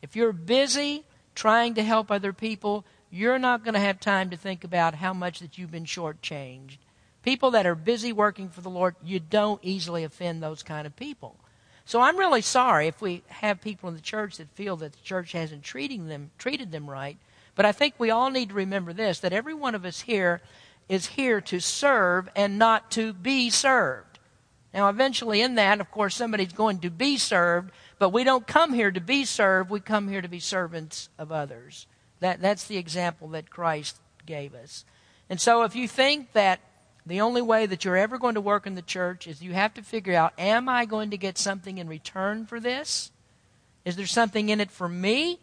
If 0.00 0.16
you're 0.16 0.32
busy 0.32 1.04
trying 1.34 1.74
to 1.74 1.82
help 1.82 2.10
other 2.10 2.32
people, 2.32 2.86
you're 3.10 3.38
not 3.38 3.64
going 3.64 3.74
to 3.74 3.80
have 3.80 4.00
time 4.00 4.30
to 4.30 4.36
think 4.36 4.64
about 4.64 4.94
how 4.94 5.12
much 5.12 5.40
that 5.40 5.58
you've 5.58 5.70
been 5.70 5.84
shortchanged. 5.84 6.78
People 7.22 7.50
that 7.50 7.66
are 7.66 7.74
busy 7.74 8.12
working 8.12 8.48
for 8.48 8.60
the 8.60 8.70
Lord, 8.70 8.94
you 9.04 9.18
don't 9.18 9.60
easily 9.64 10.04
offend 10.04 10.42
those 10.42 10.62
kind 10.62 10.86
of 10.86 10.96
people. 10.96 11.36
So 11.84 12.00
I'm 12.00 12.16
really 12.16 12.42
sorry 12.42 12.86
if 12.86 13.00
we 13.00 13.22
have 13.28 13.60
people 13.60 13.88
in 13.88 13.94
the 13.94 14.00
church 14.00 14.38
that 14.38 14.50
feel 14.50 14.76
that 14.76 14.92
the 14.92 15.02
church 15.02 15.32
hasn't 15.32 15.62
treating 15.62 16.06
them 16.06 16.30
treated 16.38 16.72
them 16.72 16.88
right. 16.88 17.16
But 17.54 17.64
I 17.64 17.72
think 17.72 17.94
we 17.98 18.10
all 18.10 18.30
need 18.30 18.50
to 18.50 18.54
remember 18.54 18.92
this 18.92 19.20
that 19.20 19.32
every 19.32 19.54
one 19.54 19.74
of 19.74 19.84
us 19.84 20.00
here 20.00 20.40
is 20.88 21.06
here 21.06 21.40
to 21.42 21.60
serve 21.60 22.28
and 22.34 22.58
not 22.58 22.90
to 22.92 23.12
be 23.12 23.50
served. 23.50 24.15
Now 24.74 24.88
eventually 24.88 25.40
in 25.40 25.54
that, 25.54 25.80
of 25.80 25.90
course, 25.90 26.14
somebody's 26.14 26.52
going 26.52 26.80
to 26.80 26.90
be 26.90 27.16
served, 27.16 27.70
but 27.98 28.10
we 28.10 28.24
don't 28.24 28.46
come 28.46 28.74
here 28.74 28.90
to 28.90 29.00
be 29.00 29.24
served, 29.24 29.70
we 29.70 29.80
come 29.80 30.08
here 30.08 30.22
to 30.22 30.28
be 30.28 30.40
servants 30.40 31.08
of 31.18 31.32
others. 31.32 31.86
That, 32.20 32.40
that's 32.40 32.66
the 32.66 32.76
example 32.76 33.28
that 33.28 33.50
Christ 33.50 34.00
gave 34.24 34.54
us. 34.54 34.84
And 35.28 35.40
so 35.40 35.62
if 35.62 35.74
you 35.74 35.88
think 35.88 36.32
that 36.32 36.60
the 37.04 37.20
only 37.20 37.42
way 37.42 37.66
that 37.66 37.84
you're 37.84 37.96
ever 37.96 38.18
going 38.18 38.34
to 38.34 38.40
work 38.40 38.66
in 38.66 38.74
the 38.74 38.82
church 38.82 39.26
is 39.26 39.42
you 39.42 39.52
have 39.52 39.74
to 39.74 39.82
figure 39.82 40.14
out 40.14 40.32
am 40.38 40.68
I 40.68 40.84
going 40.84 41.10
to 41.10 41.16
get 41.16 41.38
something 41.38 41.78
in 41.78 41.88
return 41.88 42.46
for 42.46 42.58
this? 42.58 43.12
Is 43.84 43.96
there 43.96 44.06
something 44.06 44.48
in 44.48 44.60
it 44.60 44.70
for 44.70 44.88
me? 44.88 45.38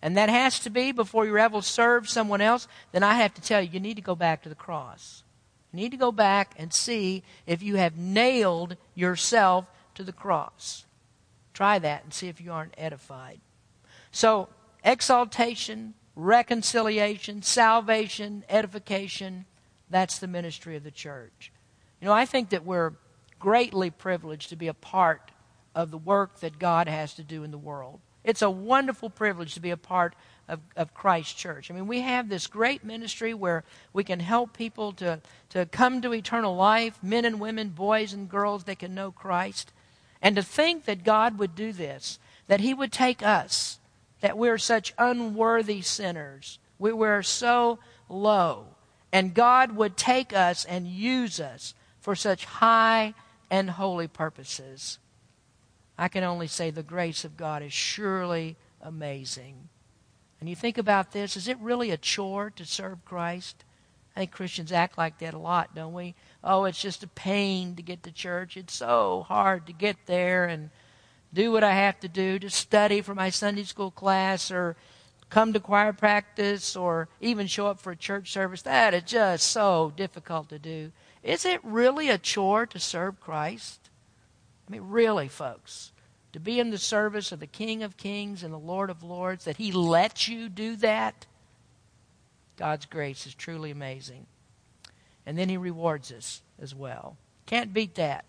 And 0.00 0.16
that 0.16 0.30
has 0.30 0.58
to 0.60 0.70
be 0.70 0.90
before 0.90 1.26
you're 1.26 1.48
to 1.48 1.62
serve 1.62 2.08
someone 2.08 2.40
else, 2.40 2.66
then 2.90 3.04
I 3.04 3.14
have 3.14 3.34
to 3.34 3.42
tell 3.42 3.62
you, 3.62 3.70
you 3.70 3.80
need 3.80 3.96
to 3.96 4.02
go 4.02 4.16
back 4.16 4.42
to 4.42 4.48
the 4.48 4.54
cross. 4.54 5.22
You 5.72 5.78
need 5.78 5.92
to 5.92 5.96
go 5.96 6.12
back 6.12 6.54
and 6.58 6.72
see 6.72 7.22
if 7.46 7.62
you 7.62 7.76
have 7.76 7.96
nailed 7.96 8.76
yourself 8.94 9.66
to 9.94 10.02
the 10.02 10.12
cross. 10.12 10.84
Try 11.54 11.78
that 11.78 12.04
and 12.04 12.12
see 12.12 12.28
if 12.28 12.40
you 12.40 12.52
aren't 12.52 12.74
edified. 12.76 13.40
So, 14.10 14.48
exaltation, 14.84 15.94
reconciliation, 16.14 17.42
salvation, 17.42 18.44
edification. 18.48 19.46
That's 19.88 20.18
the 20.18 20.26
ministry 20.26 20.76
of 20.76 20.84
the 20.84 20.90
church. 20.90 21.52
You 22.00 22.06
know, 22.06 22.12
I 22.12 22.26
think 22.26 22.50
that 22.50 22.64
we're 22.64 22.92
greatly 23.38 23.90
privileged 23.90 24.50
to 24.50 24.56
be 24.56 24.68
a 24.68 24.74
part 24.74 25.30
of 25.74 25.90
the 25.90 25.98
work 25.98 26.40
that 26.40 26.58
God 26.58 26.88
has 26.88 27.14
to 27.14 27.22
do 27.22 27.44
in 27.44 27.50
the 27.50 27.58
world. 27.58 28.00
It's 28.24 28.42
a 28.42 28.50
wonderful 28.50 29.10
privilege 29.10 29.54
to 29.54 29.60
be 29.60 29.70
a 29.70 29.76
part 29.76 30.14
of, 30.48 30.60
of 30.76 30.94
Christ's 30.94 31.34
church. 31.34 31.70
I 31.70 31.74
mean, 31.74 31.86
we 31.86 32.00
have 32.00 32.28
this 32.28 32.46
great 32.46 32.84
ministry 32.84 33.34
where 33.34 33.64
we 33.92 34.04
can 34.04 34.20
help 34.20 34.56
people 34.56 34.92
to, 34.94 35.20
to 35.50 35.66
come 35.66 36.02
to 36.02 36.12
eternal 36.12 36.54
life, 36.56 36.98
men 37.02 37.24
and 37.24 37.40
women, 37.40 37.70
boys 37.70 38.12
and 38.12 38.28
girls 38.28 38.64
that 38.64 38.78
can 38.78 38.94
know 38.94 39.10
Christ. 39.10 39.72
And 40.20 40.36
to 40.36 40.42
think 40.42 40.84
that 40.84 41.04
God 41.04 41.38
would 41.38 41.54
do 41.54 41.72
this, 41.72 42.18
that 42.46 42.60
He 42.60 42.74
would 42.74 42.92
take 42.92 43.22
us, 43.22 43.78
that 44.20 44.38
we're 44.38 44.58
such 44.58 44.94
unworthy 44.98 45.82
sinners. 45.82 46.58
We 46.78 46.92
were 46.92 47.22
so 47.22 47.78
low. 48.08 48.66
And 49.12 49.34
God 49.34 49.76
would 49.76 49.96
take 49.96 50.32
us 50.32 50.64
and 50.64 50.86
use 50.86 51.40
us 51.40 51.74
for 52.00 52.14
such 52.14 52.44
high 52.44 53.14
and 53.50 53.70
holy 53.70 54.08
purposes. 54.08 54.98
I 55.98 56.08
can 56.08 56.24
only 56.24 56.46
say 56.46 56.70
the 56.70 56.82
grace 56.82 57.24
of 57.24 57.36
God 57.36 57.62
is 57.62 57.72
surely 57.72 58.56
amazing. 58.80 59.68
And 60.42 60.48
you 60.48 60.56
think 60.56 60.76
about 60.76 61.12
this 61.12 61.36
is 61.36 61.46
it 61.46 61.56
really 61.60 61.92
a 61.92 61.96
chore 61.96 62.50
to 62.56 62.64
serve 62.64 63.04
Christ? 63.04 63.64
I 64.16 64.18
think 64.18 64.32
Christians 64.32 64.72
act 64.72 64.98
like 64.98 65.20
that 65.20 65.34
a 65.34 65.38
lot, 65.38 65.72
don't 65.72 65.92
we? 65.92 66.16
Oh, 66.42 66.64
it's 66.64 66.82
just 66.82 67.04
a 67.04 67.06
pain 67.06 67.76
to 67.76 67.82
get 67.82 68.02
to 68.02 68.10
church. 68.10 68.56
It's 68.56 68.74
so 68.74 69.24
hard 69.28 69.68
to 69.68 69.72
get 69.72 70.06
there 70.06 70.46
and 70.46 70.70
do 71.32 71.52
what 71.52 71.62
I 71.62 71.74
have 71.74 72.00
to 72.00 72.08
do 72.08 72.40
to 72.40 72.50
study 72.50 73.02
for 73.02 73.14
my 73.14 73.30
Sunday 73.30 73.62
school 73.62 73.92
class 73.92 74.50
or 74.50 74.74
come 75.30 75.52
to 75.52 75.60
choir 75.60 75.92
practice 75.92 76.74
or 76.74 77.08
even 77.20 77.46
show 77.46 77.68
up 77.68 77.78
for 77.78 77.92
a 77.92 77.96
church 77.96 78.32
service. 78.32 78.62
That 78.62 78.94
is 78.94 79.04
just 79.04 79.46
so 79.46 79.92
difficult 79.96 80.48
to 80.48 80.58
do. 80.58 80.90
Is 81.22 81.44
it 81.44 81.60
really 81.62 82.10
a 82.10 82.18
chore 82.18 82.66
to 82.66 82.80
serve 82.80 83.20
Christ? 83.20 83.90
I 84.66 84.72
mean, 84.72 84.88
really, 84.88 85.28
folks, 85.28 85.92
to 86.32 86.40
be 86.40 86.58
in 86.58 86.70
the 86.70 86.78
service 86.78 87.32
of 87.32 87.40
the 87.40 87.46
King 87.46 87.82
of 87.82 87.96
Kings 87.96 88.42
and 88.42 88.52
the 88.52 88.58
Lord 88.58 88.90
of 88.90 89.02
Lords, 89.02 89.44
that 89.44 89.56
He 89.58 89.72
lets 89.72 90.28
you 90.28 90.48
do 90.48 90.76
that? 90.76 91.26
God's 92.56 92.86
grace 92.86 93.26
is 93.26 93.34
truly 93.34 93.70
amazing. 93.70 94.26
And 95.26 95.38
then 95.38 95.48
He 95.48 95.56
rewards 95.56 96.10
us 96.10 96.42
as 96.60 96.74
well. 96.74 97.16
Can't 97.46 97.74
beat 97.74 97.96
that. 97.96 98.24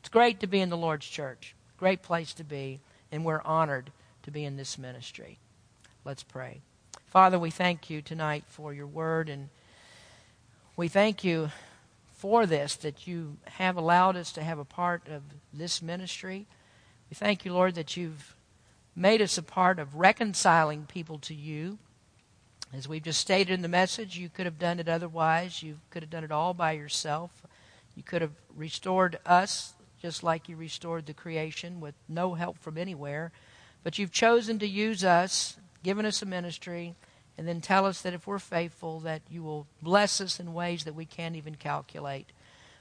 It's 0.00 0.08
great 0.08 0.40
to 0.40 0.46
be 0.46 0.60
in 0.60 0.68
the 0.68 0.76
Lord's 0.76 1.06
church. 1.06 1.54
Great 1.76 2.02
place 2.02 2.34
to 2.34 2.44
be, 2.44 2.80
and 3.10 3.24
we're 3.24 3.42
honored 3.42 3.90
to 4.24 4.30
be 4.30 4.44
in 4.44 4.56
this 4.56 4.78
ministry. 4.78 5.38
Let's 6.04 6.22
pray. 6.22 6.60
Father, 7.06 7.38
we 7.38 7.50
thank 7.50 7.90
you 7.90 8.02
tonight 8.02 8.44
for 8.48 8.72
your 8.72 8.86
word, 8.86 9.28
and 9.28 9.48
we 10.76 10.88
thank 10.88 11.24
you 11.24 11.50
for 12.14 12.46
this, 12.46 12.76
that 12.76 13.06
you 13.06 13.36
have 13.44 13.76
allowed 13.76 14.16
us 14.16 14.32
to 14.32 14.42
have 14.42 14.58
a 14.58 14.64
part 14.64 15.08
of 15.08 15.22
this 15.52 15.82
ministry. 15.82 16.46
We 17.12 17.16
thank 17.16 17.44
you, 17.44 17.52
Lord, 17.52 17.74
that 17.74 17.94
you've 17.94 18.34
made 18.96 19.20
us 19.20 19.36
a 19.36 19.42
part 19.42 19.78
of 19.78 19.96
reconciling 19.96 20.86
people 20.86 21.18
to 21.18 21.34
you. 21.34 21.76
As 22.72 22.88
we've 22.88 23.02
just 23.02 23.20
stated 23.20 23.52
in 23.52 23.60
the 23.60 23.68
message, 23.68 24.16
you 24.16 24.30
could 24.30 24.46
have 24.46 24.58
done 24.58 24.80
it 24.80 24.88
otherwise. 24.88 25.62
You 25.62 25.80
could 25.90 26.02
have 26.02 26.08
done 26.08 26.24
it 26.24 26.32
all 26.32 26.54
by 26.54 26.72
yourself. 26.72 27.42
You 27.94 28.02
could 28.02 28.22
have 28.22 28.32
restored 28.56 29.18
us 29.26 29.74
just 30.00 30.22
like 30.22 30.48
you 30.48 30.56
restored 30.56 31.04
the 31.04 31.12
creation 31.12 31.82
with 31.82 31.94
no 32.08 32.32
help 32.32 32.56
from 32.56 32.78
anywhere. 32.78 33.30
But 33.84 33.98
you've 33.98 34.10
chosen 34.10 34.58
to 34.60 34.66
use 34.66 35.04
us, 35.04 35.58
given 35.82 36.06
us 36.06 36.22
a 36.22 36.24
ministry, 36.24 36.94
And 37.36 37.46
then 37.46 37.60
tell 37.60 37.84
us 37.84 38.00
that 38.00 38.14
if 38.14 38.26
we're 38.26 38.38
faithful, 38.38 39.00
that 39.00 39.20
you 39.30 39.42
will 39.42 39.66
bless 39.82 40.18
us 40.22 40.40
in 40.40 40.54
ways 40.54 40.84
that 40.84 40.94
we 40.94 41.04
can't 41.04 41.36
even 41.36 41.56
calculate. 41.56 42.32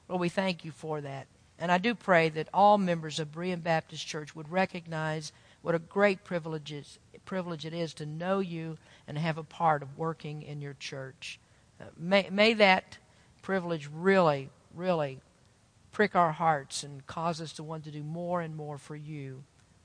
Lord, 0.08 0.22
we 0.22 0.30
thank 0.30 0.64
you 0.64 0.72
for 0.72 1.02
that. 1.02 1.28
And 1.62 1.72
I 1.72 1.78
do 1.78 1.93
pray 1.93 2.30
that 2.30 2.49
all 2.55 2.80
members 2.80 3.20
of 3.20 3.32
Berean 3.32 3.62
Baptist 3.62 4.07
Church 4.07 4.36
would 4.36 4.49
recognize 4.49 5.32
what 5.62 5.76
a 5.76 5.80
great 5.80 6.24
privilege, 6.24 6.72
is, 6.72 6.97
privilege 7.24 7.68
it 7.68 7.74
is 7.74 7.93
to 7.93 8.05
know 8.07 8.39
you 8.39 8.80
and 9.07 9.16
have 9.16 9.38
a 9.38 9.43
part 9.43 9.84
of 9.84 9.95
working 9.95 10.41
in 10.41 10.59
your 10.59 10.74
church. 10.74 11.39
Uh, 11.80 11.84
may, 11.95 12.28
may 12.32 12.55
that 12.55 12.97
privilege 13.43 13.88
really, 13.93 14.49
really 14.74 15.20
prick 15.91 16.16
our 16.16 16.32
hearts 16.32 16.82
and 16.82 17.05
cause 17.05 17.39
us 17.39 17.53
to 17.53 17.64
want 17.64 17.84
to 17.84 17.91
do 17.91 18.01
more 18.01 18.41
and 18.41 18.55
more 18.55 18.80
for 18.80 18.95
you. 18.95 19.43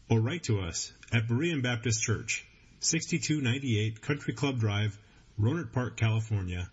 or 0.10 0.20
write 0.20 0.44
to 0.44 0.62
us 0.62 0.92
at 1.14 1.28
Berean 1.28 1.62
Baptist 1.62 2.02
Church, 2.02 2.48
6298 2.80 4.02
Country 4.02 4.34
Club 4.34 4.60
Drive, 4.60 4.98
Rohnert 5.40 5.72
Park, 5.72 5.98
California, 5.98 6.68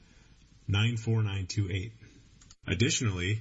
94928. 0.69 1.93
Additionally, 2.67 3.41